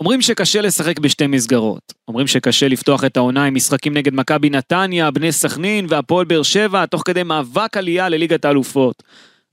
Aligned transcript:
אומרים 0.00 0.20
שקשה 0.22 0.60
לשחק 0.60 0.98
בשתי 0.98 1.26
מסגרות. 1.26 1.92
אומרים 2.08 2.26
שקשה 2.26 2.68
לפתוח 2.68 3.04
את 3.04 3.16
העונה 3.16 3.44
עם 3.44 3.54
משחקים 3.54 3.94
נגד 3.94 4.14
מכבי 4.14 4.50
נתניה, 4.50 5.10
בני 5.10 5.32
סכנין 5.32 5.86
והפועל 5.88 6.24
באר 6.24 6.42
שבע, 6.42 6.86
תוך 6.86 7.02
כדי 7.04 7.22
מאבק 7.22 7.76
עלייה 7.76 8.08
לליגת 8.08 8.44
האלופות. 8.44 9.02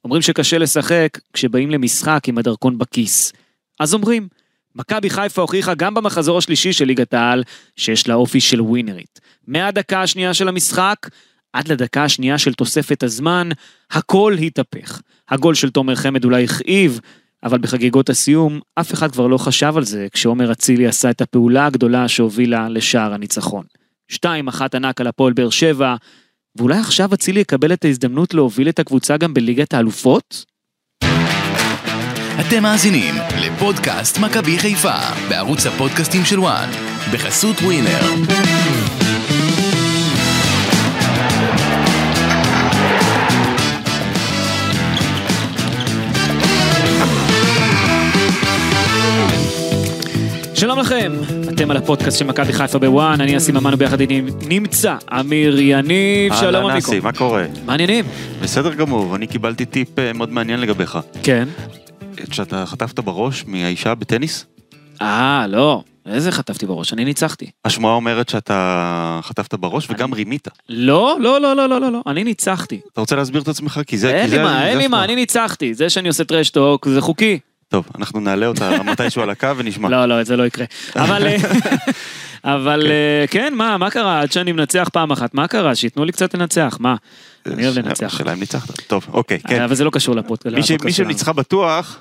אומרים 0.04 0.22
שקשה 0.22 0.58
לשחק 0.58 1.18
כשבאים 1.34 1.72
למשחק 1.72 2.24
עם 2.28 2.38
הדרכון 2.38 2.78
בכיס. 2.78 3.34
אז 3.80 3.94
אומרים, 3.94 4.28
מכבי 4.76 5.10
חיפה 5.10 5.42
הוכיחה 5.42 5.74
גם 5.74 5.94
במחזור 5.94 6.38
השלישי 6.38 6.74
של 6.74 6.86
ליגת 6.86 7.14
העל, 7.14 7.44
שיש 7.76 8.08
לה 8.08 8.16
אופי 8.16 8.42
של 8.42 8.62
ווינרית. 8.62 9.20
מהדקה 9.48 10.02
השנייה 10.02 10.34
של 10.34 10.48
המשחק, 10.48 10.96
עד 11.54 11.68
לדקה 11.68 12.04
השנייה 12.04 12.38
של 12.38 12.54
תוספת 12.54 13.04
הזמן, 13.04 13.50
הכל 13.92 14.36
התהפך. 14.42 15.02
הגול 15.30 15.56
של 15.56 15.70
תומר 15.70 15.96
חמד 15.96 16.26
אולי 16.26 16.44
הכאיב, 16.44 17.00
אבל 17.44 17.58
בחגיגות 17.58 18.10
הסיום, 18.10 18.60
אף 18.76 18.94
אחד 18.94 19.12
כבר 19.12 19.28
לא 19.28 19.38
חשב 19.38 19.74
על 19.78 19.84
זה 19.84 20.08
כשעומר 20.12 20.52
אצילי 20.52 20.88
עשה 20.88 21.10
את 21.10 21.22
הפעולה 21.22 21.66
הגדולה 21.66 22.08
שהובילה 22.08 22.70
לשער 22.70 23.14
הניצחון. 23.14 23.66
2-1 24.12 24.18
ענק 24.74 25.02
על 25.02 25.08
הפועל 25.08 25.34
באר 25.34 25.50
שבע, 25.50 25.96
ואולי 26.56 26.78
עכשיו 26.78 27.14
אצילי 27.14 27.40
יקבל 27.40 27.74
את 27.74 27.86
ההזדמנות 27.86 28.34
להוביל 28.34 28.70
את 28.70 28.80
הקבוצה 28.80 29.18
גם 29.18 29.34
בליגת 29.34 29.74
האלופות? 29.74 30.46
אתם 32.48 32.64
מאזינים 32.64 33.16
לפודקאסט 33.42 34.18
מכבי 34.18 34.60
חיפה 34.60 34.98
בערוץ 35.30 35.66
הפודקאסטים 35.66 36.26
של 36.26 36.40
וואן 36.40 36.70
בחסות 37.14 37.56
ווינר. 37.62 39.01
שלום 50.62 50.80
לכם, 50.80 51.12
אתם 51.54 51.72
על 51.72 51.78
הפודקאסט 51.78 52.20
של 52.20 52.26
מכבי 52.26 52.54
חיפה 52.54 52.80
בוואן, 52.80 53.22
אני 53.22 53.38
אסי 53.38 53.52
ממן 53.52 53.74
וביחד 53.74 54.00
איתי 54.00 54.22
נמצא 54.48 54.96
אמיר 55.20 55.60
יניב, 55.60 56.36
שלום 56.36 56.56
אהלן 56.56 56.72
עמיקו. 56.72 56.88
אסי, 56.88 57.00
מה 57.00 57.12
קורה? 57.12 57.46
מה 57.66 57.72
העניינים? 57.72 58.06
בסדר 58.42 58.74
גמור, 58.74 59.16
אני 59.16 59.28
קיבלתי 59.28 59.66
טיפ 59.66 60.00
אה, 60.00 60.14
מאוד 60.14 60.32
מעניין 60.32 60.60
לגביך. 60.60 61.00
כן. 61.24 61.48
שאתה 62.32 62.66
חטפת 62.66 63.00
בראש 63.00 63.46
מהאישה 63.48 63.96
בטניס? 63.96 64.46
אה, 65.02 65.46
לא. 65.50 65.84
איזה 66.06 66.32
חטפתי 66.32 66.66
בראש? 66.66 66.94
אני 66.94 67.06
ניצחתי. 67.06 67.50
השמועה 67.66 67.96
אומרת 67.96 68.30
שאתה 68.30 69.20
חטפת 69.24 69.54
בראש 69.54 69.88
וגם 69.90 70.14
רימית. 70.14 70.48
לא, 70.70 71.18
לא, 71.20 71.42
לא, 71.42 71.56
לא, 71.56 71.70
לא, 71.70 71.82
לא, 71.82 71.92
לא, 71.92 72.02
אני 72.08 72.24
ניצחתי. 72.24 72.80
אתה 72.94 73.02
רוצה 73.02 73.16
להסביר 73.16 73.42
את 73.42 73.48
עצמך? 73.48 73.80
כי 73.88 73.98
זה... 73.98 74.16
אין 74.16 74.30
לי 74.30 74.38
מה, 74.38 74.68
אין 74.68 74.78
לי 74.78 74.88
מה. 74.88 75.04
אני 75.04 75.16
ניצחתי. 75.16 75.74
זה 75.74 75.90
שאני 75.90 76.08
עושה 76.08 76.24
טרשטוק 76.24 76.88
זה 76.88 77.02
חוקי. 77.02 77.40
טוב, 77.72 77.86
אנחנו 77.98 78.20
נעלה 78.20 78.48
אותה 78.48 78.70
מתישהו 78.92 79.22
על 79.22 79.30
הקו 79.30 79.58
ונשמע. 79.58 79.90
לא, 79.90 80.06
לא, 80.06 80.24
זה 80.24 80.38
לא 80.38 80.46
יקרה. 80.46 80.66
אבל, 81.04 81.28
אה, 81.28 81.38
אבל 82.56 82.88
אה, 82.92 83.28
כן, 83.28 83.54
מה, 83.56 83.78
מה 83.78 83.90
קרה? 83.90 84.22
עד 84.22 84.32
שאני 84.32 84.52
מנצח 84.52 84.90
פעם 84.94 85.12
אחת, 85.12 85.34
מה 85.34 85.48
קרה? 85.48 85.76
שייתנו 85.76 86.06
לי 86.06 86.12
קצת 86.12 86.34
לנצח, 86.34 86.78
מה? 86.80 86.96
אני 87.46 87.66
אוהב 87.66 87.80
לנצח. 87.80 88.14
השאלה 88.14 88.34
אם 88.34 88.40
ניצחת. 88.40 88.82
טוב, 88.82 89.06
אוקיי, 89.14 89.40
כן. 89.40 89.62
אבל 89.62 89.76
זה 89.76 89.84
לא 89.84 89.90
קשור 89.90 90.16
לפודקאסט. 90.16 90.72
מי 90.84 90.92
שניצחה 90.92 91.34
בטוח, 91.34 91.98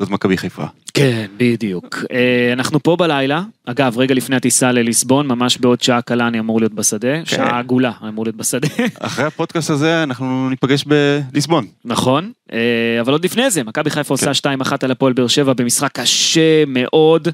זאת 0.00 0.10
מכבי 0.10 0.36
חיפה. 0.36 0.64
כן, 0.94 1.26
בדיוק. 1.36 2.04
אה, 2.12 2.52
אנחנו 2.52 2.82
פה 2.82 2.96
בלילה, 2.96 3.42
אגב, 3.66 3.98
רגע 3.98 4.14
לפני 4.14 4.36
הטיסה 4.36 4.72
לליסבון, 4.72 5.26
ממש 5.26 5.58
בעוד 5.58 5.82
שעה 5.82 6.02
קלה 6.02 6.28
אני 6.28 6.38
אמור 6.38 6.60
להיות 6.60 6.72
בשדה, 6.72 7.24
שעה 7.24 7.58
עגולה 7.58 7.92
אמור 8.08 8.24
להיות 8.24 8.36
בשדה, 8.36 8.68
אחרי 8.98 9.24
הפודקאסט 9.24 9.70
הזה 9.70 10.02
אנחנו 10.02 10.50
ניפגש 10.50 10.84
בליסבון. 10.84 11.66
נכון, 11.84 12.32
אה, 12.52 12.58
אבל 13.00 13.12
עוד 13.12 13.24
לפני 13.24 13.50
זה, 13.50 13.64
מכבי 13.64 13.90
חיפה 13.90 14.16
כן. 14.16 14.28
עושה 14.28 14.48
2-1 14.64 14.72
על 14.82 14.90
הפועל 14.90 15.12
באר 15.12 15.26
שבע 15.26 15.52
במשחק 15.52 15.90
קשה 15.92 16.64
מאוד. 16.66 17.28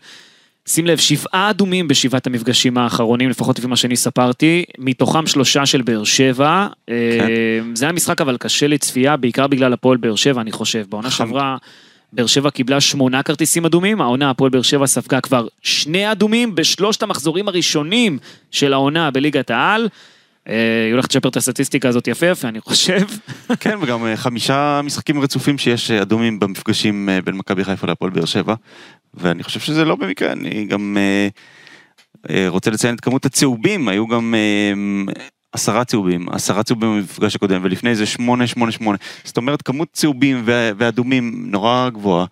שים 0.69 0.87
לב, 0.87 0.99
שבעה 0.99 1.51
אדומים 1.51 1.89
בשבעת 1.89 2.27
המפגשים 2.27 2.79
האחרונים, 2.79 3.31
לפחות 3.31 3.59
לפי 3.59 3.69
מה 3.69 3.77
שאני 3.77 3.97
ספרתי, 3.97 4.65
מתוכם 4.79 5.27
שלושה 5.27 5.67
של 5.67 5.83
באר 5.83 6.05
שבע. 6.05 6.67
כן. 6.87 6.93
אה, 6.93 7.61
זה 7.75 7.85
היה 7.85 7.93
משחק 7.93 8.21
אבל 8.21 8.37
קשה 8.37 8.67
לצפייה, 8.67 9.17
בעיקר 9.17 9.47
בגלל 9.47 9.73
הפועל 9.73 9.97
באר 9.97 10.17
שבע, 10.17 10.41
אני 10.41 10.53
חושב. 10.53 10.85
בעונה 10.89 11.11
חם. 11.11 11.17
שעברה, 11.17 11.57
באר 12.17 12.27
שבע 12.27 12.51
קיבלה 12.51 12.81
שמונה 12.81 13.23
כרטיסים 13.23 13.65
אדומים, 13.65 14.01
העונה 14.01 14.31
הפועל 14.31 14.51
באר 14.51 14.63
שבע 14.63 14.87
ספגה 14.87 15.21
כבר 15.21 15.49
שני 15.63 16.13
אדומים 16.13 16.55
בשלושת 16.55 17.03
המחזורים 17.03 17.49
הראשונים 17.49 18.19
של 18.51 18.73
העונה 18.73 19.11
בליגת 19.11 19.51
העל. 19.51 19.89
אה, 20.49 20.85
היא 20.85 20.93
הולכת 20.93 21.11
לשפר 21.11 21.29
את 21.29 21.37
הסטטיסטיקה 21.37 21.89
הזאת 21.89 22.09
יפה 22.09 22.27
יפה, 22.27 22.49
אני 22.49 22.61
חושב. 22.61 23.01
כן, 23.61 23.79
וגם 23.83 24.07
אה, 24.07 24.17
חמישה 24.17 24.81
משחקים 24.85 25.21
רצופים 25.21 25.59
שיש 25.59 25.91
אה, 25.91 26.03
אדומים 26.03 26.41
במפגשים 26.41 27.09
אה, 27.09 27.23
בין 27.23 27.37
מכבי 27.37 27.65
חיפה 27.65 27.87
להפועל 27.87 28.11
באר 28.11 28.25
שבע. 28.25 28.55
ואני 29.15 29.43
חושב 29.43 29.61
שזה 29.61 29.85
לא 29.85 29.97
במקרה, 29.97 30.33
אני 30.33 30.65
גם 30.65 30.97
אה, 31.01 31.29
אה, 32.31 32.49
רוצה 32.49 32.71
לציין 32.71 32.95
את 32.95 33.01
כמות 33.01 33.27
הצהובים, 33.27 33.89
היו 33.89 34.07
גם 34.07 34.35
אה, 34.35 35.13
עשרה 35.57 35.85
צהובים, 35.85 36.27
עשרה 36.29 36.63
צהובים 36.63 36.97
במפגש 36.97 37.37
הקודם, 37.37 37.61
ולפני 37.65 37.95
זה 37.95 38.07
שמונה, 38.07 38.47
שמונה, 38.47 38.73
שמונה. 38.73 38.99
זאת 39.25 39.37
אומרת, 39.37 39.63
כמות 39.63 39.89
צהובים 39.93 40.43
ואדומים 40.47 41.47
נורא 41.51 41.89
גבוהה. 41.91 42.27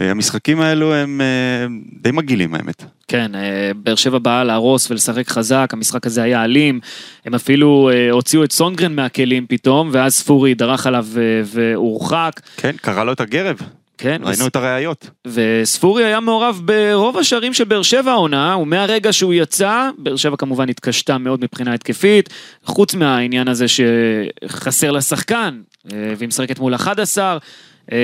אה, 0.00 0.10
המשחקים 0.10 0.60
האלו 0.60 0.94
הם 0.94 1.20
אה, 1.20 1.66
די 2.02 2.10
מגעילים 2.10 2.54
האמת. 2.54 2.84
כן, 3.08 3.34
אה, 3.34 3.70
באר 3.76 3.94
שבע 3.94 4.18
באה 4.18 4.44
להרוס 4.44 4.90
ולשחק 4.90 5.28
חזק, 5.28 5.70
המשחק 5.72 6.06
הזה 6.06 6.22
היה 6.22 6.44
אלים, 6.44 6.80
הם 7.24 7.34
אפילו 7.34 7.90
הוציאו 8.10 8.44
את 8.44 8.52
סונגרן 8.52 8.94
מהכלים 8.94 9.46
פתאום, 9.48 9.88
ואז 9.92 10.14
ספורי 10.14 10.54
דרך 10.54 10.86
עליו 10.86 11.06
והורחק, 11.44 12.40
כן, 12.56 12.72
קרא 12.80 13.04
לו 13.04 13.12
את 13.12 13.20
הגרב, 13.20 13.56
כן, 13.98 14.20
ראינו 14.24 14.46
את 14.46 14.56
הראיות. 14.56 15.10
וספורי 15.26 16.04
היה 16.04 16.20
מעורב 16.20 16.60
ברוב 16.64 17.18
השערים 17.18 17.54
של 17.54 17.64
באר 17.64 17.82
שבע 17.82 18.12
העונה, 18.12 18.56
ומהרגע 18.56 19.12
שהוא 19.12 19.34
יצא, 19.34 19.90
באר 19.98 20.16
שבע 20.16 20.36
כמובן 20.36 20.68
התקשתה 20.68 21.18
מאוד 21.18 21.40
מבחינה 21.40 21.74
התקפית, 21.74 22.28
חוץ 22.64 22.94
מהעניין 22.94 23.48
הזה 23.48 23.66
שחסר 23.68 24.90
לה 24.90 25.00
שחקן, 25.00 25.60
אה, 25.92 26.14
והיא 26.16 26.28
משחקת 26.28 26.58
מול 26.58 26.74
11, 26.74 27.38
אה, 27.92 27.98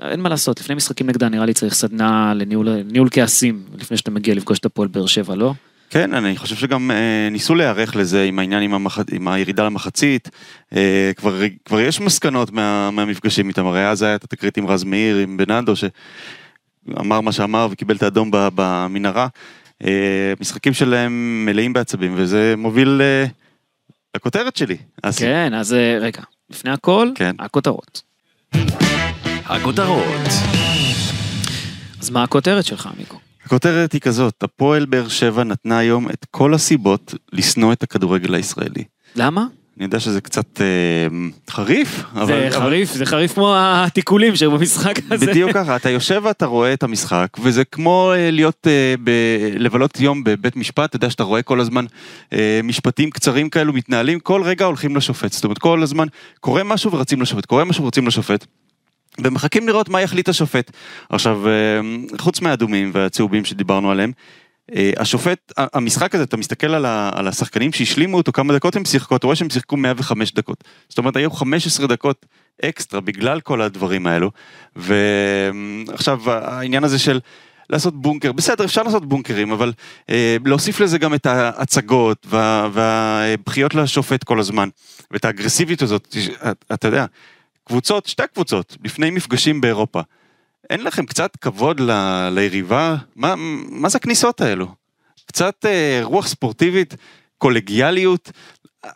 אין 0.00 0.20
מה 0.20 0.28
לעשות, 0.28 0.60
לפני 0.60 0.74
משחקים 0.74 1.06
נגדה 1.06 1.28
נראה 1.28 1.46
לי 1.46 1.54
צריך 1.54 1.74
סדנה 1.74 2.34
לניהול 2.36 2.68
ניהול 2.82 3.08
כעסים, 3.10 3.62
לפני 3.78 3.96
שאתה 3.96 4.10
מגיע 4.10 4.34
לפגוש 4.34 4.58
את 4.58 4.64
הפועל 4.64 4.88
באר 4.88 5.06
שבע, 5.06 5.34
לא? 5.34 5.52
כן, 5.90 6.14
אני 6.14 6.36
חושב 6.36 6.56
שגם 6.56 6.90
אה, 6.90 7.28
ניסו 7.30 7.54
להיערך 7.54 7.96
לזה 7.96 8.22
עם 8.22 8.38
העניין 8.38 8.62
עם, 8.62 8.74
המח... 8.74 8.98
עם 9.12 9.28
הירידה 9.28 9.64
למחצית. 9.64 10.30
אה, 10.76 11.10
כבר, 11.16 11.40
כבר 11.64 11.80
יש 11.80 12.00
מסקנות 12.00 12.50
מה, 12.52 12.90
מהמפגשים 12.90 13.48
איתם, 13.48 13.66
הרי 13.66 13.88
אז 13.88 14.02
היה 14.02 14.14
את 14.14 14.24
התקרית 14.24 14.56
עם 14.56 14.66
רז 14.66 14.84
מאיר, 14.84 15.16
עם 15.16 15.36
בנאדו, 15.36 15.72
שאמר 15.76 17.20
מה 17.20 17.32
שאמר 17.32 17.68
וקיבל 17.70 17.96
את 17.96 18.02
האדום 18.02 18.30
ב- 18.30 18.48
במנהרה. 18.54 19.28
אה, 19.84 20.32
משחקים 20.40 20.72
שלהם 20.72 21.42
מלאים 21.46 21.72
בעצבים, 21.72 22.12
וזה 22.16 22.54
מוביל 22.56 23.00
אה, 23.02 23.24
לכותרת 24.16 24.56
שלי. 24.56 24.76
אסי. 25.02 25.20
כן, 25.20 25.54
אז 25.54 25.74
אה, 25.74 25.98
רגע, 26.00 26.22
לפני 26.50 26.70
הכל, 26.70 27.10
כן. 27.14 27.36
הכותרות. 27.38 28.02
הכותרות 29.44 30.26
אז 32.00 32.10
מה 32.10 32.22
הכותרת 32.22 32.64
שלך, 32.64 32.88
מיקו? 32.98 33.18
הכותרת 33.50 33.92
היא 33.92 34.00
כזאת, 34.00 34.42
הפועל 34.42 34.84
באר 34.84 35.08
שבע 35.08 35.44
נתנה 35.44 35.78
היום 35.78 36.10
את 36.10 36.26
כל 36.30 36.54
הסיבות 36.54 37.14
לשנוא 37.32 37.72
את 37.72 37.82
הכדורגל 37.82 38.34
הישראלי. 38.34 38.84
למה? 39.16 39.46
אני 39.76 39.84
יודע 39.84 40.00
שזה 40.00 40.20
קצת 40.20 40.60
אה, 40.60 41.16
חריף, 41.50 42.04
אבל... 42.14 42.26
זה 42.26 42.48
אבל- 42.48 42.60
חריף, 42.60 42.92
זה 42.92 43.06
חריף 43.06 43.34
כמו 43.34 43.54
התיקולים 43.56 44.36
שבמשחק 44.36 44.98
הזה. 45.10 45.26
בדיוק 45.26 45.50
ככה, 45.52 45.76
אתה 45.76 45.90
יושב 45.90 46.20
ואתה 46.24 46.46
רואה 46.46 46.72
את 46.72 46.82
המשחק, 46.82 47.28
וזה 47.42 47.64
כמו 47.64 48.12
אה, 48.14 48.30
להיות, 48.30 48.66
אה, 48.66 48.94
ב... 49.04 49.10
לבלות 49.58 50.00
יום 50.00 50.24
בבית 50.24 50.56
משפט, 50.56 50.88
אתה 50.90 50.96
יודע 50.96 51.10
שאתה 51.10 51.22
רואה 51.22 51.42
כל 51.42 51.60
הזמן 51.60 51.84
אה, 52.32 52.60
משפטים 52.64 53.10
קצרים 53.10 53.48
כאלו 53.48 53.72
מתנהלים, 53.72 54.20
כל 54.20 54.42
רגע 54.42 54.64
הולכים 54.64 54.96
לשופט, 54.96 55.32
זאת 55.32 55.44
אומרת 55.44 55.58
כל 55.58 55.82
הזמן 55.82 56.06
קורה 56.40 56.64
משהו 56.64 56.92
ורצים 56.92 57.22
לשופט, 57.22 57.46
קורה 57.46 57.64
משהו 57.64 57.84
ורצים 57.84 58.06
לשופט. 58.06 58.46
ומחכים 59.18 59.68
לראות 59.68 59.88
מה 59.88 60.00
יחליט 60.00 60.28
השופט. 60.28 60.70
עכשיו, 61.08 61.48
אה, 61.48 61.80
חוץ 62.18 62.40
מהאדומים 62.40 62.90
והצהובים 62.94 63.44
שדיברנו 63.44 63.90
עליהם, 63.90 64.12
אה, 64.74 64.90
השופט, 64.96 65.52
המשחק 65.56 66.14
הזה, 66.14 66.24
אתה 66.24 66.36
מסתכל 66.36 66.66
על, 66.66 67.28
השחקנים 67.28 67.72
שהשלימו 67.72 68.16
אותו, 68.16 68.32
כמה 68.32 68.54
דקות 68.54 68.76
הם 68.76 68.84
שיחקו, 68.84 69.16
אתה 69.16 69.26
רואה 69.26 69.36
שהם 69.36 69.50
שיחקו 69.50 69.76
105 69.76 70.32
דקות. 70.32 70.64
זאת 70.88 70.98
אומרת, 70.98 71.16
היו 71.16 71.30
15 71.30 71.86
דקות 71.86 72.26
אקסטרה 72.64 73.00
בגלל 73.00 73.40
כל 73.40 73.62
הדברים 73.62 74.06
האלו. 74.06 74.30
ועכשיו, 74.76 76.30
העניין 76.30 76.84
הזה 76.84 76.98
של 76.98 77.20
לעשות 77.70 78.02
בונקר, 78.02 78.32
בסדר, 78.32 78.64
אפשר 78.64 78.82
לעשות 78.82 79.08
בונקרים, 79.08 79.52
אבל 79.52 79.72
אה, 80.10 80.36
להוסיף 80.44 80.80
לזה 80.80 80.98
גם 80.98 81.14
את 81.14 81.26
ההצגות 81.26 82.26
וה, 82.30 82.68
והבכיות 82.72 83.74
לשופט 83.74 84.24
כל 84.24 84.40
הזמן, 84.40 84.68
ואת 85.10 85.24
האגרסיביות 85.24 85.82
הזאת, 85.82 86.16
אתה 86.72 86.88
יודע, 86.88 87.06
קבוצות, 87.70 88.06
שתי 88.06 88.22
קבוצות, 88.34 88.76
לפני 88.84 89.10
מפגשים 89.10 89.60
באירופה. 89.60 90.00
אין 90.70 90.84
לכם 90.84 91.06
קצת 91.06 91.36
כבוד 91.36 91.80
ל, 91.80 91.90
ליריבה? 92.32 92.96
מה, 93.16 93.34
מה 93.70 93.88
זה 93.88 93.98
הכניסות 93.98 94.40
האלו? 94.40 94.66
קצת 95.26 95.54
אה, 95.64 96.00
רוח 96.02 96.26
ספורטיבית, 96.26 96.94
קולגיאליות. 97.38 98.30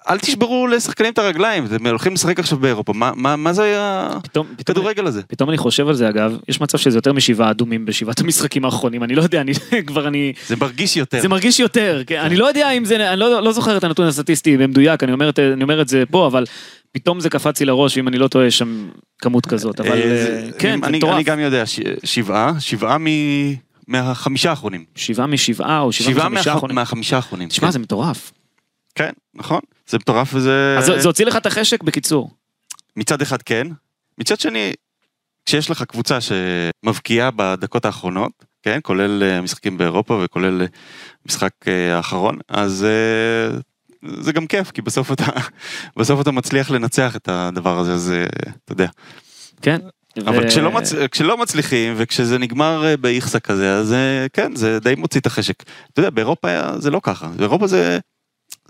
אל 0.08 0.18
תשברו 0.18 0.66
לשחקנים 0.66 1.12
את 1.12 1.18
הרגליים, 1.18 1.66
אתם 1.66 1.86
הולכים 1.86 2.14
לשחק 2.14 2.38
עכשיו 2.38 2.58
באירופה, 2.58 2.92
מה- 2.92 3.12
מה 3.16 3.36
מה 3.36 3.52
זה 3.52 3.76
פתאום, 4.22 4.46
הכדורגל 4.60 5.06
הזה? 5.06 5.22
פתאום 5.22 5.48
אני 5.48 5.58
חושב 5.58 5.88
על 5.88 5.94
זה 5.94 6.08
אגב, 6.08 6.36
יש 6.48 6.60
מצב 6.60 6.78
שזה 6.78 6.98
יותר 6.98 7.12
משבעה 7.12 7.50
אדומים 7.50 7.86
בשבעת 7.86 8.20
המשחקים 8.20 8.64
האחרונים, 8.64 9.04
אני 9.04 9.14
לא 9.14 9.22
יודע, 9.22 9.40
אני 9.40 9.52
כבר 9.86 10.08
אני... 10.08 10.32
זה 10.46 10.56
מרגיש 10.56 10.96
יותר. 10.96 11.20
זה 11.20 11.28
מרגיש 11.28 11.60
יותר, 11.60 12.02
כן, 12.06 12.20
אני 12.20 12.36
לא 12.36 12.46
יודע 12.46 12.70
אם 12.70 12.84
זה, 12.84 13.10
אני 13.12 13.20
לא, 13.20 13.42
לא 13.42 13.52
זוכר 13.52 13.76
את 13.76 13.84
הנתון 13.84 14.06
הסטטיסטי 14.06 14.56
במדויק, 14.56 15.02
אני 15.02 15.12
אומר, 15.12 15.30
אני 15.54 15.62
אומר 15.62 15.82
את 15.82 15.88
זה 15.88 16.02
פה, 16.10 16.26
אבל 16.26 16.44
פתאום 16.94 17.20
זה 17.20 17.30
קפץ 17.30 17.60
לי 17.60 17.66
לראש, 17.66 17.96
ואם 17.96 18.08
אני 18.08 18.18
לא 18.18 18.28
טועה, 18.28 18.46
יש 18.46 18.58
שם 18.58 18.88
כמות 19.18 19.46
כזאת, 19.46 19.80
אבל 19.80 19.90
אה, 19.92 20.26
אה, 20.44 20.48
כן, 20.58 20.80
זה 20.84 20.90
מטורף. 20.90 21.14
אני 21.14 21.22
גם 21.22 21.40
יודע, 21.40 21.64
שבעה, 22.04 22.52
שבעה 22.60 22.98
מ- 22.98 23.54
מהחמישה 23.88 24.50
האחרונים. 24.50 24.84
שבעה 24.94 25.26
משבעה 25.26 25.80
או 25.80 25.92
שבעה 25.92 26.28
מחמישה 26.28 26.52
האחרונים. 26.52 26.74
מהחמישה 26.74 27.16
האחרונים. 27.16 27.48
תשמע, 27.48 27.68
כן. 27.68 27.72
זה 27.72 27.78
מטורף. 27.78 28.32
כן, 28.94 29.10
נכון, 29.34 29.60
זה 29.88 29.98
מטורף 29.98 30.30
וזה... 30.34 30.76
אז 30.78 30.84
זה- 30.84 31.08
הוציא 31.08 31.24
לך 31.26 31.36
את 31.36 31.46
החשק 31.46 31.82
בקיצור. 31.82 32.30
מצד 32.96 33.22
אחד 33.22 33.42
כן, 33.42 33.66
מצד 34.18 34.40
שני, 34.40 34.72
כשיש 35.46 35.70
לך 35.70 35.82
קבוצה 35.82 36.18
שמבקיעה 36.20 37.30
בדקות 37.36 37.84
האחרונות, 37.84 38.32
כן, 38.62 38.78
כולל 38.82 39.22
אה, 39.22 39.40
משחקים 39.40 39.78
באירופה 39.78 40.20
וכולל 40.24 40.62
משחק 41.28 41.50
האחרון, 41.92 42.38
אז 42.48 42.86
זה 44.20 44.32
גם 44.32 44.46
כיף, 44.46 44.70
כי 44.70 44.82
בסוף 44.82 45.12
אתה, 45.12 45.24
בסוף 45.96 46.20
אתה 46.20 46.30
מצליח 46.30 46.70
לנצח 46.70 47.16
את 47.16 47.28
הדבר 47.28 47.78
הזה, 47.78 47.92
אז 47.94 48.12
אה, 48.16 48.24
אתה 48.64 48.72
יודע. 48.72 48.86
כן. 49.62 49.78
אבל 50.26 50.44
ו- 50.44 50.48
כשלא, 50.48 50.70
מצ... 50.72 50.92
כשלא 51.10 51.38
מצליחים 51.38 51.94
וכשזה 51.96 52.38
נגמר 52.38 52.84
אה, 52.86 52.96
באיכסה 52.96 53.40
כזה, 53.40 53.74
אז 53.76 53.92
אה, 53.92 54.26
כן, 54.32 54.56
זה 54.56 54.78
די 54.80 54.94
מוציא 54.94 55.20
את 55.20 55.26
החשק. 55.26 55.62
אתה 55.92 56.00
יודע, 56.00 56.10
באירופה 56.10 56.48
זה 56.78 56.90
לא 56.90 57.00
ככה, 57.02 57.26
באירופה 57.36 57.66
זה 57.66 57.98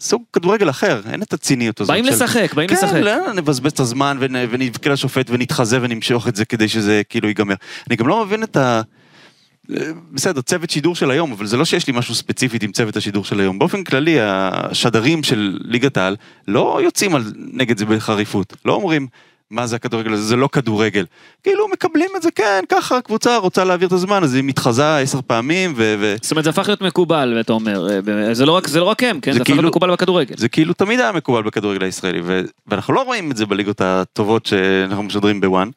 סוג 0.01 0.23
כדורגל 0.33 0.71
אחר, 0.71 1.01
אין 1.13 1.23
את 1.23 1.33
הציניות 1.33 1.81
הזאת. 1.81 1.91
באים 1.93 2.05
של- 2.05 2.11
לשחק, 2.13 2.55
באים 2.55 2.69
כן, 2.69 2.75
לשחק. 2.75 2.95
לא, 2.97 3.33
נבזבז 3.33 3.73
את 3.73 3.81
הזמן 3.81 4.17
ונ- 4.21 4.49
ונבכה 4.51 4.91
לשופט 4.91 5.27
ונתחזה 5.31 5.79
ונמשוך 5.83 6.29
את 6.29 6.37
זה 6.37 6.45
כדי 6.45 6.69
שזה 6.69 7.03
כאילו 7.09 7.29
ייגמר. 7.29 7.55
אני 7.89 7.97
גם 7.97 8.09
לא 8.09 8.25
מבין 8.25 8.43
את 8.43 8.57
ה... 8.57 8.83
בסדר, 10.13 10.41
צוות 10.41 10.71
שידור 10.71 10.95
של 10.95 11.11
היום, 11.11 11.33
אבל 11.33 11.47
זה 11.47 11.57
לא 11.57 11.65
שיש 11.65 11.87
לי 11.87 11.93
משהו 11.97 12.15
ספציפית 12.15 12.63
עם 12.63 12.73
צוות 12.73 12.97
השידור 12.97 13.25
של 13.25 13.41
היום. 13.41 13.59
באופן 13.59 13.85
כללי, 13.85 14.17
השדרים 14.21 15.23
של 15.23 15.59
ליגת 15.61 15.97
העל 15.97 16.17
לא 16.49 16.81
יוצאים 16.83 17.15
על, 17.15 17.23
נגד 17.37 17.79
זה 17.79 17.87
בחריפות. 17.87 18.57
לא 18.65 18.73
אומרים, 18.73 19.07
מה 19.51 19.67
זה 19.67 19.77
הכדורגל 19.77 20.13
הזה, 20.13 20.23
זה 20.23 20.37
לא 20.37 20.49
כדורגל. 20.53 21.05
כאילו 21.43 21.69
מקבלים 21.73 22.09
את 22.17 22.23
זה, 22.23 22.31
כן, 22.31 22.65
ככה, 22.69 22.97
הקבוצה 22.97 23.37
רוצה 23.37 23.65
להעביר 23.65 23.89
את 23.89 23.93
הזמן, 23.93 24.23
אז 24.23 24.35
היא 24.35 24.45
מתחזה 24.45 24.99
עשר 24.99 25.21
פעמים, 25.27 25.73
ו... 25.77 25.95
ו... 26.01 26.15
זאת 26.23 26.31
אומרת, 26.31 26.45
זה 26.45 26.51
הפך 26.51 26.69
להיות 26.69 26.83
מקובל, 26.83 27.37
אתה 27.41 27.53
אומר, 27.53 27.89
אה, 27.91 28.35
זה 28.35 28.47
לא 28.47 28.53
רק, 28.53 28.67
זה 28.67 28.81
לא 28.81 28.85
רק 28.85 29.03
הם, 29.03 29.21
כן? 29.21 29.33
זה 29.33 29.37
זה 29.39 29.43
הפך 29.43 29.51
להיות 29.51 29.59
כאילו- 29.59 29.71
מקובל 29.71 29.93
בכדורגל. 29.93 30.35
זה 30.39 30.49
כאילו 30.49 30.75
תמיד 30.75 31.01
היה 31.01 31.13
מקובל 31.13 31.43
בכדורגל 31.43 31.85
הישראלי, 31.85 32.21
ו... 32.25 32.41
ואנחנו 32.67 32.95
לא 32.95 33.03
רואים 33.03 33.31
את 33.31 33.37
זה 33.37 33.47
בליגות 33.47 33.81
הטובות 33.81 34.47
שאנחנו 34.47 35.03
משדרים 35.03 35.41
בוואן. 35.41 35.69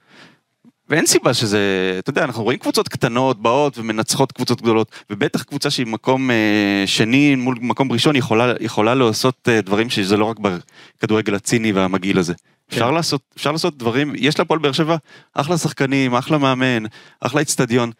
ואין 0.89 1.05
סיבה 1.05 1.33
שזה, 1.33 1.59
אתה 1.99 2.09
יודע, 2.09 2.23
אנחנו 2.23 2.43
רואים 2.43 2.59
קבוצות 2.59 2.87
קטנות 2.87 3.41
באות 3.41 3.77
ומנצחות 3.77 4.31
קבוצות 4.31 4.61
גדולות, 4.61 4.91
ובטח 5.09 5.43
קבוצה 5.43 5.69
שהיא 5.69 5.87
מקום 5.87 6.31
אה, 6.31 6.83
שני 6.85 7.35
מול 7.35 7.57
מקום 7.61 7.91
ראשון 7.91 8.15
יכולה, 8.15 8.53
יכולה 8.59 8.95
לעשות 8.95 9.49
אה, 9.49 9.61
דברים 9.61 9.89
שזה 9.89 10.17
לא 10.17 10.25
רק 10.25 10.37
בכדורגל 10.39 11.35
הציני 11.35 11.71
והמגעיל 11.71 12.19
הזה. 12.19 12.33
אפשר 12.69 12.91
לעשות, 12.91 13.21
אפשר 13.37 13.51
לעשות 13.51 13.77
דברים, 13.77 14.13
יש 14.15 14.39
להפועל 14.39 14.59
באר 14.59 14.71
שבע 14.71 14.95
אחלה 15.33 15.57
שחקנים, 15.57 16.15
אחלה 16.15 16.37
מאמן, 16.37 16.83
אחלה 17.19 17.41
אצטדיון. 17.41 17.91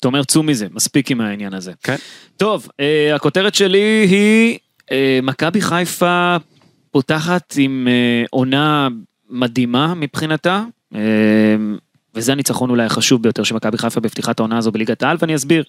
אתה 0.00 0.08
אומר, 0.08 0.24
צאו 0.24 0.42
מזה, 0.42 0.66
מספיק 0.70 1.10
עם 1.10 1.20
העניין 1.20 1.54
הזה. 1.54 1.72
כן. 1.82 1.96
טוב, 2.36 2.68
אה, 2.80 3.14
הכותרת 3.14 3.54
שלי 3.54 4.06
היא, 4.10 4.58
אה, 4.92 5.18
מכבי 5.22 5.60
חיפה 5.60 6.36
פותחת 6.90 7.54
עם 7.58 7.88
אה, 7.90 8.24
עונה 8.30 8.88
מדהימה 9.30 9.94
מבחינתה, 9.94 10.64
וזה 12.14 12.32
הניצחון 12.32 12.70
אולי 12.70 12.84
החשוב 12.84 13.22
ביותר 13.22 13.42
של 13.42 13.54
מכבי 13.54 13.78
חיפה 13.78 14.00
בפתיחת 14.00 14.40
העונה 14.40 14.58
הזו 14.58 14.72
בליגת 14.72 15.02
העל, 15.02 15.16
ואני 15.20 15.34
אסביר. 15.34 15.64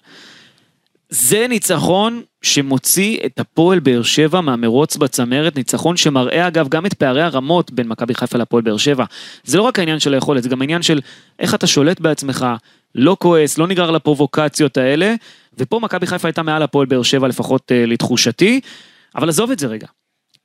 זה 1.10 1.46
ניצחון 1.48 2.22
שמוציא 2.42 3.18
את 3.26 3.40
הפועל 3.40 3.78
באר 3.78 4.02
שבע 4.02 4.40
מהמרוץ 4.40 4.96
בצמרת, 4.96 5.56
ניצחון 5.56 5.96
שמראה 5.96 6.46
אגב 6.46 6.68
גם 6.68 6.86
את 6.86 6.94
פערי 6.94 7.22
הרמות 7.22 7.70
בין 7.70 7.88
מכבי 7.88 8.14
חיפה 8.14 8.38
להפועל 8.38 8.62
באר 8.62 8.76
שבע. 8.76 9.04
זה 9.44 9.58
לא 9.58 9.62
רק 9.62 9.78
העניין 9.78 10.00
של 10.00 10.14
היכולת, 10.14 10.42
זה 10.42 10.48
גם 10.48 10.60
העניין 10.60 10.82
של 10.82 11.00
איך 11.38 11.54
אתה 11.54 11.66
שולט 11.66 12.00
בעצמך, 12.00 12.46
לא 12.94 13.16
כועס, 13.20 13.58
לא 13.58 13.66
נגרר 13.66 13.90
לפרובוקציות 13.90 14.76
האלה, 14.76 15.14
ופה 15.58 15.80
מכבי 15.80 16.06
חיפה 16.06 16.28
הייתה 16.28 16.42
מעל 16.42 16.62
הפועל 16.62 16.86
באר 16.86 17.02
שבע 17.02 17.28
לפחות 17.28 17.72
אה, 17.72 17.86
לתחושתי, 17.86 18.60
אבל 19.16 19.28
עזוב 19.28 19.50
את 19.50 19.58
זה 19.58 19.66
רגע. 19.66 19.86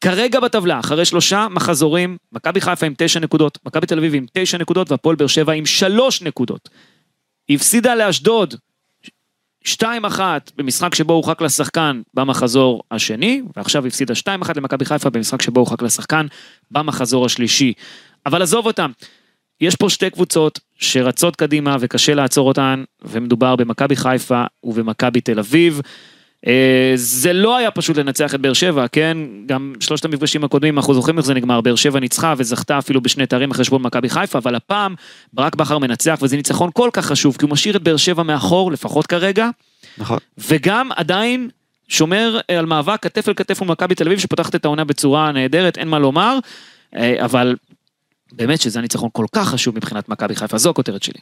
כרגע 0.03 0.39
בטבלה, 0.39 0.79
אחרי 0.79 1.05
שלושה 1.05 1.47
מחזורים, 1.51 2.17
מכבי 2.31 2.61
חיפה 2.61 2.85
עם 2.85 2.93
תשע 2.97 3.19
נקודות, 3.19 3.59
מכבי 3.65 3.87
תל 3.87 3.97
אביב 3.97 4.15
עם 4.15 4.25
תשע 4.33 4.57
נקודות 4.57 4.91
והפועל 4.91 5.15
באר 5.15 5.27
שבע 5.27 5.53
עם 5.53 5.65
שלוש 5.65 6.21
נקודות. 6.21 6.69
היא 7.47 7.57
הפסידה 7.57 7.95
לאשדוד 7.95 8.55
2-1 9.67 9.83
במשחק 10.57 10.95
שבו 10.95 11.13
הורחק 11.13 11.41
לשחקן 11.41 12.01
במחזור 12.13 12.83
השני, 12.91 13.41
ועכשיו 13.55 13.87
הפסידה 13.87 14.13
2-1 14.13 14.51
למכבי 14.55 14.85
חיפה 14.85 15.09
במשחק 15.09 15.41
שבו 15.41 15.59
הורחק 15.59 15.81
לשחקן 15.81 16.25
במחזור 16.71 17.25
השלישי. 17.25 17.73
אבל 18.25 18.41
עזוב 18.41 18.65
אותם, 18.65 18.91
יש 19.61 19.75
פה 19.75 19.89
שתי 19.89 20.09
קבוצות 20.09 20.59
שרצות 20.75 21.35
קדימה 21.35 21.77
וקשה 21.79 22.13
לעצור 22.13 22.47
אותן, 22.47 22.83
ומדובר 23.01 23.55
במכבי 23.55 23.95
חיפה 23.95 24.43
ובמכבי 24.63 25.21
תל 25.21 25.39
אביב. 25.39 25.81
אה, 26.47 26.91
זה 26.95 27.33
לא 27.33 27.57
היה 27.57 27.71
פשוט 27.71 27.97
לנצח 27.97 28.35
את 28.35 28.41
באר 28.41 28.53
שבע, 28.53 28.87
כן? 28.87 29.17
גם 29.45 29.73
שלושת 29.79 30.05
המפגשים 30.05 30.43
הקודמים, 30.43 30.77
אנחנו 30.77 30.93
זוכרים 30.93 31.17
איך 31.17 31.25
זה 31.25 31.33
נגמר, 31.33 31.61
באר 31.61 31.75
שבע 31.75 31.99
ניצחה 31.99 32.33
וזכתה 32.37 32.77
אפילו 32.77 33.01
בשני 33.01 33.25
תארים 33.25 33.51
אחרי 33.51 33.65
שבוע 33.65 33.79
במכבי 33.79 34.09
חיפה, 34.09 34.39
אבל 34.39 34.55
הפעם 34.55 34.95
ברק 35.33 35.55
בכר 35.55 35.77
מנצח, 35.77 36.19
וזה 36.21 36.35
ניצחון 36.35 36.69
כל 36.73 36.89
כך 36.93 37.05
חשוב, 37.05 37.37
כי 37.37 37.45
הוא 37.45 37.51
משאיר 37.51 37.77
את 37.77 37.83
באר 37.83 37.97
שבע 37.97 38.23
מאחור, 38.23 38.71
לפחות 38.71 39.07
כרגע, 39.07 39.49
נכון. 39.97 40.17
וגם 40.37 40.89
עדיין 40.95 41.49
שומר 41.87 42.39
אה, 42.49 42.59
על 42.59 42.65
מאבק 42.65 43.03
כתף 43.03 43.29
אל 43.29 43.33
כתף 43.33 43.61
מול 43.61 43.71
מכבי 43.71 43.95
תל 43.95 44.07
אביב, 44.07 44.19
שפותחת 44.19 44.55
את 44.55 44.65
העונה 44.65 44.83
בצורה 44.83 45.31
נהדרת, 45.31 45.77
אין 45.77 45.87
מה 45.87 45.99
לומר, 45.99 46.39
אה, 46.95 47.25
אבל 47.25 47.55
באמת 48.31 48.61
שזה 48.61 48.79
הניצחון 48.79 49.09
כל 49.11 49.25
כך 49.31 49.49
חשוב 49.49 49.75
מבחינת 49.75 50.09
מכבי 50.09 50.35
חיפה, 50.35 50.57
זו 50.57 50.69
הכותרת 50.69 51.03
שלי. 51.03 51.19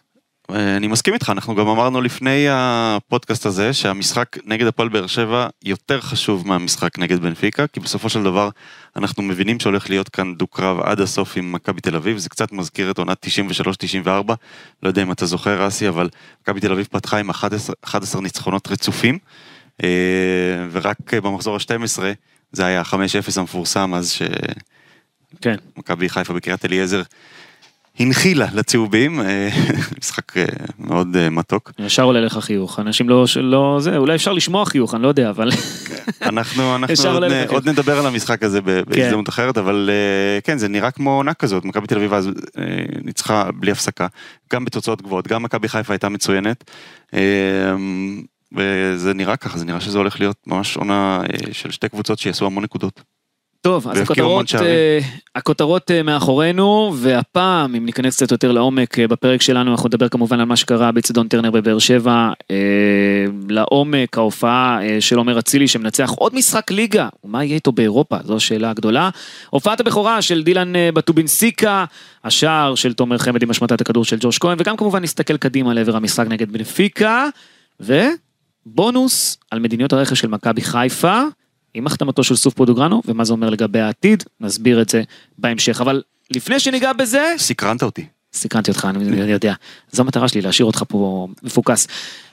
אה, 0.49 0.77
אני 0.77 0.88
מסכים 0.88 1.13
איתך, 1.13 1.29
אנחנו 1.29 1.55
גם 1.55 1.67
אמרנו 1.67 2.01
לפני 2.01 2.45
הפודקאסט 2.49 3.45
הזה 3.45 3.73
שהמשחק 3.73 4.38
נגד 4.45 4.67
הפועל 4.67 4.89
באר 4.89 5.07
שבע 5.07 5.47
יותר 5.63 6.01
חשוב 6.01 6.47
מהמשחק 6.47 6.99
נגד 6.99 7.19
בנפיקה, 7.19 7.67
כי 7.67 7.79
בסופו 7.79 8.09
של 8.09 8.23
דבר 8.23 8.49
אנחנו 8.95 9.23
מבינים 9.23 9.59
שהולך 9.59 9.89
להיות 9.89 10.09
כאן 10.09 10.35
דו-קרב 10.35 10.79
עד 10.79 11.01
הסוף 11.01 11.38
עם 11.38 11.51
מכבי 11.51 11.81
תל 11.81 11.95
אביב, 11.95 12.17
זה 12.17 12.29
קצת 12.29 12.51
מזכיר 12.51 12.91
את 12.91 12.97
עונת 12.97 13.25
93-94, 14.05 14.07
לא 14.83 14.88
יודע 14.88 15.01
אם 15.01 15.11
אתה 15.11 15.25
זוכר 15.25 15.67
אסי, 15.67 15.88
אבל 15.88 16.09
מכבי 16.41 16.59
תל 16.59 16.71
אביב 16.71 16.88
פתחה 16.91 17.17
עם 17.17 17.29
11, 17.29 17.75
11 17.83 18.21
ניצחונות 18.21 18.67
רצופים, 18.67 19.17
אה, 19.83 19.89
ורק 20.71 21.13
במחזור 21.13 21.55
ה-12 21.55 22.01
זה 22.51 22.65
היה 22.65 22.81
5-0 22.81 22.95
המפורסם, 23.38 23.93
אז 23.93 24.17
כן. 25.41 25.55
שמכבי 25.75 26.10
חיפה 26.10 26.33
בקריית 26.33 26.65
אליעזר 26.65 27.01
הנחילה 28.00 28.48
לצהובים, 28.53 29.21
אה, 29.21 29.50
משחק 30.01 30.38
אה, 30.38 30.45
מאוד 30.79 31.15
אה, 31.15 31.29
מתוק. 31.29 31.71
ישר 31.79 32.03
עולה 32.03 32.21
לך 32.21 32.38
חיוך, 32.38 32.79
אנשים 32.79 33.10
לא, 33.10 33.25
לא, 33.36 33.77
זה, 33.81 33.98
אולי 33.98 34.15
אפשר 34.15 34.33
לשמוע 34.33 34.65
חיוך, 34.65 34.95
אני 34.95 35.03
לא 35.03 35.07
יודע, 35.07 35.29
אבל 35.29 35.50
אנחנו, 36.21 36.75
אנחנו 36.75 36.93
ישר 36.93 37.13
עוד, 37.13 37.24
נ- 37.24 37.48
עוד 37.48 37.69
נדבר 37.69 38.00
על 38.00 38.05
המשחק 38.05 38.43
הזה 38.43 38.62
בהזדמנות 38.62 39.29
אחרת, 39.29 39.57
אבל 39.57 39.89
כן, 40.43 40.57
זה 40.57 40.67
נראה 40.67 40.91
כמו 40.91 41.15
עונה 41.15 41.33
כזאת, 41.33 41.65
מכבי 41.65 41.88
תל 41.88 41.95
אביב 41.98 42.13
אז 42.13 42.29
ניצחה 43.03 43.50
בלי 43.55 43.71
הפסקה, 43.71 44.07
גם 44.53 44.65
בתוצאות 44.65 45.01
גבוהות, 45.01 45.27
גם 45.27 45.43
מכבי 45.43 45.69
חיפה 45.69 45.93
הייתה 45.93 46.10
מצוינת, 46.10 46.71
וזה 48.55 49.13
נראה 49.13 49.36
ככה, 49.38 49.57
זה 49.57 49.65
נראה 49.65 49.79
שזה 49.81 49.98
הולך 49.98 50.19
להיות 50.19 50.38
ממש 50.48 50.77
עונה 50.77 51.21
של 51.51 51.71
שתי 51.71 51.89
קבוצות 51.89 52.19
שיעשו 52.19 52.45
המון 52.45 52.63
נקודות. 52.63 53.01
טוב, 53.62 53.88
אז 53.88 53.98
הכותרות. 53.98 54.56
אה, 54.56 55.00
הכותרות 55.36 55.91
אה, 55.91 56.03
מאחורינו, 56.03 56.94
והפעם, 56.96 57.75
אם 57.75 57.86
ניכנס 57.86 58.15
קצת 58.15 58.32
יותר 58.32 58.51
לעומק 58.51 59.00
אה, 59.00 59.08
בפרק 59.08 59.41
שלנו, 59.41 59.72
אנחנו 59.72 59.88
נדבר 59.88 60.10
כמובן 60.10 60.39
על 60.39 60.46
מה 60.46 60.56
שקרה 60.56 60.91
באצטדיון 60.91 61.27
טרנר 61.27 61.51
בבאר 61.51 61.80
שבע, 61.80 62.30
אה, 62.51 62.56
לעומק 63.50 64.18
ההופעה 64.18 64.80
של 65.00 65.18
עומר 65.18 65.39
אצילי 65.39 65.68
שמנצח 65.68 66.10
עוד 66.10 66.36
משחק 66.36 66.72
ליגה, 66.72 67.10
ומה 67.24 67.44
יהיה 67.44 67.56
איתו 67.56 67.72
באירופה, 67.72 68.18
זו 68.24 68.36
השאלה 68.36 68.70
הגדולה. 68.70 69.10
הופעת 69.50 69.80
הבכורה 69.80 70.22
של 70.22 70.44
דילן 70.44 70.74
בטובינסיקה, 70.94 71.86
השער 72.24 72.75
של 72.75 72.94
תומר 72.94 73.18
חמד 73.18 73.44
עם 73.44 73.50
השמטת 73.50 73.82
הכדור 73.82 74.06
של 74.06 74.18
ג'וש 74.20 74.38
כהן, 74.38 74.58
וגם 74.60 74.77
כמובן 74.77 75.03
נסתכל 75.03 75.38
קדימה 75.38 75.74
לעבר 75.74 75.96
המשחק 75.96 76.27
נגד 76.27 76.51
בנפיקה, 76.51 77.27
ובונוס 77.80 79.38
על 79.51 79.60
מדיניות 79.60 79.94
הרכש 79.94 80.20
של 80.20 80.27
מכבי 80.27 80.62
חיפה. 80.62 81.22
עם 81.74 81.88
החתמתו 81.88 82.24
של 82.24 82.36
סוף 82.36 82.54
פודוגרנו, 82.54 83.01
ומה 83.06 83.24
זה 83.24 83.34
אומר 83.34 83.50
לגבי 83.50 83.80
העתיד, 83.80 84.24
נסביר 84.40 84.82
את 84.82 84.90
זה 84.90 85.04
בהמשך. 85.38 85.82
אבל 85.82 86.01
לפני 86.32 86.60
שניגע 86.60 86.94
בזה, 86.94 87.34
סקרנת 87.38 87.84
אותי. 87.84 88.06
סקרנתי 88.34 88.72
אותך, 88.72 88.88
אני 88.90 89.22
אני 89.22 89.32
יודע. 89.32 89.54
זו 89.92 90.04
המטרה 90.04 90.28
שלי, 90.28 90.42
להשאיר 90.42 90.66
אותך 90.66 90.84
פה 90.88 91.28
מפוקס. 91.44 91.88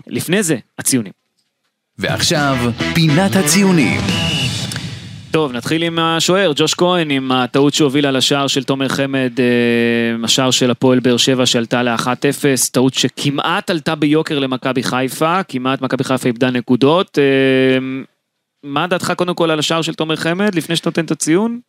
לפני 0.07 0.43
זה, 0.43 0.57
הציונים. 0.79 1.13
ועכשיו, 1.99 2.57
פינת 2.95 3.37
הציונים. 3.37 4.01
טוב, 5.31 5.53
נתחיל 5.53 5.83
עם 5.83 5.99
השוער, 5.99 6.53
ג'וש 6.57 6.75
כהן, 6.75 7.11
עם 7.11 7.33
הטעות 7.33 7.75
שהובילה 7.75 8.11
לשער 8.11 8.47
של 8.47 8.65
תומר 8.65 8.89
חמד, 8.89 9.33
אה, 9.39 10.25
השער 10.25 10.51
של 10.51 10.71
הפועל 10.71 11.01
באר 11.01 11.17
שבע 11.17 11.47
שעלתה 11.47 11.83
ל-1-0, 11.83 12.71
טעות 12.73 12.95
שכמעט 12.95 13.71
עלתה 13.71 13.95
ביוקר 13.95 14.39
למכבי 14.39 14.83
חיפה, 14.83 15.43
כמעט 15.43 15.83
מכבי 15.83 16.05
חיפה 16.05 16.29
איבדה 16.29 16.51
נקודות. 16.51 17.19
מה 18.65 18.87
דעתך 18.87 19.13
קודם 19.17 19.35
כל 19.35 19.51
על 19.51 19.59
השער 19.59 19.83
של 19.83 19.95
תומר 19.95 20.17
חמד, 20.17 20.55
לפני 20.55 20.77
שאתה 20.77 20.89
נותן 20.89 21.05
את 21.05 21.11
הציון? 21.11 21.61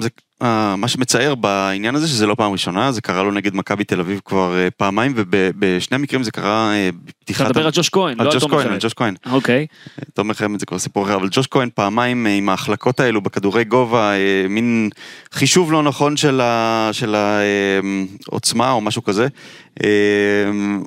זה, 0.00 0.08
אה, 0.42 0.76
מה 0.76 0.88
שמצער 0.88 1.34
בעניין 1.34 1.94
הזה 1.94 2.08
שזה 2.08 2.26
לא 2.26 2.34
פעם 2.34 2.52
ראשונה, 2.52 2.92
זה 2.92 3.00
קרה 3.00 3.22
לו 3.22 3.30
נגד 3.30 3.54
מכבי 3.54 3.84
תל 3.84 4.00
אביב 4.00 4.20
כבר 4.24 4.56
אה, 4.56 4.68
פעמיים, 4.76 5.12
ובשני 5.16 5.94
המקרים 5.94 6.22
זה 6.22 6.30
קרה 6.30 6.72
אה, 6.72 6.88
אתה 6.88 6.98
בפתיחת... 7.04 7.46
מדבר 7.46 7.64
על 7.64 7.70
ג'וש 7.74 7.88
כהן, 7.88 8.18
לא 8.18 8.32
על 8.32 8.40
תומר 8.40 8.54
כהן, 8.54 8.66
על 8.66 8.72
חמד. 8.72 8.82
ג'וש 8.82 8.94
כהן. 8.94 9.14
אוקיי, 9.30 9.66
תומר 10.14 10.34
חמד 10.34 10.60
זה 10.60 10.66
כבר 10.66 10.78
סיפור 10.78 11.04
אחר, 11.04 11.14
אבל 11.14 11.28
ג'וש 11.30 11.46
כהן 11.46 11.68
פעמיים 11.74 12.26
עם 12.26 12.48
ההחלקות 12.48 13.00
האלו 13.00 13.20
בכדורי 13.20 13.64
גובה, 13.64 14.12
מין 14.48 14.90
חישוב 15.32 15.72
לא 15.72 15.82
נכון 15.82 16.16
של 16.16 17.14
העוצמה 18.28 18.70
או 18.70 18.80
משהו 18.80 19.04
כזה. 19.04 19.28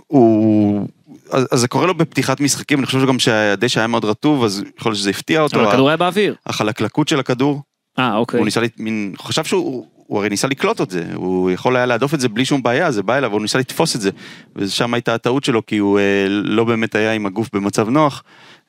הוא... 0.07 0.87
אז 1.31 1.47
אז 1.51 1.59
זה 1.59 1.67
קורה 1.67 1.87
לו 1.87 1.93
בפתיחת 1.93 2.39
משחקים, 2.39 2.79
אני 2.79 2.85
חושב 2.85 2.99
שגם 2.99 3.19
שהדשא 3.19 3.79
היה 3.79 3.87
מאוד 3.87 4.05
רטוב, 4.05 4.43
אז 4.43 4.63
יכול 4.77 4.89
להיות 4.89 4.99
שזה 4.99 5.09
הפתיע 5.09 5.41
אותו. 5.41 5.59
אבל 5.59 5.67
הכדור 5.67 5.87
היה 5.87 5.97
באוויר. 5.97 6.35
החלקלקות 6.45 7.07
של 7.07 7.19
הכדור, 7.19 7.61
אה, 7.99 8.15
אוקיי. 8.15 8.37
הוא 8.37 8.45
ניסה, 8.45 8.61
מין, 8.77 9.13
חשב 9.17 9.43
שהוא, 9.43 9.85
הוא 9.95 10.19
הרי 10.19 10.29
ניסה 10.29 10.47
לקלוט 10.47 10.81
את 10.81 10.89
זה, 10.89 11.05
הוא 11.15 11.51
יכול 11.51 11.75
היה 11.75 11.85
להדוף 11.85 12.13
את 12.13 12.19
זה 12.19 12.29
בלי 12.29 12.45
שום 12.45 12.63
בעיה, 12.63 12.91
זה 12.91 13.03
בא 13.03 13.17
אליו, 13.17 13.31
הוא 13.31 13.41
ניסה 13.41 13.59
לתפוס 13.59 13.95
את 13.95 14.01
זה, 14.01 14.09
ושם 14.55 14.93
הייתה 14.93 15.13
הטעות 15.13 15.43
שלו, 15.43 15.65
כי 15.65 15.77
הוא 15.77 15.99
אה, 15.99 16.25
לא 16.29 16.63
באמת 16.63 16.95
היה 16.95 17.13
עם 17.13 17.25
הגוף 17.25 17.49
במצב 17.53 17.89
נוח, 17.89 18.23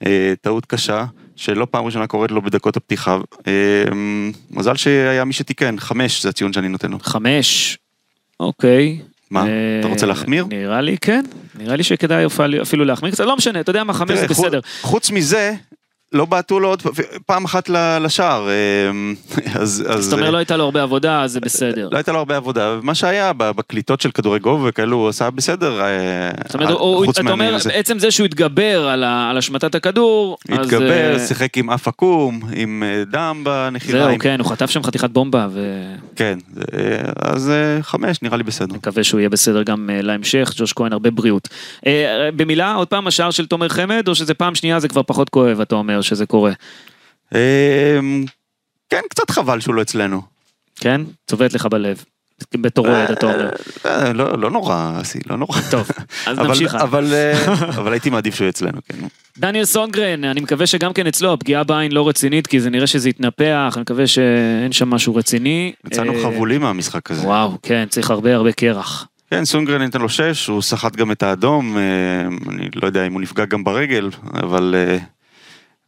אה, 0.06 0.32
טעות 0.40 0.66
קשה, 0.66 1.04
שלא 1.36 1.66
פעם 1.70 1.84
ראשונה 1.84 2.06
קורית 2.06 2.30
לו 2.30 2.42
בדקות 2.42 2.76
הפתיחה, 2.76 3.18
אה, 3.46 3.84
מזל 4.50 4.76
שהיה 4.76 5.24
מי 5.24 5.32
שתיקן, 5.32 5.74
חמש 5.78 6.22
זה 6.22 6.28
הציון 6.28 6.52
שאני 6.52 6.68
נותן 6.68 6.90
לו. 6.90 6.98
חמש, 7.02 7.78
אוקיי. 8.40 8.98
מה, 9.30 9.44
אתה 9.80 9.88
רוצה 9.88 10.06
אה, 10.06 10.08
להחמיר? 10.08 10.46
נראה 10.48 10.80
לי 10.80 10.96
כן, 10.98 11.24
נראה 11.58 11.76
לי 11.76 11.82
שכדאי 11.82 12.24
אפילו- 12.62 12.84
להחמיר 12.84 13.12
קצת, 13.12 13.24
לא 13.24 13.36
משנה, 13.36 13.60
אתה 13.60 13.70
יודע 13.70 13.84
מה, 13.84 13.92
חמש 13.92 14.18
זה 14.18 14.26
בסדר. 14.28 14.60
חוץ 14.82 15.10
מזה, 15.10 15.54
לא 16.12 16.24
בעטו 16.24 16.60
לו 16.60 16.68
עוד 16.68 16.82
פעם 17.26 17.44
אחת 17.44 17.68
לשער, 18.00 18.48
אה, 18.48 18.54
אז... 19.60 19.84
אז 19.88 20.06
אתה 20.06 20.16
אומר 20.16 20.30
לא 20.30 20.38
הייתה 20.38 20.56
לו 20.56 20.64
הרבה 20.64 20.82
עבודה, 20.82 21.22
אז 21.22 21.32
זה 21.32 21.40
בסדר. 21.40 21.88
לא 21.92 21.96
הייתה 21.96 22.12
לו 22.12 22.18
הרבה 22.18 22.36
עבודה, 22.36 22.76
ומה 22.78 22.94
שהיה 22.94 23.32
בקליטות 23.32 24.00
של 24.00 24.10
כדורי 24.10 24.38
גובה 24.38 24.68
וכאלו, 24.68 24.96
הוא 24.96 25.08
עשה 25.08 25.30
בסדר, 25.30 25.80
אה, 25.80 26.30
זאת 26.46 26.54
אומרת, 26.54 26.68
אתה 27.20 27.32
אומר. 27.32 27.56
בעצם 27.64 27.98
זה 27.98 28.10
שהוא 28.10 28.24
התגבר 28.24 28.88
על 28.88 29.38
השמטת 29.38 29.74
הכדור, 29.74 30.38
אז... 30.48 30.58
התגבר, 30.58 31.12
אה, 31.14 31.18
שיחק 31.18 31.56
עם 31.56 31.70
אף 31.70 31.88
עקום, 31.88 32.40
עם 32.56 32.82
אה, 32.86 33.04
דם 33.04 33.42
זהו, 33.44 33.52
בנחיריים. 33.52 34.18
כן, 34.18 34.40
הוא 34.40 34.48
חטף 34.48 34.70
שם 34.70 34.82
חתיכת 34.82 35.10
בומבה, 35.10 35.48
ונקווה 35.52 36.10
כן, 36.16 36.38
אז 37.16 37.50
אה, 37.50 37.82
חמש 37.82 38.22
נראה 38.22 38.36
לי 38.36 38.42
בסדר. 38.42 38.76
שהוא 39.02 39.20
יהיה 39.20 39.28
בסדר 39.28 39.62
גם 39.62 39.90
אה, 39.92 40.02
להמשך, 40.02 40.52
ג'וש 40.56 40.72
כהן, 40.72 40.92
הרבה 40.92 41.10
בריאות. 41.10 41.48
אה, 41.86 42.28
במילה, 42.36 42.74
עוד 42.74 42.88
פעם, 42.88 43.06
השער 43.06 43.30
של 43.30 43.46
תומר 43.46 43.68
חמד, 43.68 44.08
או 44.08 44.14
שזה 44.14 44.34
פעם 44.34 44.54
שנייה 44.54 44.80
זה 44.80 44.88
כבר 44.88 45.02
פחות 45.02 45.28
כואב, 45.28 45.60
אתה 45.60 45.74
אומר, 45.74 45.99
שזה 46.02 46.26
קורה. 46.26 46.52
אה, 47.34 47.98
כן, 48.90 49.00
קצת 49.10 49.30
חבל 49.30 49.60
שהוא 49.60 49.74
לא 49.74 49.82
אצלנו. 49.82 50.22
כן? 50.76 51.00
צובט 51.26 51.52
לך 51.52 51.66
בלב. 51.66 52.04
בתור 52.56 52.88
אוהד, 52.88 53.10
אתה 53.10 53.26
אומר. 53.26 53.50
אה, 53.86 54.12
לא 54.12 54.38
לא 54.38 54.50
נורא, 54.50 54.92
אסי, 55.00 55.18
לא 55.26 55.36
נורא. 55.36 55.60
טוב, 55.70 55.88
אז 56.26 56.38
נמשיך. 56.38 56.74
אבל 56.74 57.12
אה, 57.12 57.54
אבל 57.78 57.92
הייתי 57.92 58.10
מעדיף 58.10 58.34
שהוא 58.34 58.48
אצלנו, 58.48 58.78
כן. 58.88 58.98
דניאל 59.38 59.64
סונגרן, 59.64 60.24
אני 60.24 60.40
מקווה 60.40 60.66
שגם 60.66 60.92
כן 60.92 61.06
אצלו 61.06 61.32
הפגיעה 61.32 61.64
בעין 61.64 61.92
לא 61.92 62.08
רצינית, 62.08 62.46
כי 62.46 62.60
זה 62.60 62.70
נראה 62.70 62.86
שזה 62.86 63.08
התנפח, 63.08 63.72
אני 63.74 63.82
מקווה 63.82 64.06
שאין 64.06 64.72
שם 64.72 64.90
משהו 64.90 65.14
רציני. 65.14 65.72
יצאנו 65.86 66.12
אה, 66.12 66.22
חבולים 66.22 66.60
מהמשחק 66.60 67.10
הזה. 67.10 67.26
וואו, 67.26 67.58
כן, 67.62 67.86
צריך 67.88 68.10
הרבה 68.10 68.34
הרבה 68.34 68.52
קרח. 68.52 69.06
כן, 69.30 69.44
סונגרן 69.44 69.82
ניתן 69.82 70.00
לו 70.00 70.08
שש, 70.08 70.46
הוא 70.46 70.62
סחט 70.62 70.96
גם 70.96 71.12
את 71.12 71.22
האדום, 71.22 71.76
אה, 71.76 71.82
אני 72.48 72.68
לא 72.74 72.86
יודע 72.86 73.06
אם 73.06 73.12
הוא 73.12 73.20
נפגע 73.20 73.44
גם 73.44 73.64
ברגל, 73.64 74.10
אבל 74.32 74.74
אה, 74.76 74.98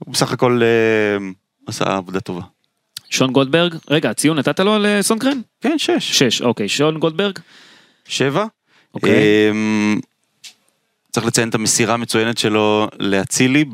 הוא 0.05 0.13
בסך 0.15 0.33
הכל 0.33 0.61
אה, 0.63 1.27
עשה 1.67 1.97
עבודה 1.97 2.21
טובה. 2.21 2.43
שון 3.11 3.33
גולדברג, 3.33 3.75
רגע, 3.91 4.13
ציון 4.13 4.39
נתת 4.39 4.61
לו 4.61 4.75
על 4.75 4.87
אה, 4.87 5.03
סונגרן? 5.03 5.41
כן, 5.61 5.79
שש. 5.79 6.19
שש, 6.19 6.43
אוקיי, 6.43 6.69
שון 6.69 6.99
גולדברג? 6.99 7.39
שבע. 8.09 8.45
אוקיי. 8.95 9.51
אמ, 9.51 10.01
צריך 11.13 11.27
לציין 11.27 11.49
את 11.49 11.55
המסירה 11.55 11.95
המצוינת 11.95 12.39
שלו 12.39 12.89
לאצילי 12.99 13.65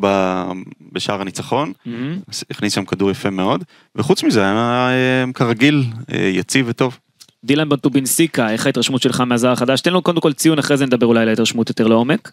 בשער 0.93 1.21
הניצחון, 1.21 1.73
מהמם. 1.87 2.19
הכניס 2.51 2.75
שם 2.75 2.85
כדור 2.85 3.11
יפה 3.11 3.31
מאוד, 3.31 3.65
וחוץ 3.97 4.23
מזה 4.23 4.41
היה 4.41 4.89
אה, 4.91 5.33
כרגיל 5.35 5.85
אה, 6.13 6.19
יציב 6.19 6.67
וטוב. 6.69 6.99
דילן 7.45 7.69
בטובינסיקה, 7.69 8.51
איך 8.51 8.67
ההתרשמות 8.67 9.03
שלך 9.03 9.21
מהזר 9.21 9.51
החדש? 9.51 9.81
תן 9.81 9.93
לו 9.93 10.03
קודם 10.03 10.21
כל 10.21 10.33
ציון, 10.33 10.59
אחרי 10.59 10.77
זה 10.77 10.87
נדבר 10.87 11.07
אולי 11.07 11.23
על 11.23 11.29
ההתרשמות 11.29 11.69
יותר 11.69 11.87
לעומק. 11.87 12.33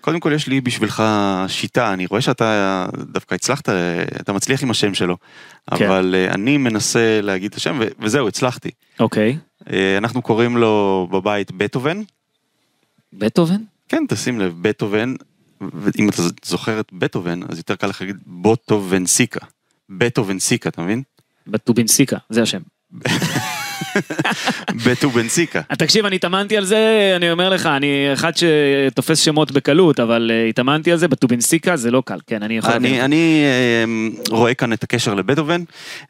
קודם 0.00 0.20
כל 0.20 0.32
יש 0.34 0.46
לי 0.46 0.60
בשבילך 0.60 1.02
שיטה, 1.48 1.92
אני 1.92 2.06
רואה 2.06 2.20
שאתה 2.20 2.86
דווקא 2.96 3.34
הצלחת, 3.34 3.68
אתה 4.20 4.32
מצליח 4.32 4.62
עם 4.62 4.70
השם 4.70 4.94
שלו, 4.94 5.16
כן. 5.76 5.86
אבל 5.86 6.14
אה, 6.14 6.34
אני 6.34 6.56
מנסה 6.56 7.20
להגיד 7.22 7.50
את 7.50 7.56
השם 7.56 7.78
ו- 7.80 7.88
וזהו, 7.98 8.28
הצלחתי. 8.28 8.70
אוקיי. 9.00 9.38
אה, 9.72 9.98
אנחנו 9.98 10.22
קוראים 10.22 10.56
לו 10.56 11.08
בבית 11.10 11.52
בטהובן, 11.52 12.02
בטהובן? 13.12 13.60
כן, 13.88 14.04
תשים 14.08 14.40
לב, 14.40 14.54
בטהובן, 14.62 15.14
ואם 15.60 16.08
אתה 16.08 16.22
זוכר 16.42 16.80
את 16.80 16.92
בטהובן, 16.92 17.40
אז 17.48 17.58
יותר 17.58 17.76
קל 17.76 17.86
לך 17.86 18.00
להגיד 18.00 18.16
בוטובנסיקה. 18.26 19.40
בטהובנסיקה, 19.90 20.68
אתה 20.68 20.82
מבין? 20.82 21.02
בטובינסיקה, 21.46 22.16
זה 22.30 22.42
השם. 22.42 22.60
בטובנסיקה. 24.86 25.60
תקשיב, 25.78 26.06
אני 26.06 26.16
התאמנתי 26.16 26.56
על 26.56 26.64
זה, 26.64 27.12
אני 27.16 27.30
אומר 27.30 27.48
לך, 27.48 27.66
אני 27.66 28.12
אחד 28.12 28.32
שתופס 28.36 29.18
שמות 29.18 29.52
בקלות, 29.52 30.00
אבל 30.00 30.30
אה, 30.34 30.48
התאמנתי 30.48 30.92
על 30.92 30.98
זה, 30.98 31.08
בטובינסיקה 31.08 31.76
זה 31.76 31.90
לא 31.90 32.02
קל, 32.06 32.18
כן, 32.26 32.42
אני 32.42 32.56
יכול... 32.56 32.72
אני. 32.72 33.02
אני 33.02 33.44
אה, 33.44 33.84
רואה 34.36 34.54
כאן 34.54 34.72
את 34.72 34.82
הקשר 34.82 35.14
לבטהובן. 35.14 35.62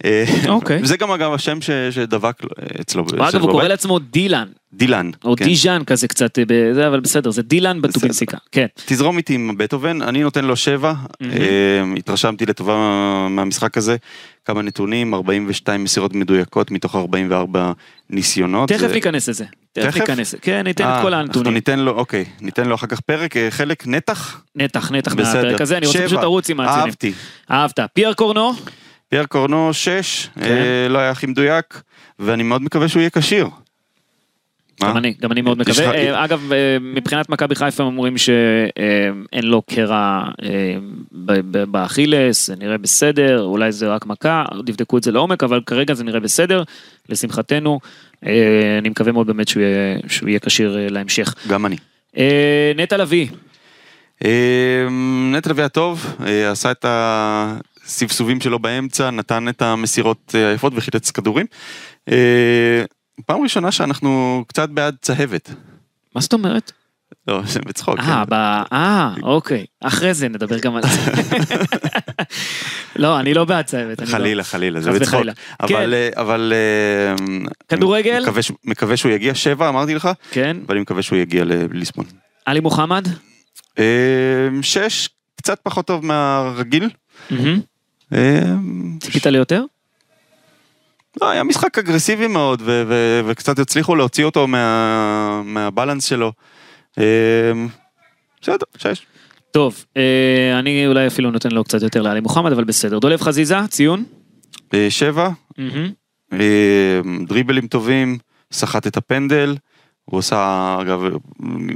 אה, 0.04 0.24
אוקיי. 0.48 0.78
וזה 0.82 0.96
גם 0.96 1.10
אגב 1.10 1.32
השם 1.32 1.60
ש, 1.60 1.70
שדבק 1.90 2.44
אה, 2.44 2.66
אצלו. 2.80 3.04
אגב, 3.18 3.42
הוא 3.42 3.50
קורא. 3.50 3.64
לעצמו 3.64 3.98
דילן, 3.98 4.48
דילן. 4.72 5.10
או 5.24 5.34
כן. 5.36 5.44
דיז'אן 5.44 5.84
כזה 5.84 6.08
קצת, 6.08 6.38
אה, 6.38 6.44
בזה, 6.46 6.88
אבל 6.88 7.00
בסדר, 7.00 7.30
זה 7.30 7.42
דילן 7.42 7.82
בטובינסיקה, 7.82 8.36
כן. 8.52 8.66
תזרום 8.86 9.16
איתי 9.16 9.34
עם 9.34 9.50
בטהובן, 9.58 10.02
אני 10.02 10.22
נותן 10.22 10.44
לו 10.44 10.56
שבע, 10.56 10.92
מהמם. 11.20 11.32
אה, 11.32 11.98
התרשמתי 11.98 12.46
לטובה 12.46 12.74
מהמשחק 13.30 13.78
הזה, 13.78 13.96
כמה 14.44 14.62
נתונים, 14.62 15.14
42 15.14 15.84
מסירות 15.84 16.14
מדויקות 16.14 16.70
מתוך 16.70 16.96
44 16.96 17.72
ניסיונות. 18.10 18.68
תכף 18.68 18.78
זה- 18.88 18.94
ניכנס 18.94 19.28
לזה, 19.28 19.44
תכף? 19.72 19.96
ניכנס, 20.00 20.34
כן, 20.42 20.62
ניתן 20.64 20.84
אה, 20.84 20.96
את 20.98 21.02
כל 21.02 21.14
אנחנו 21.14 21.28
הנתונים. 21.28 21.54
ניתן 21.54 21.78
לו, 21.78 21.92
אוקיי, 21.92 22.24
ניתן 22.40 22.66
לו 22.68 22.74
אחר 22.74 22.86
כך 22.86 23.00
פרק, 23.00 23.36
אה, 23.36 23.50
חלק 23.50 23.86
נתח, 23.86 24.42
נתח, 24.56 24.90
נתח 24.92 25.14
בסדר. 25.14 25.42
מהפרק 25.44 25.60
הזה, 25.60 25.76
אני 25.78 25.86
רוצה 25.86 25.98
שבע. 25.98 26.06
פשוט 26.06 26.20
לרוץ 26.20 26.50
עם 26.50 26.60
הציונים. 26.60 26.84
אהבתי. 26.86 27.12
אהבת. 27.50 27.80
פייר 27.94 28.12
קורנו, 28.12 28.52
פייר 29.08 29.24
קורנו 29.26 29.74
6, 29.74 30.28
כן. 30.40 30.56
לא 30.90 30.98
היה 30.98 31.10
הכי 31.10 31.26
מדויק, 31.26 31.82
ואני 32.18 32.42
מאוד 32.42 32.62
מקווה 32.62 32.88
שהוא 32.88 33.00
יהיה 33.00 33.10
כשיר. 33.10 33.48
גם 34.82 34.96
אני, 34.96 35.14
גם 35.20 35.32
אני 35.32 35.40
מאוד 35.42 35.58
מקווה. 35.58 35.90
אה, 35.94 36.24
אגב, 36.24 36.52
אה, 36.52 36.58
מבחינת 36.80 37.28
מכבי 37.28 37.54
חיפה 37.54 37.82
הם 37.82 37.88
אומרים 37.88 38.18
שאין 38.18 39.44
לו 39.44 39.62
קרע 39.62 40.22
אה, 40.42 40.76
באכילס, 41.66 42.46
זה 42.46 42.56
נראה 42.56 42.78
בסדר, 42.78 43.42
אולי 43.42 43.72
זה 43.72 43.88
רק 43.88 44.06
מכה, 44.06 44.44
עוד 44.50 44.68
יבדקו 44.68 44.98
את 44.98 45.02
זה 45.02 45.12
לעומק, 45.12 45.44
אבל 45.44 45.60
כרגע 45.66 45.94
זה 45.94 46.04
נראה 46.04 46.20
בסדר, 46.20 46.62
לשמחתנו. 47.08 47.80
אה, 48.26 48.32
אני 48.78 48.88
מקווה 48.88 49.12
מאוד 49.12 49.26
באמת 49.26 49.48
שהוא 49.48 49.62
יהיה- 50.28 50.38
כשיר 50.40 50.78
אה, 50.78 50.86
להמשך. 50.90 51.34
גם 51.48 51.66
אני. 51.66 51.76
אה, 52.16 52.72
נטע 52.76 52.96
לביא, 52.96 53.26
אה, 54.24 54.86
נטע 55.32 55.50
לביא 55.50 55.64
הטוב, 55.64 56.16
אה, 56.26 56.50
עשה 56.50 56.70
את 56.70 56.84
הסבסובים 56.88 58.40
שלו 58.40 58.58
באמצע, 58.58 59.10
נתן 59.10 59.48
את 59.48 59.62
המסירות 59.62 60.34
אה, 60.34 60.48
היפות 60.50 60.72
וחילץ 60.76 61.10
כדורים. 61.10 61.46
פעם 63.26 63.42
ראשונה 63.42 63.72
שאנחנו 63.72 64.44
קצת 64.48 64.68
בעד 64.68 64.96
צהבת. 65.02 65.50
מה 66.14 66.20
זאת 66.20 66.32
אומרת? 66.32 66.72
לא, 67.28 67.42
זה 67.46 67.60
בצחוק. 67.60 67.98
אה, 67.98 68.04
כן. 68.04 68.30
ב- 68.30 68.62
אה, 68.72 69.14
אוקיי, 69.22 69.66
אחרי 69.80 70.14
זה 70.14 70.28
נדבר 70.28 70.58
גם 70.58 70.76
על 70.76 70.82
זה. 70.82 71.10
לא, 72.96 73.20
אני 73.20 73.34
לא 73.34 73.44
בעד. 73.44 73.64
אני 73.74 73.94
לא. 73.98 74.06
חלילה, 74.06 74.44
חלילה, 74.44 74.80
זה 74.80 74.90
בצחוק. 74.92 75.14
וחלילה. 75.14 75.32
כן. 75.34 75.64
אבל, 75.74 75.94
אה, 75.94 76.08
אבל... 76.14 76.52
אה, 76.56 77.46
כדורגל? 77.68 78.22
מקווה 78.22 78.40
מקווה 78.64 78.96
שהוא 78.96 79.12
יגיע 79.12 79.34
שבע, 79.34 79.68
אמרתי 79.68 79.94
לך, 79.94 80.08
כן, 80.30 80.56
ואני 80.68 80.80
מקווה 80.80 81.02
שהוא 81.02 81.18
יגיע 81.18 81.44
לליסבון. 81.44 82.04
עלי 82.46 82.60
מוחמד? 82.60 83.08
שש, 84.62 85.08
קצת 85.36 85.60
פחות 85.62 85.86
טוב 85.86 86.06
מהרגיל. 86.06 86.88
ציפית 89.00 89.26
ליותר? 89.26 89.64
לא, 91.22 91.30
היה 91.30 91.42
משחק 91.44 91.78
אגרסיבי 91.78 92.26
מאוד, 92.26 92.62
ו- 92.64 92.82
ו- 92.88 93.20
וקצת 93.26 93.58
הצליחו 93.58 93.96
להוציא 93.96 94.24
אותו 94.24 94.46
מה- 94.46 95.42
מהבלנס 95.44 96.04
שלו. 96.04 96.32
אה, 96.98 97.04
בסדר, 98.42 98.66
שש. 98.76 99.06
טוב, 99.50 99.84
אה, 99.96 100.58
אני 100.58 100.86
אולי 100.86 101.06
אפילו 101.06 101.30
נותן 101.30 101.50
לו 101.50 101.64
קצת 101.64 101.82
יותר 101.82 102.02
לעלי 102.02 102.20
מוחמד, 102.20 102.52
אבל 102.52 102.64
בסדר. 102.64 102.98
דולב 102.98 103.20
חזיזה, 103.20 103.56
ציון? 103.68 104.04
אה, 104.74 104.86
שבע, 104.90 105.30
דריבלים 107.26 107.66
טובים, 107.66 108.18
סחט 108.52 108.86
את 108.86 108.96
הפנדל, 108.96 109.56
הוא 110.04 110.18
עושה, 110.18 110.76
אגב, 110.80 111.02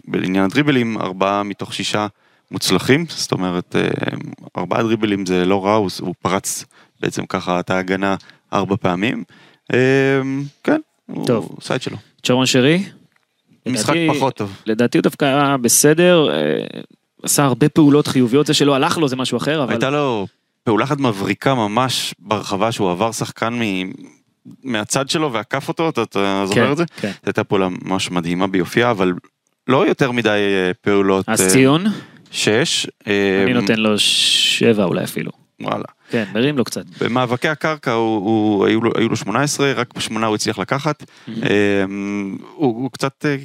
בעניין 0.08 0.44
הדריבלים, 0.44 0.98
ארבעה 0.98 1.42
מתוך 1.42 1.74
שישה 1.74 2.06
מוצלחים, 2.50 3.04
זאת 3.08 3.32
אומרת, 3.32 3.76
ארבעה 4.56 4.82
דריבלים 4.82 5.26
זה 5.26 5.44
לא 5.44 5.64
רע, 5.64 5.74
הוא, 5.74 5.90
הוא 6.00 6.14
פרץ 6.22 6.64
בעצם 7.00 7.26
ככה 7.26 7.60
את 7.60 7.70
ההגנה 7.70 8.16
ארבע 8.52 8.76
פעמים. 8.76 9.24
אה, 9.74 9.78
כן, 10.64 10.80
טוב. 11.26 11.44
הוא 11.48 11.56
עשה 11.60 11.74
את 11.76 11.82
שלו. 11.82 11.96
צ'רון 12.22 12.46
שרי? 12.46 12.82
משחק 13.68 13.94
לדעתי- 13.96 14.16
פחות 14.18 14.36
טוב. 14.36 14.56
לדעתי 14.66 14.98
הוא 14.98 15.02
דווקא 15.02 15.24
היה 15.24 15.56
בסדר, 15.56 16.30
אה, 16.30 16.36
עשה 17.22 17.44
הרבה 17.44 17.68
פעולות 17.68 18.06
חיוביות, 18.06 18.46
זה 18.46 18.54
שלא 18.54 18.74
הלך 18.74 18.98
לו 18.98 19.08
זה 19.08 19.16
משהו 19.16 19.38
אחר, 19.38 19.62
אבל... 19.62 19.72
הייתה 19.72 19.90
לו 19.90 20.26
פעולה 20.64 20.84
אחת 20.84 20.98
מבריקה 21.00 21.54
ממש 21.54 22.14
ברחבה 22.18 22.72
שהוא 22.72 22.90
עבר 22.90 23.12
שחקן 23.12 23.54
מ... 23.54 23.90
מהצד 24.64 25.08
שלו 25.08 25.32
ועקף 25.32 25.68
אותו, 25.68 25.88
אתה, 25.88 26.02
אתה 26.02 26.42
זוכר 26.46 26.66
כן, 26.66 26.72
את 26.72 26.76
זה? 26.76 26.84
כן. 27.00 27.08
זו 27.10 27.14
הייתה 27.26 27.44
פעולה 27.44 27.68
ממש 27.82 28.10
מדהימה 28.10 28.46
ביופייה, 28.46 28.90
אבל 28.90 29.12
לא 29.68 29.86
יותר 29.86 30.10
מדי 30.12 30.28
אה, 30.28 30.74
פעולות. 30.80 31.28
אז 31.28 31.40
אה, 31.40 31.48
ציון? 31.48 31.84
שש. 32.30 32.86
אני 33.44 33.52
נותן 33.54 33.76
לו 33.80 33.98
שבע 33.98 34.84
אולי 34.84 35.04
אפילו. 35.04 35.30
וואלה. 35.64 35.84
כן, 36.10 36.24
מרים 36.34 36.58
לו 36.58 36.64
קצת. 36.64 36.84
במאבקי 37.00 37.48
הקרקע 37.48 37.92
הוא, 37.92 38.16
הוא, 38.16 38.66
היו, 38.66 38.80
לו, 38.80 38.90
היו 38.96 39.08
לו 39.08 39.16
18, 39.16 39.72
רק 39.72 39.94
בשמונה 39.96 40.26
הוא 40.26 40.34
הצליח 40.34 40.58
לקחת. 40.58 41.04
אה, 41.28 41.84
הוא, 42.54 42.82
הוא 42.82 42.90
קצת 42.90 43.26
אה, 43.26 43.36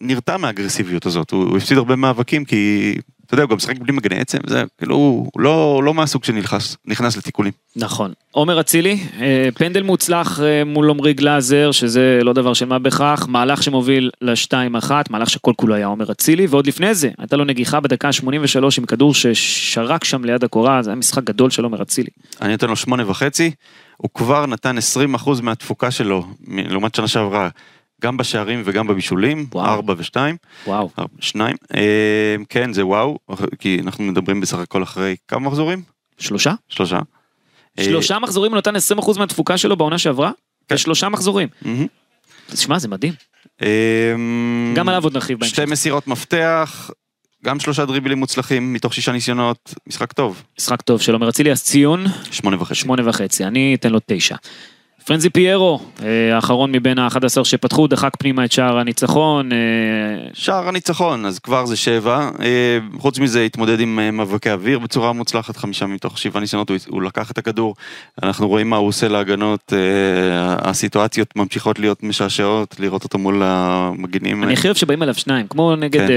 נרתע 0.00 0.36
מהאגרסיביות 0.36 1.06
הזאת, 1.06 1.30
הוא, 1.30 1.44
הוא 1.44 1.56
הפסיד 1.56 1.78
הרבה 1.78 1.96
מאבקים 1.96 2.44
כי, 2.44 2.94
אתה 3.32 3.40
יודע, 3.40 3.44
הוא 3.44 3.50
גם 3.50 3.56
משחק 3.56 3.78
בלי 3.78 3.92
מגני 3.92 4.20
עצם, 4.20 4.38
זה 4.46 4.64
כאילו, 4.78 4.96
הוא 4.96 5.30
לא, 5.36 5.80
לא 5.84 5.94
מהסוג 5.94 6.24
שנכנס 6.24 6.76
נכנס 6.86 7.16
לתיקונים. 7.16 7.52
נכון. 7.76 8.12
עומר 8.30 8.60
אצילי, 8.60 8.98
אה, 9.20 9.48
פנדל 9.54 9.82
מוצלח 9.82 10.40
אה, 10.40 10.64
מול 10.64 10.90
עמרי 10.90 11.14
גלאזר, 11.14 11.70
שזה 11.72 12.18
לא 12.22 12.32
דבר 12.32 12.54
של 12.54 12.66
מה 12.66 12.78
בכך, 12.78 13.26
מהלך 13.28 13.62
שמוביל 13.62 14.10
לשתיים 14.20 14.76
אחת, 14.76 15.10
מהלך 15.10 15.30
שכל 15.30 15.52
כולו 15.56 15.74
היה 15.74 15.86
עומר 15.86 16.12
אצילי, 16.12 16.46
ועוד 16.46 16.66
לפני 16.66 16.94
זה, 16.94 17.10
הייתה 17.18 17.36
לו 17.36 17.44
נגיחה 17.44 17.80
בדקה 17.80 18.08
ה-83 18.08 18.64
עם 18.78 18.84
כדור 18.84 19.14
ששרק 19.14 20.04
שם 20.04 20.24
ליד 20.24 20.44
הקורה, 20.44 20.82
זה 20.82 20.90
היה 20.90 20.96
משחק 20.96 21.24
גדול 21.24 21.50
של 21.50 21.64
עומר 21.64 21.82
אצילי. 21.82 22.10
אני 22.42 22.52
נותן 22.52 22.68
לו 22.68 22.76
שמונה 22.76 23.10
וחצי, 23.10 23.50
הוא 23.96 24.10
כבר 24.14 24.46
נתן 24.46 24.76
20% 25.24 25.42
מהתפוקה 25.42 25.90
שלו, 25.90 26.26
לעומת 26.48 26.94
שנה 26.94 27.08
שעברה, 27.08 27.48
גם 28.02 28.16
בשערים 28.16 28.62
וגם 28.64 28.86
בבישולים, 28.86 29.46
וואו. 29.52 29.66
ארבע 29.66 29.94
ושתיים, 29.98 30.36
וואו. 30.66 30.90
ארבע, 30.98 31.14
שניים, 31.20 31.56
אה, 31.74 32.36
כן 32.48 32.72
זה 32.72 32.86
וואו, 32.86 33.18
כי 33.58 33.80
אנחנו 33.82 34.04
מדברים 34.04 34.40
בסך 34.40 34.58
הכל 34.58 34.82
אחרי 34.82 35.16
כמה 35.28 35.40
מחזורים? 35.40 35.82
שלושה? 36.18 36.54
שלושה. 36.68 36.98
אה, 37.78 37.84
שלושה 37.84 38.18
מחזורים 38.18 38.52
הוא 38.52 38.58
נתן 38.58 38.76
20% 38.76 39.18
מהתפוקה 39.18 39.58
שלו 39.58 39.76
בעונה 39.76 39.98
שעברה? 39.98 40.30
כן. 40.68 40.74
בשלושה 40.74 41.08
מחזורים. 41.08 41.48
מהמם. 41.62 41.86
תשמע, 42.50 42.78
זה 42.78 42.88
מדהים. 42.88 43.12
אה, 43.62 44.14
גם 44.74 44.88
עליו 44.88 45.04
עוד 45.04 45.14
נרחיב 45.14 45.38
בהמשך. 45.38 45.54
שתי 45.54 45.64
מסירות 45.64 46.06
מפתח, 46.06 46.90
גם 47.44 47.60
שלושה 47.60 47.84
דריבלים 47.84 48.18
מוצלחים 48.18 48.72
מתוך 48.72 48.94
שישה 48.94 49.12
ניסיונות, 49.12 49.74
משחק 49.86 50.12
טוב, 50.12 50.42
משחק 50.58 50.82
טוב 50.82 51.00
של 51.00 51.12
עומר 51.12 51.28
אצילי, 51.28 51.52
אז 51.52 51.62
ציון, 51.62 52.04
שמונה 52.30 52.62
וחצי. 52.62 52.74
שמונה 52.74 53.08
וחצי, 53.08 53.44
אני 53.44 53.74
אתן 53.74 53.92
לו 53.92 53.98
תשע. 54.06 54.36
פרנזי 55.04 55.30
פיירו, 55.30 55.80
אה, 56.02 56.34
האחרון 56.34 56.72
מבין 56.72 56.98
ה-11 56.98 57.44
שפתחו, 57.44 57.86
דחק 57.86 58.12
פנימה 58.18 58.44
את 58.44 58.52
שער 58.52 58.78
הניצחון. 58.78 59.52
אה, 59.52 59.58
שער 60.32 60.68
הניצחון, 60.68 61.26
אז 61.26 61.38
כבר 61.38 61.66
זה 61.66 61.76
שבע. 61.76 62.30
אה, 62.40 62.78
חוץ 62.98 63.18
מזה, 63.18 63.42
התמודד 63.42 63.80
עם 63.80 64.16
מאבקי 64.16 64.50
אוויר 64.50 64.78
בצורה 64.78 65.12
מוצלחת, 65.12 65.56
חמישה 65.56 65.86
מתוך 65.86 66.18
שבעה 66.18 66.40
ניסיונות, 66.40 66.70
הוא, 66.70 66.76
הוא 66.88 67.02
לקח 67.02 67.30
את 67.30 67.38
הכדור. 67.38 67.74
אנחנו 68.22 68.48
רואים 68.48 68.70
מה 68.70 68.76
הוא 68.76 68.88
עושה 68.88 69.08
להגנות, 69.08 69.72
הסיטואציות 70.40 71.36
ממשיכות 71.36 71.78
להיות 71.78 72.02
משעשעות, 72.02 72.76
לראות 72.78 73.04
אותו 73.04 73.18
מול 73.18 73.42
המגינים. 73.44 74.44
אני 74.44 74.52
הכי 74.52 74.68
אוהב 74.68 74.76
שבאים 74.76 75.02
אליו 75.02 75.14
שניים, 75.14 75.46
כמו 75.46 75.76
נגד, 75.76 76.00
כן. 76.00 76.12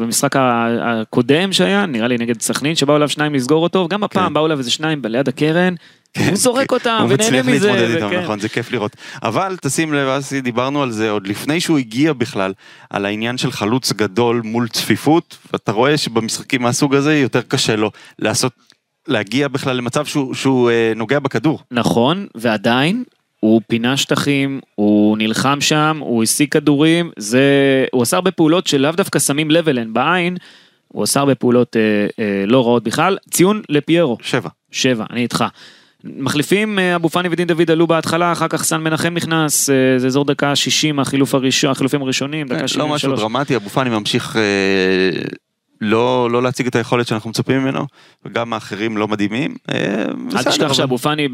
במשחק 0.00 0.36
הקודם 0.36 1.52
שהיה, 1.52 1.86
נראה 1.86 2.08
לי 2.08 2.18
נגד 2.18 2.40
סכנין, 2.40 2.74
שבאו 2.74 2.96
אליו 2.96 3.08
שניים 3.08 3.34
לסגור 3.34 3.62
אותו, 3.62 3.88
גם 3.88 4.04
הפעם 4.04 4.26
כן. 4.26 4.34
באו 4.34 4.46
אליו 4.46 4.58
איזה 4.58 4.70
שניים 4.70 5.02
ליד 5.04 5.28
הקרן, 5.28 5.74
הוא 6.18 6.36
זורק 6.36 6.68
כן. 6.70 6.74
אותם 6.74 6.98
הוא 7.00 7.12
ונהנה 7.12 7.42
מצליח 7.42 7.46
מזה. 7.46 7.72
להתמודד 7.72 7.94
איתם. 7.94 8.22
נכון, 8.22 8.40
זה 8.40 8.48
כיף 8.48 8.72
לראות. 8.72 8.96
אבל 9.22 9.56
תשים 9.62 9.94
לב, 9.94 10.08
אסי, 10.08 10.40
דיברנו 10.40 10.82
על 10.82 10.90
זה 10.90 11.10
עוד 11.10 11.26
לפני 11.26 11.60
שהוא 11.60 11.78
הגיע 11.78 12.12
בכלל, 12.12 12.52
על 12.90 13.06
העניין 13.06 13.38
של 13.38 13.52
חלוץ 13.52 13.92
גדול 13.92 14.42
מול 14.44 14.68
צפיפות, 14.68 15.38
ואתה 15.52 15.72
רואה 15.72 15.96
שבמשחקים 15.96 16.62
מהסוג 16.62 16.94
הזה 16.94 17.16
יותר 17.16 17.42
קשה 17.42 17.76
לו 17.76 17.90
לעשות, 18.18 18.52
להגיע 19.08 19.48
בכלל 19.48 19.76
למצב 19.76 20.06
שהוא, 20.06 20.34
שהוא 20.34 20.70
אה, 20.70 20.92
נוגע 20.96 21.18
בכדור. 21.18 21.60
נכון, 21.70 22.26
ועדיין, 22.34 23.04
הוא 23.40 23.60
פינה 23.68 23.96
שטחים, 23.96 24.60
הוא 24.74 25.18
נלחם 25.18 25.60
שם, 25.60 25.98
הוא 26.00 26.22
השיג 26.22 26.48
כדורים, 26.48 27.10
זה, 27.16 27.40
הוא 27.92 28.02
עשה 28.02 28.16
הרבה 28.16 28.30
פעולות 28.30 28.66
שלאו 28.66 28.92
דווקא 28.92 29.18
שמים 29.18 29.50
לב 29.50 29.68
אליהן 29.68 29.92
בעין, 29.92 30.36
הוא 30.88 31.02
עשה 31.02 31.20
הרבה 31.20 31.34
פעולות 31.34 31.76
אה, 31.76 32.06
אה, 32.18 32.44
לא 32.46 32.64
רעות 32.64 32.84
בכלל. 32.84 33.18
ציון 33.30 33.62
לפיירו, 33.68 34.18
שבע. 34.22 34.48
שבע, 34.70 35.04
אני 35.10 35.22
איתך. 35.22 35.44
מחליפים, 36.16 36.78
אה, 36.78 36.96
אבו 36.96 37.08
פאני 37.08 37.28
ודין 37.32 37.48
דוד 37.48 37.70
עלו 37.70 37.86
בהתחלה, 37.86 38.32
אחר 38.32 38.48
כך 38.48 38.64
סן 38.64 38.80
מנחם 38.80 39.14
נכנס, 39.14 39.70
אה, 39.70 39.74
זה 39.98 40.06
אזור 40.06 40.24
דקה 40.24 40.56
60, 40.56 40.98
החילוף 41.00 41.34
הראשון, 41.34 41.70
החילופים 41.70 42.02
הראשונים, 42.02 42.46
דקה 42.46 42.60
לא 42.60 42.66
73. 42.66 43.04
משהו 43.04 43.16
דרמטי, 43.16 43.56
אבו 43.56 43.68
פאני 43.68 43.90
ממשיך 43.90 44.36
אה, 44.36 44.42
לא, 45.80 46.28
לא 46.30 46.42
להציג 46.42 46.66
את 46.66 46.76
היכולת 46.76 47.06
שאנחנו 47.06 47.30
מצפים 47.30 47.58
ממנו, 47.62 47.86
וגם 48.24 48.52
האחרים 48.52 48.96
לא 48.96 49.08
מדהימים. 49.08 49.54
אל 50.36 50.42
תשכח 50.42 50.72
שאבו 50.72 50.98
פאני 50.98 51.28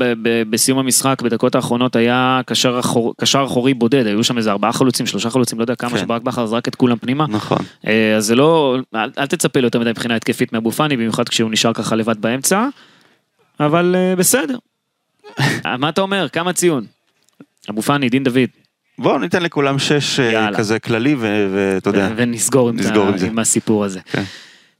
בסיום 0.51 0.79
המשחק, 0.79 1.23
בדקות 1.23 1.55
האחרונות 1.55 1.97
היה 1.97 2.41
קשר 2.47 2.79
אחור- 2.81 3.15
קשר 3.21 3.45
אחורי 3.47 3.75
בודד, 3.75 4.07
היו 4.07 4.25
שם 4.25 4.39
איזה 4.39 4.51
ארבעה 4.51 4.73
חלוצים, 4.73 5.07
שלושה 5.07 5.31
חלוצים, 5.31 5.59
לא 5.59 5.65
יודע 5.65 5.75
כמה, 5.75 5.91
כן. 5.91 5.99
שברק 5.99 6.23
בכר 6.23 6.47
זרק 6.47 6.69
את 6.69 6.75
כולם 6.75 6.97
פנימה. 6.97 7.27
נכון. 7.29 7.59
אז 8.17 8.27
זה 8.27 8.35
לא, 8.35 8.77
אל, 8.95 9.11
אל 9.19 9.27
תצפה 9.27 9.61
ליותר 9.61 9.79
מדי 9.81 9.91
מבחינה 9.91 10.17
התקפית 10.17 10.53
מאבו 10.53 10.71
פאני, 10.71 10.97
במיוחד 10.97 11.29
כשהוא 11.29 11.51
נשאר 11.51 11.73
ככה 11.73 11.97
לבד 11.97 12.21
באמצע, 12.21 12.69
אבל 13.66 13.94
אה, 13.98 14.16
בסדר. 14.16 14.59
אה, 15.40 15.77
מה 15.77 15.88
אתה 15.88 16.01
אומר? 16.01 16.29
כמה 16.29 16.53
ציון? 16.53 16.87
אבו 17.70 17.83
פאני, 17.83 18.09
דין 18.09 18.25
דוד, 18.25 18.48
בואו 18.98 19.18
ניתן 19.18 19.42
לכולם 19.42 19.79
שש 19.79 20.20
אה, 20.20 20.33
יאללה. 20.33 20.59
כזה 20.59 20.79
כללי, 20.79 21.14
ו- 21.14 21.48
ואתה 21.55 21.90
יודע. 21.90 22.09
ונסגור, 22.16 22.68
עם, 22.68 22.77
נסגור 22.77 23.09
עם 23.09 23.18
זה. 23.18 23.27
עם 23.27 23.38
הסיפור 23.38 23.85
הזה. 23.85 24.01
כן. 24.01 24.22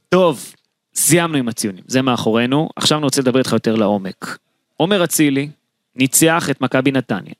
טוב, 0.09 0.53
סיימנו 0.95 1.37
עם 1.37 1.47
הציונים, 1.47 1.83
זה 1.87 2.01
מאחורינו, 2.01 2.69
עכשיו 2.75 2.97
אני 2.97 3.03
רוצה 3.03 3.21
לדבר 3.21 3.39
איתך 3.39 3.53
יותר 3.53 3.75
לעומק. 3.75 4.37
עומר 4.77 5.03
אצילי 5.03 5.49
ניצח 5.95 6.49
את 6.49 6.61
מכבי 6.61 6.91
נתניה, 6.91 7.33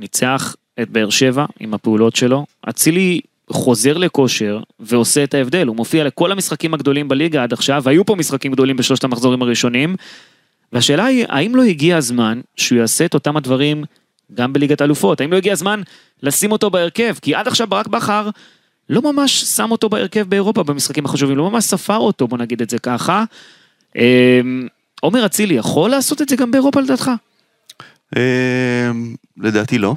ניצח 0.00 0.56
את 0.82 0.90
באר 0.90 1.10
שבע 1.10 1.46
עם 1.60 1.74
הפעולות 1.74 2.16
שלו, 2.16 2.46
אצילי 2.68 3.20
חוזר 3.50 3.98
לכושר 3.98 4.60
ועושה 4.80 5.24
את 5.24 5.34
ההבדל, 5.34 5.66
הוא 5.66 5.76
מופיע 5.76 6.04
לכל 6.04 6.32
המשחקים 6.32 6.74
הגדולים 6.74 7.08
בליגה 7.08 7.42
עד 7.42 7.52
עכשיו, 7.52 7.82
והיו 7.84 8.04
פה 8.04 8.14
משחקים 8.14 8.52
גדולים 8.52 8.76
בשלושת 8.76 9.04
המחזורים 9.04 9.42
הראשונים, 9.42 9.96
והשאלה 10.72 11.04
היא, 11.04 11.26
האם 11.28 11.56
לא 11.56 11.62
הגיע 11.62 11.96
הזמן 11.96 12.40
שהוא 12.56 12.78
יעשה 12.78 13.04
את 13.04 13.14
אותם 13.14 13.36
הדברים 13.36 13.84
גם 14.34 14.52
בליגת 14.52 14.80
האלופות? 14.80 15.20
האם 15.20 15.32
לא 15.32 15.36
הגיע 15.36 15.52
הזמן 15.52 15.82
לשים 16.22 16.52
אותו 16.52 16.70
בהרכב? 16.70 17.14
כי 17.22 17.34
עד 17.34 17.48
עכשיו 17.48 17.66
ברק 17.66 17.86
בכר 17.86 18.30
לא 18.90 19.12
ממש 19.12 19.44
שם 19.44 19.70
אותו 19.70 19.88
בהרכב 19.88 20.28
באירופה 20.28 20.62
במשחקים 20.62 21.04
החשובים, 21.04 21.36
לא 21.36 21.50
ממש 21.50 21.64
ספר 21.64 21.96
אותו, 21.96 22.28
בוא 22.28 22.38
נגיד 22.38 22.62
את 22.62 22.70
זה 22.70 22.78
ככה. 22.78 23.24
אמ, 23.96 24.68
עומר 25.00 25.26
אצילי 25.26 25.54
יכול 25.54 25.90
לעשות 25.90 26.22
את 26.22 26.28
זה 26.28 26.36
גם 26.36 26.50
באירופה 26.50 26.80
לדעתך? 26.80 27.10
אה, 28.16 28.90
לדעתי 29.36 29.78
לא. 29.78 29.94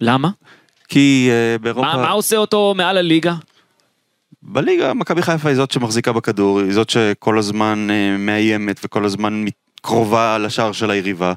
למה? 0.00 0.30
כי 0.88 1.28
אה, 1.30 1.58
באירופה, 1.58 1.86
מה, 1.86 2.02
מה 2.02 2.10
עושה 2.10 2.36
אותו 2.36 2.74
מעל 2.76 2.96
הליגה? 2.96 3.34
בליגה 4.42 4.94
מכבי 4.94 5.22
חיפה 5.22 5.48
היא 5.48 5.56
זאת 5.56 5.70
שמחזיקה 5.70 6.12
בכדור, 6.12 6.60
היא 6.60 6.72
זאת 6.72 6.90
שכל 6.90 7.38
הזמן 7.38 7.88
אה, 7.90 8.16
מאיימת 8.18 8.80
וכל 8.84 9.04
הזמן 9.04 9.44
קרובה 9.80 10.38
לשער 10.38 10.72
של 10.72 10.90
היריבה. 10.90 11.32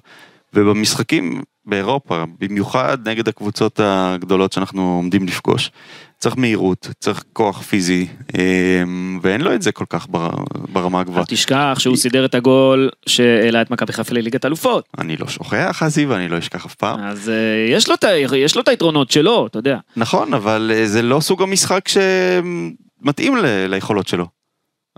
ובמשחקים 0.55 1.41
באירופה, 1.65 2.23
במיוחד 2.39 3.07
נגד 3.09 3.27
הקבוצות 3.27 3.79
הגדולות 3.83 4.51
שאנחנו 4.53 4.81
עומדים 4.95 5.27
לפגוש, 5.27 5.71
צריך 6.19 6.37
מהירות, 6.37 6.87
צריך 6.99 7.23
כוח 7.33 7.61
פיזי, 7.61 8.07
אה, 8.37 8.83
ואין 9.21 9.41
לו 9.41 9.53
את 9.53 9.61
זה 9.61 9.71
כל 9.71 9.85
כך 9.89 10.07
בר- 10.09 10.29
ברמה 10.73 10.99
הגבוהה. 10.99 11.19
אל 11.19 11.25
תשכח 11.25 11.75
שהוא 11.79 11.95
סידר 11.95 12.25
את 12.25 12.35
הגול 12.35 12.89
שהעלה 13.05 13.61
את 13.61 13.71
מכבי 13.71 13.93
חיפה 13.93 14.15
לליגת 14.15 14.45
אלופות. 14.45 14.85
אני 14.97 15.17
לא 15.17 15.27
שוכח, 15.27 15.83
אזי, 15.83 16.05
ואני 16.05 16.27
לא 16.27 16.37
אשכח 16.37 16.65
אף 16.65 16.75
פעם. 16.75 16.99
אז 16.99 17.29
אה, 17.29 17.35
יש 17.75 17.89
לו 17.89 17.95
יש 18.37 18.55
לו 18.55 18.61
את 18.61 18.67
היתרונות 18.67 19.11
שלו, 19.11 19.47
אתה 19.47 19.59
יודע. 19.59 19.77
נכון, 19.97 20.33
אבל 20.33 20.71
אה, 20.75 20.87
זה 20.87 21.01
לא 21.01 21.19
סוג 21.19 21.41
המשחק 21.41 21.87
שמתאים 21.87 23.33
ליכולות 23.69 24.07
שלו. 24.07 24.42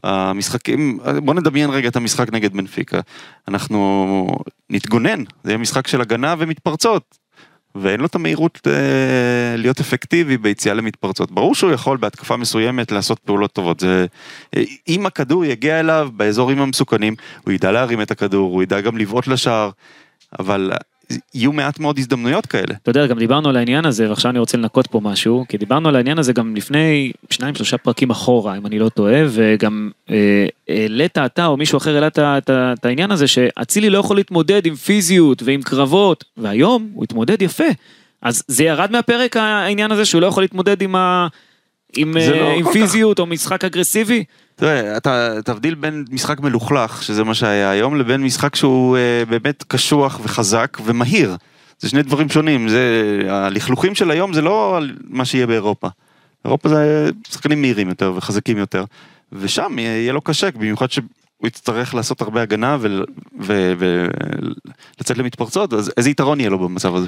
המשחקים, 0.04 1.00
בוא 1.24 1.34
נדמיין 1.34 1.70
רגע 1.70 1.88
את 1.88 1.96
המשחק 1.96 2.34
נגד 2.34 2.54
בנפיקה. 2.54 3.00
אנחנו 3.48 4.28
נתגונן, 4.70 5.24
זה 5.44 5.52
יהיה 5.52 5.58
משחק 5.58 5.88
של 5.88 6.02
הגנה 6.02 6.36
ומתפרצות. 6.38 7.26
ואין 7.76 8.00
לו 8.00 8.06
את 8.06 8.16
המהירות 8.16 8.60
אה, 8.68 9.58
להיות 9.58 9.80
אפקטיבי 9.80 10.38
ביציאה 10.38 10.76
למתפרצות. 10.76 11.32
ברור 11.32 11.56
שהוא 11.56 11.72
יכול 11.72 11.98
בהתקפה 11.98 12.38
מסוימת 12.38 12.92
לעשות 12.92 13.20
פעולות 13.20 13.54
טובות. 13.54 13.80
זה, 13.80 14.06
אה, 14.56 14.64
אם 14.88 15.06
הכדור 15.06 15.46
יגיע 15.46 15.80
אליו 15.80 16.10
באזורים 16.14 16.60
המסוכנים, 16.60 17.16
הוא 17.44 17.54
ידע 17.54 17.72
להרים 17.72 18.02
את 18.02 18.12
הכדור, 18.12 18.54
הוא 18.54 18.64
ידע 18.64 18.82
גם 18.82 18.98
לבעוט 18.98 19.28
לשער, 19.28 19.70
אבל 20.40 20.72
יהיו 21.34 21.52
מעט 21.52 21.80
מאוד 21.80 22.00
הזדמנויות 22.00 22.46
כאלה. 22.46 22.74
אתה 22.84 22.90
יודע, 22.90 23.08
גם 23.08 23.20
דיברנו 23.20 23.50
על 23.50 23.58
העניין 23.58 23.86
הזה, 23.86 24.10
ועכשיו 24.10 24.32
אני 24.32 24.40
רוצה 24.40 24.58
לנקות 24.58 24.88
פה 24.88 25.00
משהו, 25.04 25.46
כי 25.50 25.58
דיברנו 25.58 25.90
על 25.90 25.96
העניין 25.96 26.20
הזה 26.20 26.34
גם 26.34 26.56
לפני 26.56 27.12
שניים 27.30 27.56
שלושה 27.56 27.78
פרקים 27.78 28.10
אחורה, 28.10 28.58
אם 28.58 28.66
אני 28.66 28.80
לא 28.80 28.90
טועה, 28.90 29.24
וגם 29.28 29.92
אה, 30.10 30.46
העלית 30.70 31.18
אתה 31.18 31.46
או 31.46 31.58
מישהו 31.58 31.78
אחר 31.78 31.96
העלה 31.96 32.08
את 32.48 32.86
העניין 32.86 33.12
הזה, 33.12 33.28
שאצילי 33.28 33.90
לא 33.90 33.98
יכול 33.98 34.16
להתמודד 34.16 34.66
עם 34.66 34.76
פיזיות 34.76 35.44
ועם 35.44 35.62
קרבות, 35.62 36.24
והיום 36.38 36.90
הוא 36.94 37.04
התמודד 37.04 37.42
יפה. 37.42 37.64
אז 38.22 38.44
זה 38.48 38.64
ירד 38.64 38.92
מהפרק 38.92 39.38
העניין 39.38 39.92
הזה 39.92 40.06
שהוא 40.06 40.22
לא 40.22 40.28
יכול 40.28 40.44
להתמודד 40.44 40.82
עם, 40.82 40.96
ה... 40.96 41.28
עם, 41.98 42.14
זה 42.20 42.34
אה, 42.34 42.40
לא 42.40 42.50
עם 42.50 42.64
כל 42.64 42.70
כך. 42.70 42.74
פיזיות 42.74 43.20
או 43.20 43.26
משחק 43.26 43.66
אגרסיבי? 43.66 44.24
תראה, 44.56 44.98
אתה 44.98 45.42
תבדיל 45.46 45.76
בין 45.76 46.06
משחק 46.12 46.40
מלוכלך, 46.40 47.04
שזה 47.04 47.24
מה 47.24 47.34
שהיה 47.34 47.70
היום, 47.70 47.96
לבין 47.96 48.24
משחק 48.24 48.56
שהוא 48.56 48.98
אה, 48.98 49.24
באמת 49.30 49.64
קשוח 49.68 50.20
וחזק 50.24 50.78
ומהיר. 50.86 51.36
זה 51.80 51.90
שני 51.90 52.04
דברים 52.04 52.30
שונים, 52.30 52.70
זה, 52.70 53.22
הלכלוכים 53.30 53.96
של 53.96 54.12
היום 54.12 54.34
זה 54.34 54.42
לא 54.42 54.80
מה 55.10 55.26
שיהיה 55.26 55.48
באירופה. 55.48 55.88
אירופה 56.46 56.70
זה 56.70 57.10
שחקנים 57.28 57.62
מהירים 57.62 57.90
יותר 57.90 58.14
וחזקים 58.16 58.58
יותר, 58.58 58.86
ושם 59.32 59.80
יהיה, 59.80 60.14
לו 60.14 60.22
קשה, 60.22 60.52
במיוחד 60.52 60.92
שהוא 60.92 61.06
יצטרך 61.44 61.94
לעשות 61.94 62.22
הרבה 62.22 62.42
הגנה 62.42 62.78
ולצאת 63.40 65.18
למתפרצות, 65.18 65.74
אז 65.74 65.92
איזה 65.98 66.10
יתרון 66.10 66.40
יהיה 66.40 66.50
לו 66.50 66.60
במצב 66.60 66.96
הזה? 66.96 67.08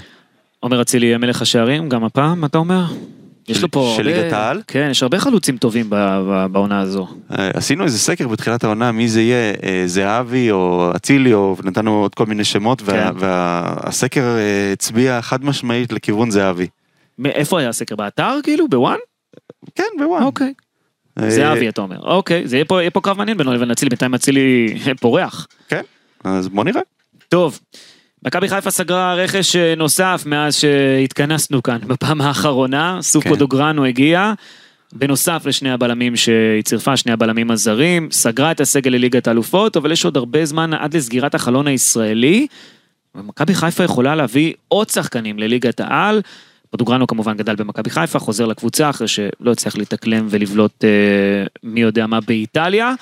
עומר 0.59 0.81
אצילי 0.81 1.05
יהיה 1.05 1.17
מלך 1.17 1.41
השערים, 1.41 1.89
גם 1.89 2.03
הפעם, 2.03 2.45
אתה 2.45 2.57
אומר? 2.57 2.85
יש 3.47 3.61
לו 3.61 3.71
פה 3.71 3.93
של. 3.97 4.03
ליגת 4.03 4.33
העל? 4.33 4.61
כן, 4.67 4.87
יש 4.91 5.03
הרבה 5.03 5.19
חלוצים 5.19 5.57
טובים 5.57 5.89
בעונה 6.51 6.79
הזו. 6.79 7.07
אה, 7.31 7.49
עשינו 7.53 7.83
איזה 7.83 7.99
סקר 7.99 8.27
בתחילת 8.27 8.63
העונה 8.63 8.91
מי 8.91 9.07
זה 9.07 9.21
יהיה, 9.21 9.53
אה, 9.63 9.83
זהבי 9.85 10.51
או 10.51 10.91
אצילי 10.95 11.33
או 11.33 11.55
נתנו 11.63 12.01
עוד 12.01 12.15
כל 12.15 12.25
מיני 12.25 12.43
שמות 12.43 12.81
כן. 12.81 13.09
והסקר 13.19 14.25
הצביע 14.73 15.21
חד 15.21 15.45
משמעית 15.45 15.91
לכיוון 15.93 16.31
זהבי. 16.31 16.67
מאיפה 17.19 17.59
היה 17.59 17.69
הסקר? 17.69 17.95
באתר 17.95 18.37
כאילו? 18.43 18.67
בוואן? 18.67 18.97
כן, 19.75 19.83
בוואן. 19.99 20.23
אוקיי. 20.23 20.53
אה, 21.19 21.29
זהבי 21.29 21.69
אתה 21.69 21.81
אומר. 21.81 21.99
אוקיי, 21.99 22.47
זה 22.47 22.55
יהיה 22.55 22.65
פה- 22.65 22.81
יהיה 22.81 22.91
פה 22.91 23.01
קרב 23.01 23.17
מעניין 23.17 23.37
בינו 23.37 23.53
לבין 23.53 23.71
אצילי, 23.71 23.89
בינתיים 23.89 24.13
אצילי 24.13 24.77
פורח. 25.01 25.47
כן, 25.69 25.81
אז 26.23 26.47
בוא 26.47 26.63
נראה. 26.63 26.81
טוב, 27.29 27.59
מכבי 28.25 28.49
חיפה 28.49 28.71
סגרה 28.71 29.15
רכש 29.15 29.55
אה, 29.55 29.75
נוסף 29.75 30.23
מאז 30.25 30.55
שהתכנסנו 30.55 31.63
כאן 31.63 31.77
בפעם 31.87 32.21
האחרונה, 32.21 32.97
סוף 33.01 33.23
כן. 33.23 33.29
פודוגרנו 33.29 33.85
הגיע. 33.85 34.33
בנוסף 34.93 35.43
לשני 35.45 35.71
הבלמים 35.71 36.15
שהיא 36.15 36.63
צירפה, 36.63 36.97
שני 36.97 37.11
הבלמים 37.11 37.51
הזרים, 37.51 38.09
סגרה 38.11 38.51
את 38.51 38.61
הסגל 38.61 38.91
לליגת 38.91 39.27
האלופות, 39.27 39.77
אבל 39.77 39.91
יש 39.91 40.05
עוד 40.05 40.17
הרבה 40.17 40.45
זמן 40.45 40.73
עד 40.73 40.95
לסגירת 40.95 41.35
החלון 41.35 41.67
הישראלי. 41.67 42.47
ומכבי 43.15 43.55
חיפה 43.55 43.83
יכולה 43.83 44.15
להביא 44.15 44.53
עוד 44.67 44.89
שחקנים 44.89 45.39
לליגת 45.39 45.79
העל. 45.79 46.21
פודוגרנו 46.69 47.07
כמובן 47.07 47.37
גדל 47.37 47.55
במכבי 47.55 47.89
חיפה, 47.89 48.19
חוזר 48.19 48.45
לקבוצה 48.45 48.89
אחרי 48.89 49.07
שלא 49.07 49.51
הצליח 49.51 49.77
להתאקלם 49.77 50.27
ולבלוט 50.29 50.83
אה, 50.83 50.89
מי 51.63 51.81
יודע 51.81 52.07
מה 52.07 52.19
באיטליה. 52.21 52.93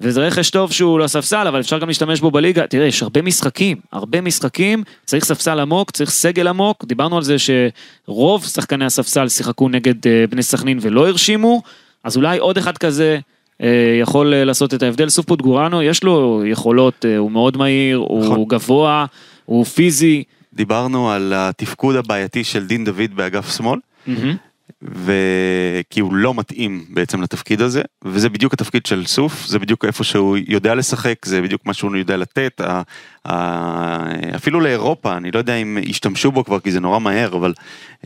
וזה 0.00 0.26
רכש 0.26 0.50
טוב 0.50 0.72
שהוא 0.72 0.98
לא 0.98 1.06
ספסל, 1.06 1.46
אבל 1.46 1.60
אפשר 1.60 1.78
גם 1.78 1.88
להשתמש 1.88 2.20
בו 2.20 2.30
בליגה. 2.30 2.66
תראה, 2.66 2.86
יש 2.86 3.02
הרבה 3.02 3.22
משחקים, 3.22 3.76
הרבה 3.92 4.20
משחקים, 4.20 4.84
צריך 5.04 5.24
ספסל 5.24 5.60
עמוק, 5.60 5.90
צריך 5.90 6.10
סגל 6.10 6.48
עמוק. 6.48 6.84
דיברנו 6.84 7.16
על 7.16 7.22
זה 7.22 7.36
שרוב 7.38 8.44
שחקני 8.44 8.84
הספסל 8.84 9.28
שיחקו 9.28 9.68
נגד 9.68 10.06
אה, 10.06 10.24
בני 10.30 10.42
סכנין 10.42 10.78
ולא 10.82 11.08
הרשימו, 11.08 11.62
אז 12.04 12.16
אולי 12.16 12.38
עוד 12.38 12.58
אחד 12.58 12.78
כזה 12.78 13.18
אה, 13.62 13.98
יכול 14.00 14.34
אה, 14.34 14.44
לעשות 14.44 14.74
את 14.74 14.82
ההבדל. 14.82 15.08
סוף 15.08 15.26
פוטגורנו, 15.26 15.82
יש 15.82 16.04
לו 16.04 16.42
יכולות, 16.46 17.04
אה, 17.04 17.16
הוא 17.16 17.30
מאוד 17.30 17.56
מהיר, 17.56 17.98
נכון. 17.98 18.36
הוא 18.36 18.48
גבוה, 18.48 19.06
הוא 19.44 19.64
פיזי. 19.64 20.22
דיברנו 20.54 21.10
על 21.10 21.32
התפקוד 21.36 21.96
הבעייתי 21.96 22.44
של 22.44 22.66
דין 22.66 22.84
דוד 22.84 23.10
באגף 23.14 23.56
שמאל, 23.56 23.78
מהמם. 24.06 24.36
וכי 24.82 26.00
הוא 26.00 26.14
לא 26.14 26.34
מתאים 26.34 26.84
בעצם 26.90 27.22
לתפקיד 27.22 27.60
הזה, 27.62 27.82
וזה 28.04 28.28
בדיוק 28.28 28.52
התפקיד 28.54 28.86
של 28.86 29.06
סוף, 29.06 29.46
זה 29.46 29.58
בדיוק 29.58 29.84
איפה 29.84 30.04
שהוא 30.04 30.36
יודע 30.48 30.74
לשחק, 30.74 31.14
זה 31.24 31.42
בדיוק 31.42 31.66
מה 31.66 31.74
שהוא 31.74 31.96
יודע 31.96 32.16
לתת, 32.16 32.60
ה- 32.60 32.82
ה- 33.28 34.34
אפילו 34.36 34.60
לאירופה, 34.60 35.16
אני 35.16 35.30
לא 35.30 35.38
יודע 35.38 35.54
אם 35.54 35.78
השתמשו 35.90 36.32
בו 36.32 36.44
כבר 36.44 36.60
כי 36.60 36.72
זה 36.72 36.80
נורא 36.80 36.98
מהר, 36.98 37.36
אבל 37.36 37.54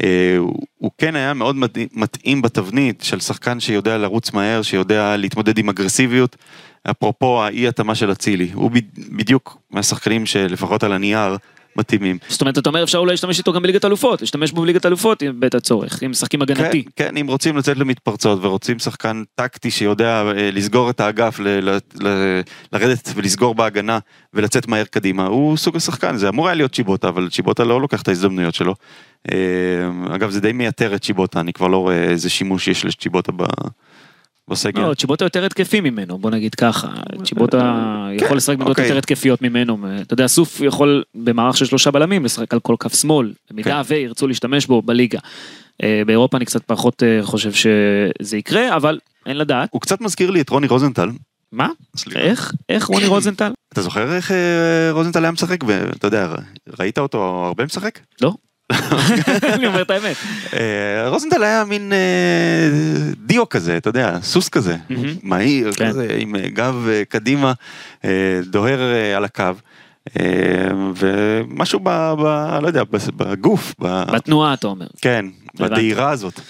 אה, 0.02 0.34
הוא, 0.38 0.62
הוא 0.78 0.90
כן 0.98 1.16
היה 1.16 1.34
מאוד 1.34 1.56
מתאים- 1.92 2.42
בתבנית 2.42 3.00
של 3.02 3.20
שחקן 3.20 3.60
שיודע 3.60 3.98
לרוץ 3.98 4.32
מהר, 4.32 4.62
שיודע 4.62 5.16
להתמודד 5.16 5.58
עם 5.58 5.68
אגרסיביות, 5.68 6.36
אפרופו 6.90 7.42
האי 7.44 7.68
התאמה 7.68 7.94
של 7.94 8.12
אצילי, 8.12 8.50
הוא 8.54 8.70
בדיוק 9.12 9.58
מהשחקנים 9.70 10.26
שלפחות 10.26 10.82
על 10.84 10.92
הנייר 10.92 11.36
מתאימים. 11.76 12.18
זאת 12.28 12.40
אומרת, 12.40 12.58
אתה 12.58 12.68
אומר 12.68 12.82
אפשר 12.82 12.98
אולי 12.98 13.10
להשתמש 13.12 13.38
איתו 13.38 13.52
גם 13.52 13.62
בליגת 13.62 13.84
אלופות, 13.84 14.20
להשתמש 14.20 14.52
בו 14.52 14.62
בליגת 14.62 14.86
אלופות 14.86 15.22
בעת 15.34 15.54
הצורך, 15.54 16.02
אם 16.02 16.10
משחקים 16.10 16.42
הגנתי. 16.42 16.84
כן, 16.84 16.90
כן, 17.08 17.16
אם 17.16 17.26
רוצים 17.26 17.56
לצאת 17.56 17.76
למתפרצות 17.76 18.38
ורוצים 18.42 18.78
שחקן 18.78 19.22
טקטי 19.34 19.70
שיודע 19.70 20.22
אה, 20.36 20.50
לסגור 20.52 20.90
את 20.90 21.00
האגף, 21.00 21.40
ל- 21.40 21.70
ל- 21.70 21.78
ל- 22.06 22.40
לרדת 22.72 23.08
ולסגור 23.14 23.54
בהגנה 23.54 23.98
ולצאת 24.34 24.68
מהר 24.68 24.84
קדימה, 24.84 25.26
הוא 25.26 25.56
סוג 25.56 25.76
השחקן, 25.76 26.16
זה 26.16 26.28
אמור 26.28 26.48
היה 26.48 26.54
להיות 26.54 26.72
צ'יבוטה, 26.72 27.08
אבל 27.08 27.28
צ'יבוטה 27.30 27.64
לא 27.64 27.80
לוקח 27.80 28.02
את 28.02 28.08
ההזדמנויות 28.08 28.54
שלו. 28.54 28.74
אה, 29.32 29.36
אגב, 30.14 30.30
זה 30.30 30.40
די 30.40 30.52
מייתר 30.52 30.94
את 30.94 31.02
צ'יבוטה, 31.02 31.40
אני 31.40 31.52
כבר 31.52 31.66
לא 31.66 31.76
רואה 31.76 32.02
איזה 32.02 32.30
שימוש 32.30 32.68
יש 32.68 32.84
לצ'יבוטה 32.84 33.32
ב- 33.32 33.44
בסגל. 34.50 34.80
לא, 34.80 34.94
צ'יבוטה 34.94 35.24
יותר 35.24 35.44
התקפי 35.44 35.80
ממנו, 35.80 36.18
בוא 36.18 36.30
נגיד 36.30 36.54
ככה. 36.54 36.88
צ'יבוטה 37.24 38.08
יכול 38.12 38.36
לשחק 38.36 38.56
בעמדות 38.56 38.70
אוקיי. 38.70 38.84
יותר 38.84 38.98
התקפיות 38.98 39.42
ממנו. 39.42 39.78
אתה 40.02 40.14
יודע, 40.14 40.26
סוף 40.26 40.60
יכול 40.60 41.02
במערך 41.14 41.56
של 41.56 41.64
שלושה 41.64 41.90
בלמים 41.90 42.24
לשחק 42.24 42.54
על 42.54 42.60
כל 42.60 42.76
כף 42.80 43.00
שמאל, 43.00 43.32
במידה 43.50 43.82
כן. 43.84 43.94
וירצו 43.94 44.26
להשתמש 44.26 44.66
בו 44.66 44.82
בליגה. 44.82 45.18
אה, 45.82 46.02
באירופה 46.06 46.36
אני 46.36 46.44
קצת 46.44 46.62
פחות 46.66 47.02
אה, 47.02 47.18
חושב 47.22 47.52
שזה 47.52 48.36
יקרה, 48.36 48.76
אבל 48.76 48.98
אין 49.26 49.38
לדעת. 49.38 49.68
הוא 49.72 49.80
קצת 49.80 50.00
מזכיר 50.00 50.30
לי 50.30 50.40
את 50.40 50.48
רוני 50.48 50.66
רוזנטל. 50.66 51.10
מה? 51.52 51.68
איך? 52.14 52.52
איך 52.68 52.86
רוני 52.86 53.06
רוזנטל? 53.06 53.52
אתה 53.72 53.82
זוכר 53.82 54.16
איך 54.16 54.32
אה, 54.32 54.90
רוזנטל 54.92 55.24
היה 55.24 55.32
משחק? 55.32 55.64
ואתה 55.66 56.06
יודע, 56.06 56.34
ראית 56.78 56.98
אותו 56.98 57.44
הרבה 57.46 57.64
משחק? 57.64 57.98
לא. 58.22 58.34
אני 59.54 59.66
אומר 59.66 59.82
את 59.82 59.90
האמת. 59.90 60.16
אה, 60.54 61.08
רוזנטל 61.08 61.42
היה 61.42 61.64
מין 61.64 61.92
אה, 61.92 61.98
דיו 63.26 63.48
כזה, 63.48 63.76
אתה 63.76 63.88
יודע, 63.88 64.18
סוס 64.22 64.48
כזה. 64.48 64.76
מהיר 65.22 65.72
כן. 65.72 65.88
כזה, 65.88 66.16
עם 66.18 66.36
אה, 66.36 66.48
גב 66.48 66.88
קדימה, 67.08 67.52
דוהר 68.46 68.80
על 69.16 69.24
הקו, 69.24 69.44
ומשהו 70.96 71.80
ב... 71.82 71.88
ב- 72.18 72.58
לא 72.62 72.66
יודע, 72.66 72.82
בגוף, 73.16 73.74
ב- 73.78 74.12
בתנועה 74.12 74.54
אתה 74.54 74.66
אומר. 74.66 74.86
כן. 75.00 75.26
בדהירה 75.54 76.10
הזאת, 76.10 76.40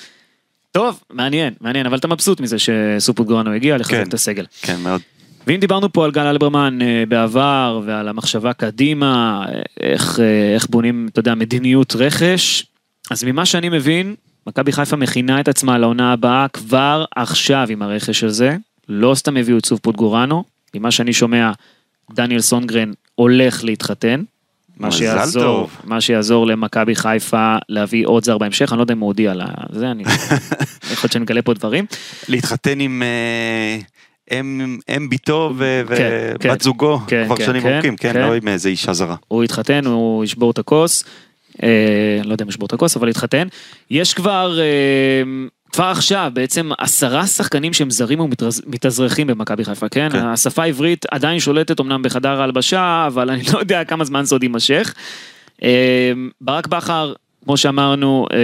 טוב, 0.73 1.01
מעניין, 1.11 1.55
מעניין, 1.61 1.87
אבל 1.87 1.99
אתה 1.99 2.09
מבסוט 2.09 2.41
מזה 2.41 2.57
שסופוט 2.59 3.27
גורנו 3.27 3.53
הגיע 3.53 3.77
לחזק 3.77 3.91
כן. 3.91 4.03
את 4.09 4.15
הסגל. 4.15 4.47
כן 4.63 4.77
מאוד. 4.81 5.01
ואם 5.47 5.57
דיברנו 5.57 5.93
פה 5.93 6.05
על 6.05 6.11
גל 6.11 6.27
אלברמן 6.27 6.83
אה, 6.83 7.05
בעבר 7.09 7.81
ועל 7.85 8.09
המחשבה 8.09 8.53
קדימה, 8.53 9.45
אה, 9.49 9.63
איך, 9.81 10.21
אה, 10.21 10.55
איך 10.55 10.67
בונים, 10.71 11.09
אתה 11.13 11.21
יודע, 11.21 11.35
מדיניות 11.35 11.97
רכש, 11.97 12.67
אז 13.11 13.25
ממה 13.25 13.47
שאני 13.47 13.69
מבין, 13.69 14.15
מכבי 14.47 14.73
חיפה 14.73 14.97
מכינה 14.97 15.41
את 15.41 15.49
עצמה 15.49 15.79
לעונה 15.79 16.13
הבאה 16.13 16.49
כבר 16.49 17.05
עכשיו 17.17 17.67
עם 17.71 17.83
הרכש 17.83 18.25
הזה, 18.25 18.57
לא 18.89 19.15
סתם 19.15 19.37
הביאו 19.37 19.59
את 19.59 19.67
סוף 19.67 19.81
פוטגורנו, 19.81 20.45
ממה 20.75 20.91
שאני 20.91 21.13
שומע, 21.13 21.53
דניאל 22.11 22.41
סונגרן 22.41 22.93
הולך 23.15 23.65
להתחתן. 23.65 24.23
מה 24.77 24.91
שיעזור, 24.93 25.43
טוב. 25.43 25.77
מה 25.85 26.01
שיעזור 26.01 26.47
למכבי 26.47 26.95
חיפה 26.95 27.57
להביא 27.69 28.07
עוד 28.07 28.25
זר 28.25 28.39
בהמשך, 28.39 28.73
אני 28.73 28.79
לא 28.79 28.83
יודע 28.83 28.95
אם 28.95 28.99
הוא 28.99 29.07
הודיע 29.07 29.35
לה, 29.35 29.47
זה 29.73 29.91
אני, 29.91 30.03
יכול 30.93 31.03
להיות 31.03 31.13
שנגלה 31.13 31.43
פה 31.43 31.55
דברים. 31.55 31.87
להתחתן 32.29 32.81
עם 32.81 33.03
אם 34.31 34.79
אם 34.97 35.09
בתו 35.11 35.53
ו- 35.57 35.83
כן, 35.89 36.11
ובת 36.31 36.43
כן. 36.43 36.61
זוגו 36.61 37.01
כן, 37.07 37.23
כבר 37.27 37.37
כן, 37.37 37.45
שנים 37.45 37.63
כן, 37.63 37.73
ארוכים, 37.73 37.97
כן, 37.97 38.13
כן. 38.13 38.21
לא 38.21 38.35
עם 38.35 38.49
איזה 38.49 38.69
אישה 38.69 38.93
זרה. 38.93 39.17
הוא 39.29 39.45
יתחתן, 39.45 39.87
הוא 39.87 40.25
ישבור 40.25 40.51
את 40.51 40.59
הכוס. 40.59 41.05
אה, 41.63 41.69
לא 42.25 42.33
יודע 42.33 42.45
אם 42.45 42.49
ישבור 42.49 42.67
את 42.67 42.73
הכוס, 42.73 42.97
אבל 42.97 43.09
יתחתן. 43.09 43.49
יש 43.91 44.15
כבר, 44.15 44.59
אה, 44.61 45.23
כבר 45.73 45.85
עכשיו 45.85 46.31
בעצם 46.35 46.71
עשרה 46.79 47.27
שחקנים 47.27 47.73
שהם 47.73 47.91
זרים 47.91 48.21
ומתאזרחים 48.21 49.27
במכבי 49.27 49.65
חיפה, 49.65 49.89
כן? 49.89 50.09
כן. 50.13 50.27
השפה 50.27 50.63
העברית 50.63 51.07
עדיין 51.11 51.41
שולטת 51.41 51.81
אמנם 51.81 52.03
בחדר 52.03 52.41
ההלבשה, 52.41 53.05
אבל 53.07 53.31
אני 53.31 53.43
לא 53.53 53.59
יודע 53.59 53.85
כמה 53.85 54.05
זמן 54.05 54.25
זה 54.25 54.35
עוד 54.35 54.43
יימשך. 54.43 54.95
אה, 55.63 56.13
ברק 56.41 56.67
בכר, 56.67 57.13
כמו 57.45 57.57
שאמרנו, 57.57 58.27
אה, 58.33 58.39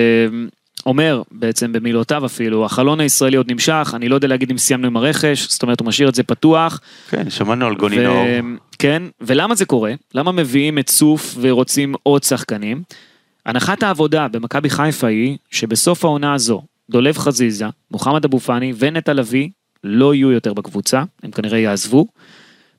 אומר 0.88 1.22
בעצם 1.32 1.72
במילותיו 1.72 2.26
אפילו, 2.26 2.64
החלון 2.64 3.00
הישראלי 3.00 3.36
עוד 3.36 3.52
נמשך, 3.52 3.92
אני 3.94 4.08
לא 4.08 4.14
יודע 4.14 4.28
להגיד 4.28 4.50
אם 4.50 4.58
סיימנו 4.58 4.86
עם 4.86 4.96
הרכש, 4.96 5.48
זאת 5.48 5.62
אומרת 5.62 5.80
הוא 5.80 5.86
משאיר 5.86 6.08
את 6.08 6.14
זה 6.14 6.22
פתוח. 6.22 6.80
כן, 7.10 7.30
שמענו 7.30 7.66
על 7.66 7.74
גוני 7.74 7.98
נאור. 7.98 8.26
כן, 8.78 9.02
ולמה 9.20 9.54
זה 9.54 9.64
קורה? 9.64 9.92
למה 10.14 10.32
מביאים 10.32 10.78
את 10.78 10.90
סוף 10.90 11.36
ורוצים 11.40 11.94
עוד 12.02 12.22
שחקנים? 12.22 12.82
הנחת 13.46 13.82
העבודה 13.82 14.28
במכבי 14.28 14.70
חיפה 14.70 15.06
היא 15.06 15.36
שבסוף 15.50 16.04
העונה 16.04 16.34
הזו, 16.34 16.62
דולב 16.90 17.18
חזיזה, 17.18 17.66
מוחמד 17.90 18.24
אבו 18.24 18.38
פאני 18.40 18.72
ונטע 18.78 19.12
לביא 19.12 19.48
לא 19.84 20.14
יהיו 20.14 20.32
יותר 20.32 20.52
בקבוצה, 20.52 21.02
הם 21.22 21.30
כנראה 21.30 21.58
יעזבו. 21.58 22.06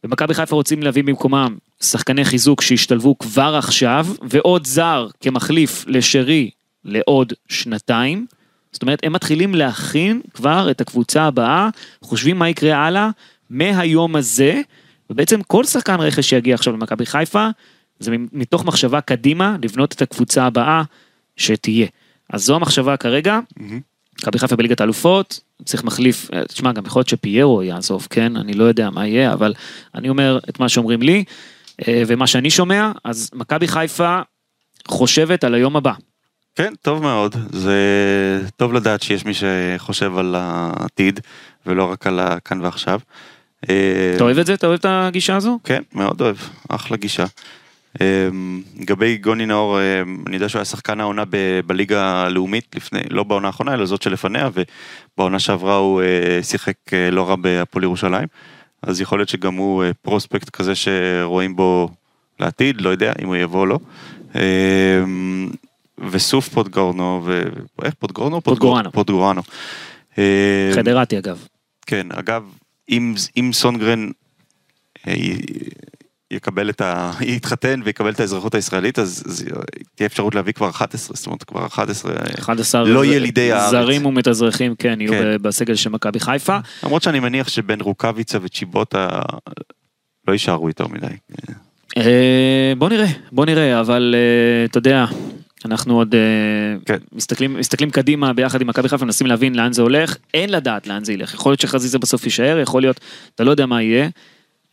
במכבי 0.04 0.34
חיפה 0.34 0.56
רוצים 0.56 0.84
להביא 0.84 1.04
במקומם 1.04 1.58
שחקני 1.82 2.26
חיזוק 2.26 2.62
שהשתלבו 2.62 3.17
כבר 3.17 3.56
עכשיו, 3.58 4.08
ועוד 4.22 4.67
זר 4.67 5.08
כמחליף 5.22 5.86
לשרי 5.88 6.50
לעוד 6.85 7.33
שנתיים. 7.49 8.25
זאת 8.71 8.81
אומרת, 8.81 8.99
הם 9.03 9.13
מתחילים 9.13 9.55
להכין 9.55 10.21
כבר 10.33 10.71
את 10.71 10.81
הקבוצה 10.81 11.23
הבאה, 11.23 11.69
חושבים 12.01 12.39
מה 12.39 12.49
יקרה 12.49 12.85
הלאה 12.85 13.09
מהיום 13.49 14.15
הזה, 14.15 14.61
ובעצם 15.09 15.43
כל 15.43 15.63
שחקן 15.63 15.99
רכש 15.99 16.29
שיגיע 16.29 16.55
עכשיו 16.55 16.73
למכבי 16.73 17.05
חיפה, 17.05 17.47
זה 17.99 18.11
מתוך 18.31 18.65
מחשבה 18.65 19.01
קדימה 19.01 19.57
לבנות 19.63 19.93
את 19.93 20.01
הקבוצה 20.01 20.45
הבאה 20.45 20.83
שתהיה. 21.37 21.87
אז 22.29 22.43
זו 22.43 22.55
המחשבה 22.55 22.97
כרגע. 22.97 23.39
מכבי 24.21 24.39
חיפה 24.39 24.55
בליגת 24.55 24.81
האלופות, 24.81 25.39
צריך 25.65 25.83
מחליף, 25.83 26.29
אה, 26.33 26.45
תשמע, 26.45 26.71
גם 26.71 26.85
יכול 26.85 26.99
להיות 26.99 27.09
שפיירו 27.09 27.63
יעזוב, 27.63 28.07
כן? 28.09 28.35
אני 28.37 28.53
לא 28.53 28.63
יודע 28.63 28.89
מה 28.89 29.07
יהיה, 29.07 29.33
אבל 29.33 29.53
אני 29.95 30.09
אומר 30.09 30.39
את 30.49 30.59
מה 30.59 30.69
שאומרים 30.69 31.01
לי, 31.01 31.23
אה, 31.87 32.03
ומה 32.07 32.27
שאני 32.27 32.49
שומע, 32.49 32.91
אז 33.03 33.29
מכבי 33.33 33.67
חיפה 33.67 34.19
חושבת 34.87 35.43
על 35.43 35.53
היום 35.53 35.75
הבא. 35.75 35.93
כן, 36.60 36.74
טוב 36.82 37.02
מאוד. 37.02 37.36
זה 37.52 37.78
טוב 38.58 38.74
לדעת 38.74 39.02
שיש 39.02 39.26
מי 39.26 39.32
שחושב 39.34 40.17
על 40.17 40.36
העתיד, 40.38 41.19
ולא 41.65 41.91
רק 41.91 42.08
על 42.08 42.19
הכאן 42.19 42.62
ועכשיו. 42.62 43.00
אה, 43.69 44.13
אתה 44.15 44.24
אוהב 44.24 44.38
את 44.38 44.45
זה? 44.45 44.54
אתה 44.54 44.67
אוהב 44.67 44.80
את 44.80 44.86
הגישה 44.89 45.36
הזו? 45.36 45.60
כן, 45.63 45.82
מאוד 45.93 46.22
אוהב, 46.22 46.36
אחלה 46.69 46.98
גישה. 46.98 47.26
לגבי 48.80 49.17
גוני 49.17 49.45
נאור, 49.45 49.80
אמ, 49.80 50.24
אני 50.28 50.36
יודע 50.36 50.50
שהוא 50.50 50.60
היה 50.60 50.65
שחקן 50.65 51.00
העונה 51.00 51.24
ב- 51.30 51.60
בליגה 51.65 52.24
הלאומית 52.26 52.76
לפני, 52.76 53.02
לא 53.10 53.24
בעונה 53.24 53.48
האחרונה, 53.48 53.74
אלא 53.74 53.86
זאת 53.86 54.02
שלפניה, 54.02 54.50
ובעונה 54.54 55.39
שעברה 55.39 55.76
הוא 55.76 56.02
אה, 56.02 56.43
שיחק 56.43 56.76
אה, 56.93 57.12
לא 57.12 57.30
רע 57.30 57.36
בהפועל 57.36 57.84
ירושלים, 57.84 58.28
אז 58.82 59.02
יכול 59.02 59.19
להיות 59.19 59.30
שגם 59.30 59.56
הוא 59.56 59.84
אה, 59.84 59.91
פרוספקט 60.02 60.50
כזה 60.50 60.74
שרואים 60.76 61.56
בו 61.56 61.89
לעתיד, 62.39 62.82
לא 62.82 62.89
יודע 62.89 63.13
אם 63.22 63.28
הוא 63.28 63.36
יבוא 63.36 63.60
או 63.60 63.65
לא. 63.65 63.80
וסוף 66.12 66.49
פוטגורנו, 66.49 67.21
ו... 67.25 67.43
איך 67.85 67.93
פוטגורנו? 67.93 68.41
פוטגורנו. 68.41 68.91
פוטגורנו. 68.91 69.41
אמ, 70.17 70.23
חדרתי 70.75 71.17
אגב. 71.17 71.47
כן, 71.85 72.07
אגב, 72.12 72.43
אם, 72.89 73.13
אם 73.38 73.49
סונגרן 73.53 74.09
אה, 75.07 75.13
י- 75.13 75.41
יקבל 76.31 76.69
את 76.69 76.81
ה... 76.81 77.12
יתחתן 77.21 77.81
ויקבל 77.83 78.09
את 78.12 78.19
האזרחות 78.19 78.55
הישראלית, 78.55 78.99
אז, 78.99 79.23
אז 79.25 79.45
תהיה 79.95 80.07
אפשרות 80.07 80.35
להביא 80.35 80.53
כבר 80.53 80.69
11, 80.69 81.15
זאת 81.15 81.25
אומרת 81.27 81.43
כבר 81.43 81.65
11, 81.65 82.13
11 82.39 82.83
לא 82.83 83.05
ילידי 83.05 83.51
הארץ. 83.51 83.71
זרים 83.71 84.05
ומתאזרחים, 84.05 84.75
כן, 84.75 85.01
יהיו 85.01 85.12
כן. 85.12 85.38
בסגל 85.41 85.75
של 85.75 85.89
מכבי 85.89 86.19
חיפה. 86.19 86.57
למרות 86.83 87.03
שאני 87.03 87.19
מניח 87.19 87.47
שבין 87.47 87.81
רוקאביצה 87.81 88.38
וצ'יבוטה 88.41 89.21
לא 90.27 90.33
יישארו 90.33 90.67
יותר 90.67 90.88
מדי. 90.88 91.07
אה, 91.97 92.73
בוא 92.77 92.89
נראה, 92.89 93.07
בוא 93.31 93.45
נראה, 93.45 93.79
אבל 93.79 94.15
אה, 94.17 94.65
אתה 94.65 94.77
יודע, 94.77 95.05
אנחנו 95.65 95.98
עוד 95.98 96.15
אה, 96.15 96.19
כן. 96.86 96.98
מסתכלים, 97.13 97.54
מסתכלים 97.54 97.89
קדימה 97.91 98.34
ביחד 98.34 98.62
עם 98.62 98.67
מכבי 98.67 98.89
חיפה, 98.89 99.06
מנסים 99.06 99.28
להבין 99.28 99.56
לאן 99.56 99.74
זה 99.74 99.82
הולך, 99.82 100.15
אין 100.34 100.50
לדעת 100.50 100.88
לאן 100.88 101.04
זה 101.04 101.13
ילך. 101.13 101.34
יכול 101.34 101.52
להיות 101.52 101.60
שחזיזה 101.60 102.00
בסוף 102.00 102.24
יישאר, 102.24 102.60
יכול 102.60 102.82
להיות, 102.82 103.00
אתה 103.36 103.43
לא 103.43 103.52
יודע 103.52 103.65
מה 103.65 103.82
יהיה, 103.82 104.10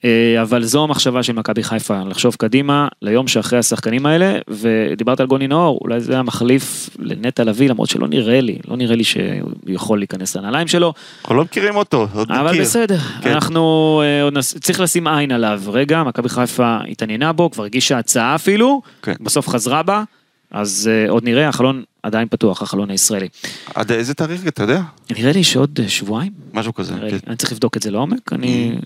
אה, 0.05 0.43
אבל 0.43 0.65
זו 0.65 0.85
המחשבה 0.85 1.23
של 1.23 1.33
מכבי 1.33 1.63
חיפה, 1.63 2.03
לחשוב 2.07 2.35
קדימה 2.35 2.89
ליום 3.03 3.29
שאחרי 3.29 3.59
השחקנים 3.59 4.07
האלה, 4.07 4.39
ודיברת 4.49 5.21
על 5.21 5.27
גוני 5.27 5.49
נאור, 5.49 5.79
אולי 5.83 6.01
זה 6.01 6.19
המחליף 6.19 6.91
לנטע 6.99 7.45
לביא, 7.45 7.69
למרות 7.69 7.89
שלא 7.89 8.09
נראה 8.09 8.41
לי, 8.41 8.59
לא 8.69 8.77
נראה 8.77 8.97
לי 8.97 9.05
שהוא 9.05 9.51
יכול 9.67 9.99
להיכנס 9.99 10.37
לנעליים 10.37 10.69
שלו, 10.69 10.93
אנחנו 11.21 11.37
לא 11.37 11.45
מכירים 11.45 11.77
אותו, 11.77 12.09
עוד 12.15 12.33
אבל 12.33 12.51
נכיר. 12.51 12.63
בסדר, 12.63 12.99
כן. 12.99 13.31
אנחנו 13.31 14.03
אה, 14.05 14.31
נס... 14.31 14.59
צריך 14.59 14.81
לשים 14.81 15.07
עין 15.07 15.33
עליו. 15.33 15.63
רגע, 15.67 16.03
מכבי 16.03 16.29
חיפה 16.29 16.79
התעניינה 16.91 17.33
בו, 17.33 17.51
כבר 17.51 17.65
הגישה 17.65 17.99
הצעה 17.99 18.35
אפילו, 18.35 18.83
כן. 19.03 19.15
בסוף 19.21 19.49
חזרה 19.49 19.83
בה, 19.83 20.03
אז 20.51 20.91
אה, 20.93 21.11
עוד 21.11 21.25
נראה, 21.25 21.49
החלון 21.49 21.83
עדיין 22.03 22.29
פתוח, 22.29 22.63
החלון 22.63 22.91
הישראלי. 22.91 23.29
עד 23.75 23.93
איזה 23.93 24.15
תאריך 24.15 24.47
אתה 24.49 24.63
יודע? 24.63 24.83
נראה 25.11 25.33
לי 25.33 25.45
שעוד 25.45 25.81
אה, 25.83 25.89
שבועיים, 25.89 26.33
משהו 26.53 26.75
כזה. 26.75 26.95
כן. 27.11 27.19
אני 27.27 27.37
צריך 27.37 27.53
לבדוק 27.53 27.77
את 27.77 27.83
זה 27.83 27.91
לעומק, 27.91 28.33
אני... 28.33 28.79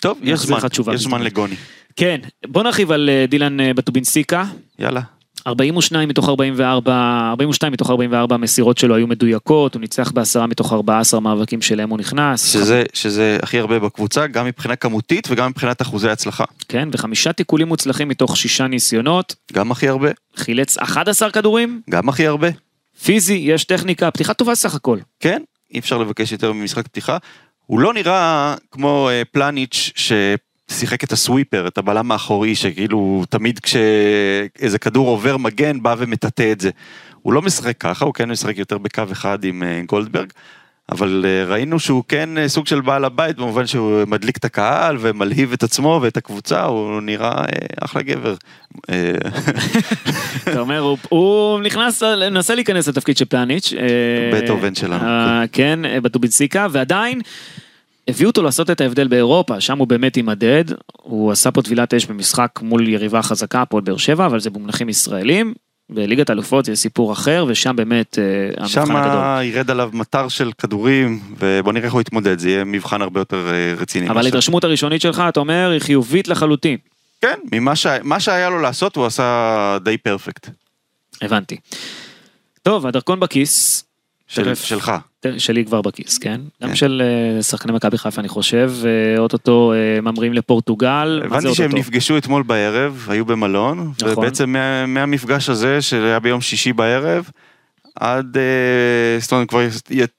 טוב, 0.00 0.18
יש 0.22 0.40
זמן, 0.40 0.58
יש 0.94 1.02
זמן. 1.02 1.22
לגוני. 1.22 1.54
כן, 1.96 2.20
בוא 2.46 2.62
נרחיב 2.62 2.92
על 2.92 3.10
אה, 3.12 3.26
דילן 3.28 3.74
בטובינסיקה. 3.74 4.44
יאללה. 4.78 5.00
42 5.46 6.08
מתוך 6.08 6.28
44, 6.28 7.28
42 7.30 7.72
מתוך 7.72 7.90
44 7.90 8.34
המסירות 8.34 8.78
שלו 8.78 8.94
היו 8.94 9.06
מדויקות, 9.06 9.74
הוא 9.74 9.80
ניצח 9.80 10.10
בעשרה 10.10 10.46
מתוך 10.46 10.72
14 10.72 11.20
מאבקים 11.20 11.62
שלהם 11.62 11.90
הוא 11.90 11.98
נכנס. 11.98 12.52
שזה, 12.52 12.84
שזה 12.92 13.38
הכי 13.42 13.58
הרבה 13.58 13.78
בקבוצה, 13.78 14.26
גם 14.26 14.46
מבחינה 14.46 14.76
כמותית 14.76 15.28
וגם 15.30 15.50
מבחינת 15.50 15.82
אחוזי 15.82 16.08
הצלחה. 16.08 16.44
כן, 16.68 16.88
וחמישה 16.92 17.32
תיקולים 17.32 17.68
מוצלחים 17.68 18.08
מתוך 18.08 18.36
שישה 18.36 18.66
ניסיונות. 18.66 19.34
גם 19.52 19.70
הכי 19.70 19.88
הרבה, 19.88 20.08
חילץ 20.36 20.78
11 20.78 21.30
כדורים, 21.30 21.80
גם 21.90 22.08
הכי 22.08 22.26
הרבה. 22.26 22.48
פיזי, 23.04 23.34
יש 23.34 23.64
טכניקה, 23.64 24.10
פתיחה 24.10 24.34
טובה 24.34 24.54
סך 24.54 24.74
הכל. 24.74 24.98
כן, 25.20 25.42
אי 25.74 25.78
אפשר 25.78 25.98
לבקש 25.98 26.32
יותר 26.32 26.52
ממשחק 26.52 26.88
פתיחה. 26.88 27.16
הוא 27.66 27.80
לא 27.80 27.94
נראה 27.94 28.54
כמו 28.70 29.08
אה, 29.10 29.22
פלניץ' 29.32 29.90
ששיחק 30.70 31.04
את 31.04 31.12
הסוויפר, 31.12 31.66
את 31.68 31.78
הבלם 31.78 32.12
האחורי, 32.12 32.54
שכאילו 32.54 33.24
תמיד 33.28 33.58
כשאיזה 33.58 34.78
כדור 34.78 35.08
עובר 35.08 35.36
מגן 35.36 35.82
בא 35.82 35.94
ומטאטא 35.98 36.52
את 36.52 36.60
זה. 36.60 36.70
הוא 37.22 37.32
לא 37.32 37.42
משחק 37.42 37.76
ככה, 37.80 38.04
הוא 38.04 38.14
כן 38.14 38.30
משחק 38.30 38.58
יותר 38.58 38.78
בקו 38.78 39.02
אחד 39.12 39.44
עם 39.44 39.62
אה, 39.62 39.80
גולדברג, 39.86 40.28
אבל 40.92 41.24
אה, 41.28 41.44
ראינו 41.44 41.78
שהוא 41.80 42.04
כן 42.08 42.38
אה, 42.38 42.48
סוג 42.48 42.66
של 42.66 42.80
בעל 42.80 43.04
הבית, 43.04 43.36
במובן 43.36 43.66
שהוא 43.66 44.04
מדליק 44.06 44.36
את 44.36 44.44
הקהל 44.44 44.96
ומלהיב 45.00 45.52
את 45.52 45.62
עצמו 45.62 46.00
ואת 46.02 46.16
הקבוצה, 46.16 46.64
הוא 46.64 47.00
נראה 47.00 47.30
אה, 47.38 47.44
אחלה 47.84 48.02
גבר. 48.02 48.34
אתה 50.48 50.60
אומר, 50.60 50.94
הוא- 51.08 51.60
נכנס, 51.60 52.02
מנסה 52.02 52.54
להיכנס 52.54 52.88
לתפקיד 52.88 53.16
של 53.16 53.24
פלניץ'. 53.24 53.72
בטהובן 54.34 54.74
שלנו, 54.74 55.04
כן, 55.52 55.84
אה, 55.84 56.00
בטובינסיקה, 56.00 56.66
ועדיין 56.70 57.20
הביאו 58.08 58.30
אותו 58.30 58.42
לעשות 58.42 58.70
את 58.70 58.80
ההבדל 58.80 59.08
באירופה, 59.08 59.60
שם 59.60 59.78
הוא 59.78 59.88
באמת 59.88 60.16
יימדד. 60.16 60.64
הוא 60.96 61.32
עשה 61.32 61.50
פה 61.50 61.62
טבילת 61.62 61.94
אש 61.94 62.06
במשחק 62.06 62.60
מול 62.62 62.88
יריבה 62.88 63.22
חזקה, 63.22 63.62
הפועל 63.62 63.82
באר 63.82 63.96
שבע, 63.96 64.26
אבל 64.26 64.40
זה 64.40 64.50
במונחים 64.50 64.88
ישראלים. 64.88 65.54
בליגת 65.90 66.30
האלופות 66.30 66.64
זה 66.64 66.76
סיפור 66.76 67.12
אחר, 67.12 67.44
ושם 67.48 67.76
באמת 67.76 68.18
אה, 68.18 68.24
המבחן 68.56 68.86
שם 68.86 68.96
הגדול. 68.96 69.42
ירד 69.42 69.70
עליו 69.70 69.90
מטר 69.92 70.28
של 70.28 70.50
כדורים, 70.58 71.20
ובוא 71.38 71.72
נראה 71.72 71.84
איך 71.84 71.92
הוא 71.92 72.00
יתמודד, 72.00 72.38
זה 72.38 72.48
יהיה 72.48 72.64
מבחן 72.64 73.02
הרבה 73.02 73.20
יותר 73.20 73.48
אה, 73.48 73.74
רציני. 73.78 74.08
אבל 74.08 74.24
ההתרשמות 74.24 74.64
הראשונית 74.64 75.02
שלך, 75.02 75.22
אתה 75.28 75.40
אומר, 75.40 75.70
היא 75.72 75.80
חיובית 75.80 76.28
לחלוטין. 76.28 76.76
כן, 77.20 77.38
ממה 77.52 77.76
ש... 77.76 77.86
מה 78.02 78.20
שהיה 78.20 78.50
לו 78.50 78.60
לעשות 78.60 78.96
הוא 78.96 79.06
עשה 79.06 79.78
די 79.84 79.96
פרפקט. 79.96 80.48
הבנתי. 81.22 81.56
טוב, 82.62 82.86
הדרכון 82.86 83.20
בכיס. 83.20 83.87
של. 84.28 84.54
שלך. 84.54 84.92
שלי 85.38 85.64
כבר 85.64 85.82
בכיס, 85.82 86.18
כן? 86.18 86.40
גם 86.62 86.68
כן. 86.68 86.74
של 86.74 87.02
אה, 87.36 87.42
שחקני 87.42 87.72
מכבי 87.72 87.98
חיפה, 87.98 88.20
אני 88.20 88.28
חושב, 88.28 88.72
אוטוטו 89.18 89.72
אה, 89.72 90.00
ממריאים 90.00 90.32
לפורטוגל. 90.32 91.22
הבנתי 91.24 91.54
שהם? 91.54 91.76
נפגשו 91.76 92.18
אתמול 92.18 92.42
בערב, 92.42 93.06
היו 93.08 93.24
במלון, 93.24 93.92
נכון. 94.02 94.12
ובעצם 94.12 94.52
מה, 94.52 94.86
מהמפגש 94.86 95.48
הזה 95.48 95.82
שהיה 95.82 96.20
ביום 96.20 96.40
שישי 96.40 96.72
בערב, 96.72 97.30
עד, 97.96 98.36
אה, 98.36 99.20
זאת 99.20 99.32
אומרת, 99.32 99.48
כבר 99.48 99.60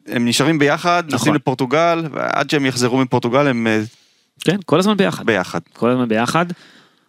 הם 0.07 0.27
נשארים 0.27 0.59
ביחד, 0.59 1.03
נכון. 1.05 1.11
נוסעים 1.11 1.35
לפורטוגל, 1.35 2.03
ועד 2.11 2.49
שהם 2.49 2.65
יחזרו 2.65 2.97
מפורטוגל 2.97 3.47
הם 3.47 3.67
כן, 4.45 4.57
כל 4.65 4.79
הזמן 4.79 4.97
ביחד. 4.97 5.25
ביחד. 5.25 5.59
כל 5.73 5.89
הזמן 5.89 6.07
ביחד. 6.07 6.45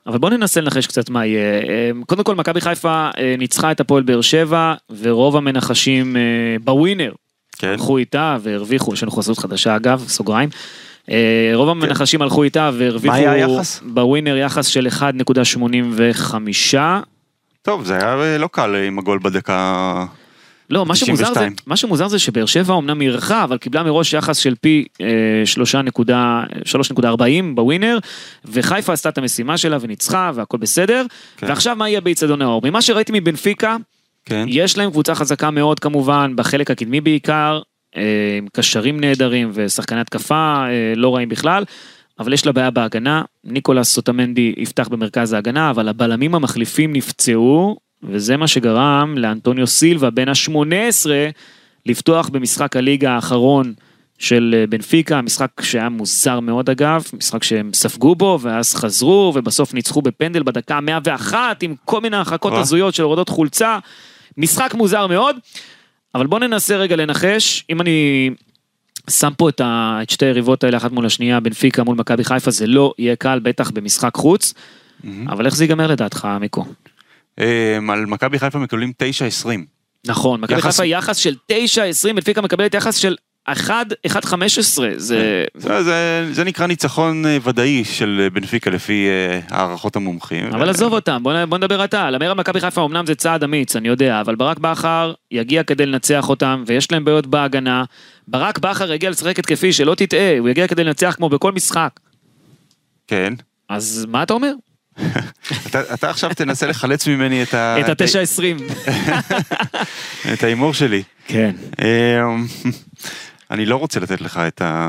אבל 0.06 0.18
בואו 0.18 0.32
ננסה 0.32 0.60
לנחש 0.60 0.86
קצת 0.86 1.10
מה 1.10 1.26
יהיה. 1.26 1.60
אה, 1.68 1.90
קודם 2.06 2.24
כל, 2.24 2.34
מכבי 2.34 2.60
חיפה 2.60 3.08
אה, 3.18 3.34
ניצחה 3.38 3.72
את 3.72 3.80
הפועל 3.80 4.02
באר 4.02 4.20
שבע, 4.20 4.74
ורוב 5.00 5.36
המנחשים 5.36 6.16
אה, 6.16 6.22
בווינר 6.64 7.12
כן. 7.58 7.68
הלכו 7.68 7.98
איתה 7.98 8.36
והרוויחו, 8.42 8.94
יש 8.94 9.02
לנו 9.02 9.12
חסות 9.12 9.38
חדשה 9.38 9.76
אגב, 9.76 10.04
סוגריים. 10.08 10.48
אה, 11.10 11.50
רוב 11.54 11.68
המנחשים 11.68 12.22
הלכו 12.22 12.42
איתה 12.42 12.70
והרוויחו 12.74 13.16
כן. 13.16 13.24
מה 13.24 13.32
היה 13.32 13.46
היחס? 13.46 13.80
בווינר 13.84 14.36
יחס 14.36 14.66
של 14.66 14.86
1.85. 14.98 16.76
טוב, 17.62 17.84
זה 17.84 17.96
היה 17.96 18.38
לא 18.38 18.48
קל 18.52 18.74
עם 18.74 18.98
הגול 18.98 19.18
בדקה... 19.22 20.04
לא, 20.70 20.86
מה 20.86 20.96
שמוזר, 20.96 21.24
זה, 21.24 21.30
92. 21.30 21.52
מה 21.66 21.76
שמוזר 21.76 22.08
זה 22.08 22.18
שבאר 22.18 22.46
שבע 22.46 22.76
אמנם 22.76 23.00
אירחה, 23.00 23.44
אבל 23.44 23.58
קיבלה 23.58 23.82
מראש 23.82 24.12
יחס 24.12 24.36
של 24.36 24.54
פי 24.60 24.84
אה, 25.00 25.06
3.40 27.04 27.22
בווינר, 27.54 27.98
וחיפה 28.44 28.92
עשתה 28.92 29.08
את 29.08 29.18
המשימה 29.18 29.58
שלה 29.58 29.76
וניצחה 29.80 30.30
והכל 30.34 30.56
בסדר. 30.56 31.06
כן. 31.36 31.46
ועכשיו 31.46 31.76
מה 31.76 31.88
יהיה 31.88 32.00
באיצטדיון 32.00 32.42
האור? 32.42 32.60
ממה 32.64 32.82
שראיתי 32.82 33.12
מבנפיקה, 33.14 33.76
כן. 34.24 34.44
יש 34.48 34.78
להם 34.78 34.90
קבוצה 34.90 35.14
חזקה 35.14 35.50
מאוד 35.50 35.80
כמובן, 35.80 36.32
בחלק 36.36 36.70
הקדמי 36.70 37.00
בעיקר, 37.00 37.60
אה, 37.96 38.02
עם 38.38 38.46
קשרים 38.52 39.00
נהדרים 39.00 39.50
ושחקני 39.54 40.00
התקפה 40.00 40.64
אה, 40.66 40.92
לא 40.96 41.14
רעים 41.16 41.28
בכלל. 41.28 41.64
אבל 42.18 42.32
יש 42.32 42.46
לה 42.46 42.52
בעיה 42.52 42.70
בהגנה, 42.70 43.22
ניקולס 43.44 43.92
סוטמנדי 43.92 44.54
יפתח 44.56 44.88
במרכז 44.88 45.32
ההגנה, 45.32 45.70
אבל 45.70 45.88
הבלמים 45.88 46.34
המחליפים 46.34 46.92
נפצעו, 46.92 47.76
וזה 48.02 48.36
מה 48.36 48.46
שגרם 48.46 49.14
לאנטוניו 49.18 49.66
סילבה 49.66 50.10
בן 50.10 50.28
ה-18 50.28 51.10
לפתוח 51.86 52.28
במשחק 52.28 52.76
הליגה 52.76 53.10
האחרון 53.10 53.72
של 54.18 54.54
אה, 54.58 54.66
בנפיקה, 54.66 55.22
משחק 55.22 55.50
שהיה 55.60 55.88
מוזר 55.88 56.40
מאוד 56.40 56.70
אגב, 56.70 57.04
משחק 57.12 57.42
שהם 57.42 57.70
ספגו 57.74 58.14
בו 58.14 58.38
ואז 58.42 58.74
חזרו 58.74 59.32
ובסוף 59.34 59.74
ניצחו 59.74 60.02
בפנדל 60.02 60.42
בדקה 60.42 60.80
101 60.80 61.62
עם 61.62 61.74
כל 61.84 62.00
מיני 62.00 62.16
הרחקות. 62.16 62.52
הזויות 62.52 62.94
של 62.94 63.02
הורדות 63.02 63.28
חולצה, 63.28 63.78
משחק 64.36 64.74
מוזר 64.74 65.06
מאוד, 65.06 65.36
אבל 66.14 66.26
בוא 66.26 66.38
ננסה 66.38 66.76
רגע 66.76 66.96
לנחש, 66.96 67.64
אם 67.70 67.80
אני 67.80 68.30
שם 69.10 69.30
פה 69.36 69.48
את, 69.48 69.60
ה... 69.60 69.98
את 70.02 70.10
שתי 70.10 70.26
היריבות 70.26 70.64
האלה 70.64 70.76
אחת 70.76 70.92
מול 70.92 71.06
השנייה, 71.06 71.40
בנפיקה 71.40 71.84
מול 71.84 71.96
מכבי 71.96 72.24
חיפה, 72.24 72.50
זה 72.50 72.66
לא 72.66 72.94
יהיה 72.98 73.16
קל 73.16 73.38
בטח 73.42 73.70
במשחק 73.70 74.14
חוץ, 74.14 74.54
אבל 75.28 75.46
איך 75.46 75.56
זה 75.56 75.64
ייגמר 75.64 75.86
לדעתך 75.86 76.28
מיקו? 76.40 76.64
אה, 77.40 77.78
על 77.92 78.06
מכבי 78.06 78.38
חיפה 78.38 78.58
מקבלים 78.58 78.92
9-20. 79.44 79.48
נכון, 80.06 80.40
מכבי 80.40 80.62
חיפה 80.62 80.84
יחס 80.84 81.16
של 81.16 81.34
9-20, 81.52 81.54
בנפיקה 82.14 82.40
מקבלת 82.40 82.74
יחס 82.74 82.96
של 82.96 83.16
1-15, 83.48 83.52
זה... 84.96 85.44
זה, 85.54 85.82
זה, 85.82 86.28
זה 86.32 86.44
נקרא 86.44 86.66
ניצחון 86.66 87.26
אה, 87.26 87.38
ודאי 87.44 87.84
של 87.84 88.20
אה, 88.22 88.30
בנפיקה 88.30 88.70
לפי 88.70 89.06
אה, 89.08 89.40
הערכות 89.56 89.96
המומחים. 89.96 90.46
אבל 90.46 90.70
עזוב 90.70 90.92
אותם, 90.92 91.22
בוא, 91.22 91.44
בוא 91.44 91.58
נדבר 91.58 91.84
אתה, 91.84 92.10
למראה 92.10 92.34
מכבי 92.34 92.60
חיפה 92.60 92.84
אמנם 92.84 93.06
זה 93.06 93.14
צעד 93.14 93.44
אמיץ, 93.44 93.76
אני 93.76 93.88
יודע, 93.88 94.20
אבל 94.20 94.34
ברק 94.34 94.58
בכר 94.58 95.12
יגיע 95.30 95.62
כדי 95.62 95.86
לנצח 95.86 96.28
אותם, 96.28 96.64
ויש 96.66 96.92
להם 96.92 97.04
בעיות 97.04 97.26
בהגנה. 97.26 97.84
ברק 98.28 98.58
בכר 98.58 98.92
יגיע 98.92 99.10
לשחק 99.10 99.38
התקפי, 99.38 99.72
שלא 99.72 99.94
תטעה, 99.94 100.38
הוא 100.38 100.48
יגיע 100.48 100.66
כדי 100.66 100.84
לנצח 100.84 101.14
כמו 101.16 101.28
בכל 101.28 101.52
משחק. 101.52 102.00
כן. 103.06 103.34
אז 103.68 104.06
מה 104.08 104.22
אתה 104.22 104.34
אומר? 104.34 104.52
אתה, 105.76 106.10
עכשיו 106.10 106.30
תנסה 106.34 106.66
לחלץ 106.66 107.06
ממני 107.08 107.42
את 107.42 107.54
ה- 107.54 107.76
את 107.80 108.00
ה-9-20. 108.00 108.62
את 110.32 110.42
ההימור 110.42 110.74
שלי. 110.74 111.02
כן. 111.26 111.54
אמ, 111.80 112.46
אני 113.50 113.66
לא 113.66 113.76
רוצה 113.76 114.00
לתת 114.00 114.20
לך 114.20 114.40
את, 114.48 114.62
ה... 114.62 114.88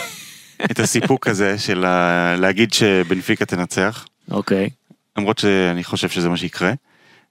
את 0.70 0.78
הסיפוק 0.78 1.28
הזה 1.28 1.58
של. 1.58 1.84
להגיד 2.38 2.72
שבנפיקה 2.72 3.44
תנצח, 3.44 4.06
אוקיי. 4.30 4.70
למרות 5.18 5.38
שאני 5.38 5.84
חושב 5.84 6.08
שזה 6.08 6.28
מה 6.28 6.36
שיקרה. 6.36 6.72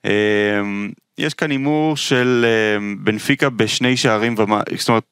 אמ, 0.05 0.09
יש 1.17 1.33
כאן 1.33 1.51
הימור 1.51 1.97
של 1.97 2.45
אמ, 2.77 2.95
בנפיקה 3.03 3.49
בשני 3.49 3.97
שערים, 3.97 4.35
ומה... 4.37 4.61
זאת 4.77 4.89
אומרת, 4.89 5.03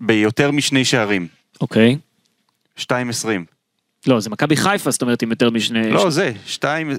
ביותר 0.00 0.50
משני 0.50 0.84
שערים, 0.84 1.26
אוקיי. 1.60 1.96
2.20. 2.78 2.84
לא, 4.06 4.20
זה 4.20 4.30
מכבי 4.30 4.56
חיפה, 4.56 4.90
זאת 4.90 5.02
אומרת, 5.02 5.22
עם 5.22 5.30
יותר 5.30 5.50
משני... 5.50 5.90
לא, 5.90 6.10
זה, 6.10 6.32
2... 6.46 6.90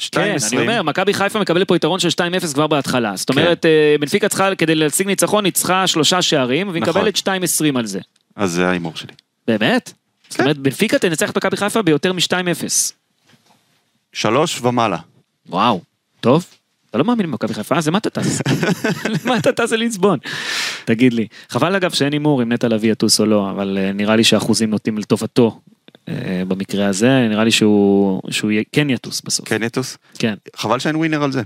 2.20. 0.00 0.06
כן, 0.10 0.36
אני 0.52 0.60
אומר, 0.60 0.82
מכבי 0.82 1.14
חיפה 1.14 1.40
מקבלת 1.40 1.68
פה 1.68 1.76
יתרון 1.76 2.00
של 2.00 2.08
2-0 2.08 2.54
כבר 2.54 2.66
בהתחלה. 2.66 3.16
זאת 3.16 3.30
אומרת, 3.30 3.66
אה, 3.66 3.96
בנפיקה 4.00 4.28
צריכה, 4.28 4.54
כדי 4.54 4.74
להשיג 4.74 5.06
ניצחון, 5.06 5.50
צריכה 5.50 5.86
שלושה 5.86 6.22
שערים, 6.22 6.68
והיא 6.68 6.82
נכון. 6.82 6.94
מקבלת 6.94 7.16
2-20 7.16 7.78
על 7.78 7.86
זה. 7.86 8.00
אז 8.36 8.50
זה 8.52 8.68
ההימור 8.68 8.96
שלי. 8.96 9.12
באמת? 9.48 9.92
זאת 10.28 10.36
כן. 10.36 10.42
אומרת, 10.42 10.58
בנפיקה 10.58 10.98
תנצח 10.98 11.30
את 11.30 11.36
מכבי 11.36 11.56
חיפה 11.56 11.82
ביותר 11.82 12.12
מ-2-0. 12.12 12.92
שלוש 14.12 14.60
ומעלה. 14.62 14.98
וואו, 15.46 15.80
טוב. 16.20 16.46
אתה 16.90 16.98
לא 16.98 17.04
מאמין 17.04 17.26
במכבי 17.26 17.54
חיפה, 17.54 17.76
אז 17.76 17.88
למה 17.88 17.98
אתה 17.98 18.10
טס? 18.10 18.42
למה 19.24 19.36
אתה 19.36 19.52
טס 19.52 19.72
לליסבון? 19.72 20.18
תגיד 20.84 21.12
לי. 21.12 21.26
חבל 21.48 21.74
אגב 21.74 21.90
שאין 21.90 22.12
הימור 22.12 22.42
אם 22.42 22.52
נטע 22.52 22.68
לביא 22.68 22.92
יטוס 22.92 23.20
או 23.20 23.26
לא, 23.26 23.50
אבל 23.50 23.78
אה, 23.80 23.92
נראה 23.92 24.16
לי 24.16 24.24
שהאחוזים 24.24 24.70
נוטים 24.70 24.98
לטובתו 24.98 25.60
במקרה 26.48 26.86
הזה, 26.86 27.28
נראה 27.28 27.44
לי 27.44 27.50
שהוא 27.50 28.20
שהוא 28.30 28.50
כן 28.72 28.90
יטוס 28.90 29.22
בסוף. 29.24 29.48
כן, 29.48 29.62
יטוס? 29.62 29.98
כן. 30.18 30.34
חבל 30.56 30.78
שאין 30.78 30.96
ווינר 30.96 31.22
על 31.22 31.32
זה. 31.32 31.42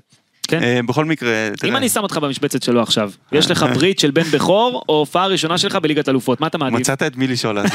כן. 0.48 0.62
אה, 0.62 0.80
בכל 0.86 1.04
מקרה, 1.04 1.48
אתה 1.48 1.66
אם 1.66 1.76
אני 1.76 1.88
שם 1.88 2.02
אותך 2.02 2.16
במשבצת 2.16 2.62
שלו 2.62 2.82
עכשיו, 2.82 3.10
יש 3.32 3.50
לך 3.50 3.66
ברית 3.74 3.98
של 3.98 4.10
בן 4.10 4.22
בכור, 4.22 4.84
או 4.88 4.98
הופעה 4.98 5.26
ראשונה 5.26 5.58
שלך 5.58 5.76
בליגת 5.76 6.08
אלופות, 6.08 6.40
מה 6.40 6.46
אתה 6.46 6.58
מעדיף? 6.58 6.80
מצאת 6.80 7.02
את 7.02 7.16
מי 7.16 7.26
לשאול 7.26 7.58
אז. 7.58 7.70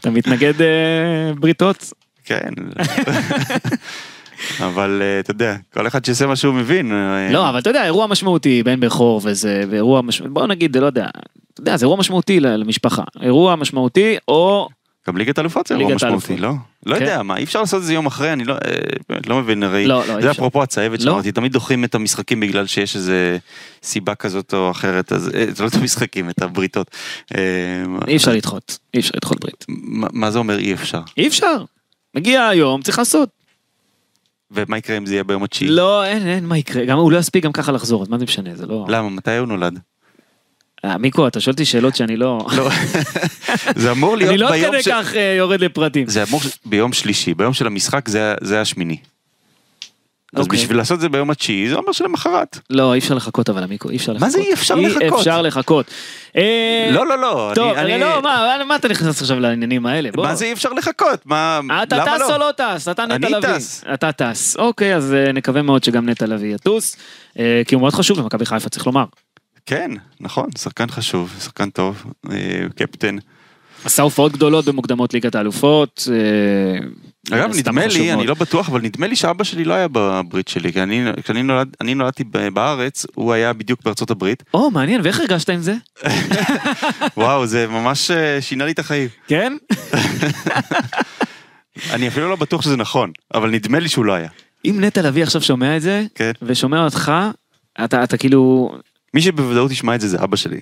אתה 0.00 0.10
מתנגד 0.10 0.62
אה, 0.62 1.32
בריתות? 1.34 1.92
כן. 2.24 2.50
אבל 4.60 5.02
אה, 5.02 5.20
אתה 5.20 5.30
יודע, 5.30 5.56
כל 5.74 5.86
אחד 5.86 6.04
שיעשה 6.04 6.26
מה 6.26 6.36
שהוא 6.36 6.54
מבין. 6.54 6.92
אה, 6.92 7.32
לא, 7.32 7.48
אבל 7.48 7.58
אתה 7.58 7.70
יודע, 7.70 7.84
אירוע 7.84 8.06
משמעותי, 8.06 8.62
בן 8.62 8.80
בכור 8.80 9.20
וזה, 9.24 9.64
ואירוע 9.70 10.02
משמעותי, 10.02 10.34
בוא 10.34 10.46
נגיד, 10.46 10.76
לא 10.76 10.86
יודע, 10.86 11.08
אתה 11.54 11.60
יודע, 11.60 11.76
זה 11.76 11.84
אירוע 11.84 11.96
משמעותי 11.96 12.40
למשפחה. 12.40 13.02
אירוע 13.22 13.56
משמעותי, 13.56 14.16
או... 14.28 14.68
גם 15.08 15.16
ליגת 15.16 15.38
אלופות 15.38 15.66
זה 15.66 15.74
אירוע 15.74 15.94
משמעותי. 15.94 16.36
לא? 16.36 16.52
לא 16.86 16.94
כן. 16.98 17.04
יודע, 17.04 17.22
מה, 17.22 17.36
אי 17.36 17.44
אפשר 17.44 17.60
לעשות 17.60 17.80
את 17.80 17.86
זה 17.86 17.94
יום 17.94 18.06
אחרי, 18.06 18.32
אני 18.32 18.44
לא 18.44 18.54
אה, 18.54 18.58
באמת 19.08 19.26
לא 19.26 19.38
מבין, 19.38 19.62
הרי, 19.62 19.86
לא, 19.86 19.98
לא, 19.98 20.06
זה 20.06 20.18
אפשר. 20.18 20.30
אפרופו 20.30 20.62
הצהבת 20.62 20.98
לא. 20.98 21.04
שאמרתי, 21.04 21.32
תמיד 21.32 21.52
דוחים 21.52 21.84
את 21.84 21.94
המשחקים 21.94 22.40
בגלל 22.40 22.66
שיש 22.66 22.96
איזה 22.96 23.38
סיבה 23.82 24.14
כזאת 24.14 24.54
או 24.54 24.70
אחרת, 24.70 25.12
אז 25.12 25.30
זה 25.50 25.62
לא 25.62 25.68
את 25.68 25.74
המשחקים, 25.74 26.30
את 26.30 26.42
הבריתות. 26.42 26.90
אי 28.08 28.16
אפשר 28.16 28.32
לדחות, 28.32 28.78
אי 28.94 29.00
אפשר 29.00 29.12
לדחות 29.16 29.40
ברית. 29.40 29.64
מה 30.12 30.30
זה 30.30 30.38
אומר 30.38 30.58
אי 30.58 30.74
אפשר? 30.74 31.00
אי 31.16 31.26
אפשר. 31.26 31.64
מגיע 32.14 32.46
היום, 32.46 32.82
צריך 32.82 32.98
לעשות. 32.98 33.39
ומה 34.50 34.78
יקרה 34.78 34.96
אם 34.96 35.06
זה 35.06 35.14
יהיה 35.14 35.24
ביום 35.24 35.44
התשיעי? 35.44 35.70
לא, 35.70 36.04
אין, 36.04 36.26
אין, 36.26 36.46
מה 36.46 36.58
יקרה, 36.58 36.84
גם 36.84 36.98
הוא 36.98 37.12
לא 37.12 37.18
יספיק 37.18 37.44
גם 37.44 37.52
ככה 37.52 37.72
לחזור, 37.72 38.02
אז 38.02 38.08
מה 38.08 38.18
זה 38.18 38.24
משנה, 38.24 38.50
זה 38.54 38.66
לא... 38.66 38.86
למה? 38.88 39.08
מתי 39.08 39.36
הוא 39.36 39.48
נולד? 39.48 39.78
אה, 40.84 40.98
מיקו, 40.98 41.26
אתה 41.28 41.40
שואל 41.40 41.52
אותי 41.52 41.64
שאלות 41.64 41.96
שאני 41.96 42.16
לא... 42.16 42.46
לא, 42.56 42.68
זה 43.76 43.90
אמור 43.90 44.16
להיות 44.16 44.30
אני 44.30 44.38
לא 44.38 44.46
עד 44.46 44.52
ביום 44.52 44.72
כדי 44.72 44.82
ש... 44.82 44.88
כך 44.88 45.14
אה, 45.14 45.34
יורד 45.38 45.60
לפרטים. 45.60 46.06
זה 46.08 46.22
אמור 46.22 46.40
ביום 46.66 46.92
שלישי, 46.92 47.34
ביום 47.34 47.52
של 47.52 47.66
המשחק 47.66 48.08
זה 48.40 48.60
השמיני. 48.60 48.96
אז 50.36 50.44
אוקיי. 50.44 50.58
בשביל 50.58 50.76
לעשות 50.76 50.94
את 50.96 51.00
זה 51.00 51.08
ביום 51.08 51.30
התשיעי, 51.30 51.68
זה 51.68 51.74
אומר 51.74 51.92
שלמחרת. 51.92 52.58
לא, 52.70 52.94
אי 52.94 52.98
אפשר 52.98 53.14
לחכות 53.14 53.50
אבל, 53.50 53.62
עמיקו, 53.62 53.90
אי 53.90 53.96
אפשר 53.96 54.12
לחכות. 54.12 54.26
מה 54.26 54.30
זה 54.30 54.38
אי 54.38 54.52
אפשר 54.52 54.74
אי 54.74 54.86
לחכות? 54.88 55.18
אפשר 55.18 55.42
לחכות. 55.42 55.86
אה, 56.36 56.90
לא, 56.92 57.06
לא, 57.06 57.18
לא. 57.18 57.52
טוב, 57.54 57.72
אני- 57.72 57.94
אני- 57.94 58.00
לא, 58.02 58.22
מה, 58.22 58.56
מה 58.68 58.76
אתה 58.76 58.88
נכנס 58.88 59.20
עכשיו 59.22 59.40
לעניינים 59.40 59.86
האלה? 59.86 60.10
בוא. 60.14 60.24
מה 60.26 60.34
זה 60.34 60.44
אי 60.44 60.52
אפשר 60.52 60.72
לחכות? 60.72 61.26
מה, 61.26 61.60
אתה 61.82 61.96
למה 61.96 62.04
טס 62.14 62.20
לא? 62.20 62.34
או 62.34 62.38
לא 62.38 62.50
טס? 62.56 62.88
אתה 62.88 63.06
נטע 63.06 63.14
אני 63.16 63.30
לביא. 63.30 63.56
טס. 63.56 63.84
אתה 63.94 64.12
טס. 64.12 64.56
אוקיי, 64.56 64.96
אז 64.96 65.14
אה, 65.14 65.32
נקווה 65.32 65.62
מאוד 65.62 65.84
שגם 65.84 66.08
נטע 66.08 66.26
לביא 66.26 66.54
יטוס. 66.54 66.96
אה, 67.38 67.62
כי 67.66 67.74
הוא 67.74 67.80
מאוד 67.82 67.94
חשוב 67.94 68.18
למכבי 68.18 68.46
חיפה, 68.46 68.68
צריך 68.68 68.86
לומר. 68.86 69.04
כן, 69.66 69.90
נכון, 70.20 70.48
שחקן 70.58 70.86
חשוב, 70.90 71.34
שחקן 71.40 71.70
טוב, 71.70 72.04
אה, 72.30 72.36
קפטן. 72.76 73.16
עשה 73.84 74.02
הופעות 74.02 74.32
גדולות 74.32 74.64
במוקדמות 74.64 75.14
ליגת 75.14 75.34
האלופות. 75.34 76.08
אה, 76.12 76.86
אגב, 77.30 77.52
סתם 77.52 77.70
נדמה 77.70 77.86
לי, 77.86 78.12
אני. 78.12 78.26
לא 78.26 78.34
בטוח, 78.34 78.68
אבל 78.68 78.80
נדמה 78.80 79.06
לי 79.06 79.16
שאבא 79.16 79.44
שלי 79.44 79.64
לא 79.64 79.74
היה 79.74 79.88
בברית 79.92 80.48
שלי, 80.48 80.72
כי 80.72 80.82
אני, 80.82 81.04
כשאני 81.22 81.42
נולד, 81.42 81.76
אני 81.80 81.94
נולדתי 81.94 82.24
בארץ, 82.24 83.06
הוא 83.14 83.32
היה 83.32 83.52
בדיוק 83.52 83.80
בארצות 83.84 84.10
הברית. 84.10 84.42
או, 84.54 84.70
מעניין, 84.70 85.00
ואיך 85.04 85.20
הרגשת 85.20 85.50
עם 85.50 85.60
זה? 85.60 85.74
וואו, 87.16 87.46
זה 87.46 87.66
ממש 87.66 88.10
אה, 88.10 88.40
שינה 88.40 88.64
לי 88.64 88.72
את 88.72 88.78
החיים. 88.78 89.08
כן? 89.26 89.56
אני 91.94 92.08
אפילו 92.08 92.28
לא 92.28 92.36
בטוח 92.36 92.62
שזה 92.62 92.76
נכון, 92.76 93.12
אבל 93.34 93.50
נדמה 93.50 93.78
לי 93.78 93.88
שהוא 93.88 94.04
לא 94.04 94.12
היה. 94.12 94.28
אם 94.64 94.76
נטע 94.80 95.02
לביא 95.02 95.22
עכשיו 95.22 95.42
שומע 95.42 95.76
את 95.76 95.82
זה, 95.82 96.04
כן. 96.14 96.32
ושומע 96.42 96.84
אותך, 96.84 97.12
אתה 97.84 98.04
אתה 98.04 98.16
כאילו... 98.16 98.72
מי 99.14 99.22
שבוודאות 99.22 99.70
ישמע 99.70 99.94
את 99.94 100.00
זה 100.00 100.08
זה 100.08 100.24
אבא 100.24 100.36
שלי. 100.36 100.60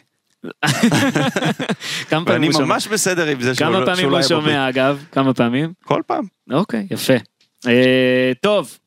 כמה 2.08 2.24
פעמים 2.24 2.26
ואני 2.26 2.46
הוא 2.46 2.52
שומע? 2.52 2.66
ממש 2.66 2.86
בסדר 2.88 3.26
עם 3.26 3.40
זה 3.40 3.54
שהוא 3.54 3.66
כמה 3.68 3.80
לא 3.80 3.84
פעמים 3.84 4.00
שהוא 4.00 4.10
לא 4.10 4.16
הוא 4.16 4.20
היה. 4.20 4.28
שומע, 4.28 4.68
אגב? 4.68 5.04
כמה 5.12 5.34
פעמים? 5.34 5.72
כל 5.84 6.02
פעם. 6.06 6.24
אוקיי, 6.50 6.86
יפה. 6.90 7.14
אה, 7.66 8.32
טוב, 8.42 8.78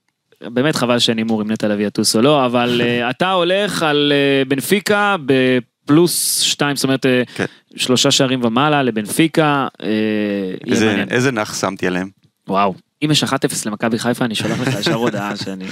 באמת 0.43 0.75
חבל 0.75 0.99
שאין 0.99 1.17
הימור 1.17 1.41
אם 1.41 1.51
נטע 1.51 1.67
לביא 1.67 1.87
יטוס 1.87 2.15
או 2.15 2.21
לא, 2.21 2.45
אבל 2.45 2.81
אה, 2.83 3.09
אתה 3.09 3.31
הולך 3.31 3.83
על 3.83 4.11
אה, 4.15 4.45
בנפיקה 4.47 5.15
בפלוס 5.25 6.39
שתיים, 6.41 6.75
זאת 6.75 6.83
אומרת 6.83 7.05
כן. 7.35 7.45
שלושה 7.75 8.11
שערים 8.11 8.43
ומעלה 8.45 8.83
לבנפיקה. 8.83 9.67
איזה- 11.09 11.31
נח 11.31 11.59
שמתי 11.61 11.87
עליהם. 11.87 12.09
וואו, 12.47 12.73
אם 13.05 13.11
יש 13.11 13.23
1-0 13.23 13.27
למכבי 13.65 13.99
חיפה 13.99 14.25
אני 14.25 14.35
שולח 14.35 14.59
לך 14.59 14.79
ישר 14.79 14.93
הודעה 14.93 15.35
שאני... 15.43 15.65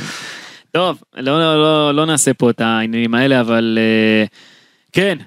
טוב, 0.72 1.02
לא, 1.18 1.39
לא, 1.39 1.56
לא, 1.62 1.96
לא 1.96 2.06
נעשה 2.06 2.34
פה 2.34 2.50
את 2.50 2.62
העניינים 2.62 3.13
האלה, 3.13 3.39
אבל 3.42 3.78
כן, 4.92 5.18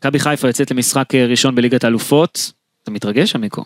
מכבי 0.00 0.18
חיפה 0.18 0.48
יוצאת 0.48 0.70
למשחק 0.70 1.14
אה, 1.14 1.26
ראשון 1.26 1.54
בליגת 1.54 1.84
האלופות. 1.84 2.52
אתה 2.82 2.90
מתרגש, 2.90 3.34
עמיקו? 3.36 3.64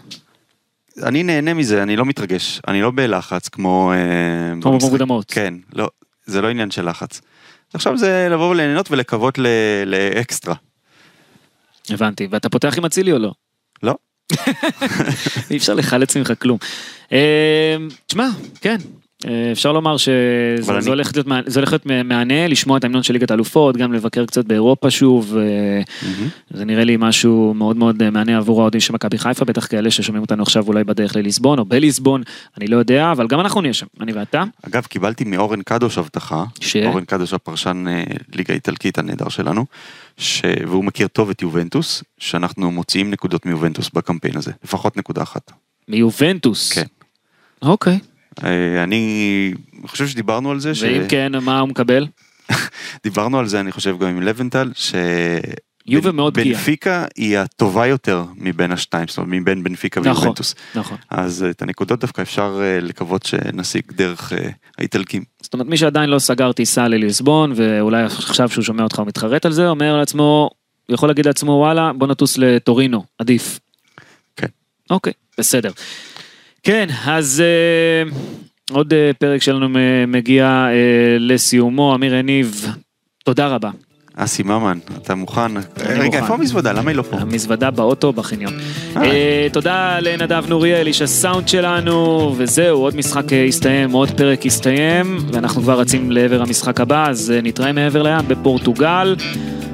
אני 1.02 1.22
נהנה 1.22 1.54
מזה, 1.54 1.82
אני 1.82 1.96
לא 1.96 2.04
מתרגש. 2.04 2.60
אני 2.68 2.82
לא 2.82 2.90
בלחץ 2.94 3.48
כמו... 3.48 3.92
אה, 3.92 4.60
כמו 4.62 4.78
במוקדמות. 4.78 5.30
כן, 5.30 5.54
לא, 5.72 5.88
זה 6.26 6.40
לא 6.42 6.48
עניין 6.48 6.70
של 6.70 6.88
לחץ. 6.88 7.20
עכשיו 7.74 7.98
זה 7.98 8.28
לבוא 8.30 8.50
וליהנות 8.50 8.90
ולקוות 8.90 9.38
ל- 9.38 9.46
לאקסטרה. 9.86 10.54
הבנתי, 11.90 12.28
ואתה 12.30 12.48
פותח 12.48 12.78
עם 12.78 12.84
אצילי 12.84 13.12
או 13.12 13.18
לא? 13.18 13.32
לא. 13.82 13.94
אי 15.50 15.56
אפשר 15.56 15.74
לחלץ 15.74 16.16
ממך 16.16 16.32
כלום. 16.38 16.58
אה, 17.12 17.76
תשמע, 18.06 18.28
כן, 18.60 18.76
אפשר 19.52 19.72
לומר 19.72 19.96
שזה 19.96 20.12
אני- 20.78 20.86
הולך 20.88 21.10
להיות 21.14 21.26
זה 21.46 21.60
הולך 21.60 21.72
להיות 21.72 21.86
מהנה, 22.04 22.46
לשמוע 22.48 22.78
את 22.78 22.84
ההמנון 22.84 23.02
של 23.02 23.12
ליגת 23.12 23.30
האלופות, 23.30 23.76
גם 23.76 23.92
לבקר 23.92 24.26
קצת 24.26 24.44
באירופה 24.44 24.90
שוב. 24.90 25.36
אה, 25.36 25.80
זה 26.50 26.64
נראה 26.64 26.84
לי 26.84 26.96
משהו 26.98 27.54
מאוד 27.54 27.76
מאוד 27.76 28.02
אה, 28.02 28.10
מהנה 28.10 28.36
עבור 28.36 28.60
האוהדים 28.60 28.80
של 28.80 28.92
מכבי 28.92 29.18
חיפה, 29.18 29.44
בטח 29.44 29.66
כאלה 29.66 29.90
ששומעים 29.90 30.22
אותנו 30.22 30.42
עכשיו 30.42 30.66
אולי 30.68 30.84
בדרך 30.84 31.16
לליסבון 31.16 31.58
או 31.58 31.64
בליסבון, 31.64 32.22
אני 32.58 32.66
לא 32.66 32.76
יודע, 32.76 33.12
אבל 33.12 33.26
גם 33.26 33.40
אנחנו 33.40 33.60
נהיה 33.60 33.74
שם, 33.74 33.86
אני 34.00 34.12
ואתה. 34.12 34.44
אגב, 34.66 34.82
קיבלתי 34.86 35.24
מאורן 35.24 35.62
קדוש 35.62 35.98
הבטחה, 35.98 36.44
ש? 36.60 36.76
אורן 36.76 37.04
קדוש 37.04 37.32
הפרשן 37.32 37.84
אה, 37.88 38.02
ליגה 38.34 38.54
איטלקית 38.54 38.98
הנהדר 38.98 39.28
שלנו, 39.28 39.64
ש... 40.18 40.42
והוא 40.66 40.84
מכיר 40.84 41.08
טוב 41.08 41.30
את 41.30 41.42
יובנטוס, 41.42 42.04
שאנחנו 42.18 42.70
מוציאים 42.70 43.10
נקודות 43.10 43.46
מיובנטוס 43.46 43.90
בקמפיין 43.94 44.36
הזה, 44.36 44.52
לפחות 44.64 44.96
נקודה 44.96 45.22
אחת. 45.22 45.52
מיובנטוס. 45.88 46.72
כן. 46.72 46.84
אוקיי. 47.62 47.92
אה, 47.92 47.98
אני 48.82 49.52
חושב 49.86 50.06
שדיברנו 50.06 50.50
על 50.50 50.60
זה, 50.60 50.74
ש... 50.74 50.82
ואם 50.82 51.08
כן, 51.08 51.32
מה 51.42 51.60
הוא 51.60 51.68
מקבל? 51.68 52.06
דיברנו 53.04 53.38
על 53.38 53.46
זה 53.46 53.60
אני 53.60 53.72
חושב 53.72 53.98
גם 53.98 54.08
עם 54.08 54.22
לבנטל, 54.22 54.70
ש... 54.74 54.94
יובה 55.86 56.10
בנ- 56.10 56.16
מאוד 56.16 56.34
פגיעה. 56.34 56.58
בנפיקה 56.58 57.04
היא 57.16 57.38
הטובה 57.38 57.86
יותר 57.86 58.24
מבין 58.36 58.72
השתיים, 58.72 59.08
זאת 59.08 59.18
אומרת 59.18 59.40
מבין 59.40 59.64
בנפיקה 59.64 60.00
נכון. 60.00 60.12
ויובנטוס. 60.12 60.54
נכון. 60.74 60.98
אז 61.10 61.42
אה, 61.42 61.50
את 61.50 61.62
הנקודות 61.62 62.00
דווקא 62.00 62.22
אפשר 62.22 62.60
אה, 62.62 62.80
לקוות 62.80 63.26
שנשיג 63.26 63.82
דרך 63.92 64.32
אה, 64.32 64.48
האיטלקים. 64.78 65.24
זאת 65.42 65.54
אומרת, 65.54 65.66
מי 65.66 65.76
שעדיין 65.76 66.10
לא 66.10 66.18
סגר 66.18 66.52
טיסה 66.52 66.88
לליסבון, 66.88 67.52
ואולי 67.56 68.02
עכשיו 68.02 68.48
שהוא 68.48 68.64
שומע 68.64 68.82
אותך 68.82 68.98
הוא 68.98 69.06
מתחרט 69.06 69.46
על 69.46 69.52
זה, 69.52 69.68
אומר 69.68 69.96
לעצמו, 69.96 70.50
הוא 70.86 70.94
יכול 70.94 71.08
להגיד 71.08 71.26
לעצמו, 71.26 71.52
וואלה, 71.52 71.92
בוא 71.92 72.06
נטוס 72.06 72.38
לטורינו, 72.38 73.04
עדיף. 73.18 73.60
כן. 74.36 74.46
אוקיי, 74.90 75.12
בסדר. 75.38 75.70
כן, 76.64 76.86
אז 77.06 77.42
אה, 77.44 78.10
עוד 78.70 78.92
אה, 78.92 79.10
פרק 79.18 79.42
שלנו 79.42 79.68
מגיע 80.06 80.46
אה, 80.46 81.16
לסיומו, 81.20 81.94
אמיר 81.94 82.14
יניב, 82.14 82.66
תודה 83.24 83.48
רבה. 83.48 83.70
אסי 84.16 84.42
ממן, 84.42 84.78
אתה 85.02 85.14
מוכן? 85.14 85.56
רגע, 85.78 86.04
מוכן. 86.04 86.18
איפה 86.22 86.34
המזוודה? 86.34 86.72
למה 86.72 86.90
היא 86.90 86.96
לא 86.96 87.02
פה? 87.02 87.16
המזוודה 87.16 87.70
באוטו 87.70 88.12
בחניון. 88.12 88.52
אה. 88.96 89.02
אה, 89.02 89.46
תודה 89.52 89.98
לנדב 90.00 90.44
נוריאל, 90.48 90.86
איש 90.86 91.02
הסאונד 91.02 91.48
שלנו, 91.48 92.34
וזהו, 92.36 92.80
עוד 92.80 92.96
משחק 92.96 93.32
אה, 93.32 93.44
הסתיים, 93.44 93.90
עוד 93.90 94.10
פרק 94.10 94.46
הסתיים, 94.46 95.18
ואנחנו 95.32 95.62
כבר 95.62 95.80
רצים 95.80 96.10
לעבר 96.10 96.42
המשחק 96.42 96.80
הבא, 96.80 97.08
אז 97.08 97.32
אה, 97.36 97.40
נתראה 97.42 97.72
מעבר 97.72 98.02
לים 98.02 98.28
בפורטוגל. 98.28 99.16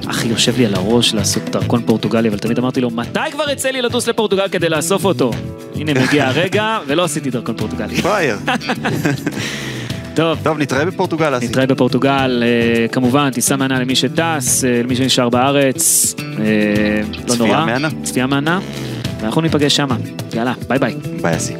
אחי 0.07 0.27
יושב 0.27 0.57
לי 0.57 0.65
על 0.65 0.75
הראש 0.75 1.13
לעשות 1.13 1.43
דרכון 1.43 1.81
פורטוגלי, 1.81 2.29
אבל 2.29 2.37
תמיד 2.37 2.59
אמרתי 2.59 2.81
לו, 2.81 2.89
מתי 2.89 3.19
כבר 3.31 3.49
יצא 3.49 3.69
לי 3.69 3.81
לטוס 3.81 4.07
לפורטוגל 4.07 4.47
כדי 4.47 4.69
לאסוף 4.69 5.05
אותו? 5.05 5.31
הנה 5.75 5.93
מגיע 5.93 6.27
הרגע, 6.27 6.79
ולא 6.87 7.03
עשיתי 7.03 7.29
דרכון 7.29 7.55
פורטוגלי. 7.57 8.01
פרייר. 8.01 8.37
טוב, 10.15 10.39
טוב, 10.43 10.57
נתראה 10.57 10.85
בפורטוגל, 10.85 11.37
אסי. 11.37 11.47
נתראה 11.47 11.65
בפורטוגל, 11.65 12.43
אה, 12.45 12.87
כמובן, 12.87 13.29
טיסה 13.33 13.55
מהנה 13.55 13.79
למי 13.79 13.95
שטס, 13.95 14.63
אה, 14.65 14.81
למי 14.83 14.95
שנשאר 14.95 15.29
בארץ, 15.29 16.15
אה, 16.19 16.23
לא 17.27 17.33
צפייה 17.33 17.47
נורא. 17.47 17.65
מהנה. 17.65 17.89
צפייה 18.03 18.27
מהנה, 18.27 18.59
ואנחנו 19.21 19.41
ניפגש 19.41 19.75
שמה. 19.75 19.97
יאללה, 20.33 20.53
ביי 20.67 20.79
ביי. 20.79 20.95
ביי, 21.21 21.35
אסי. 21.37 21.53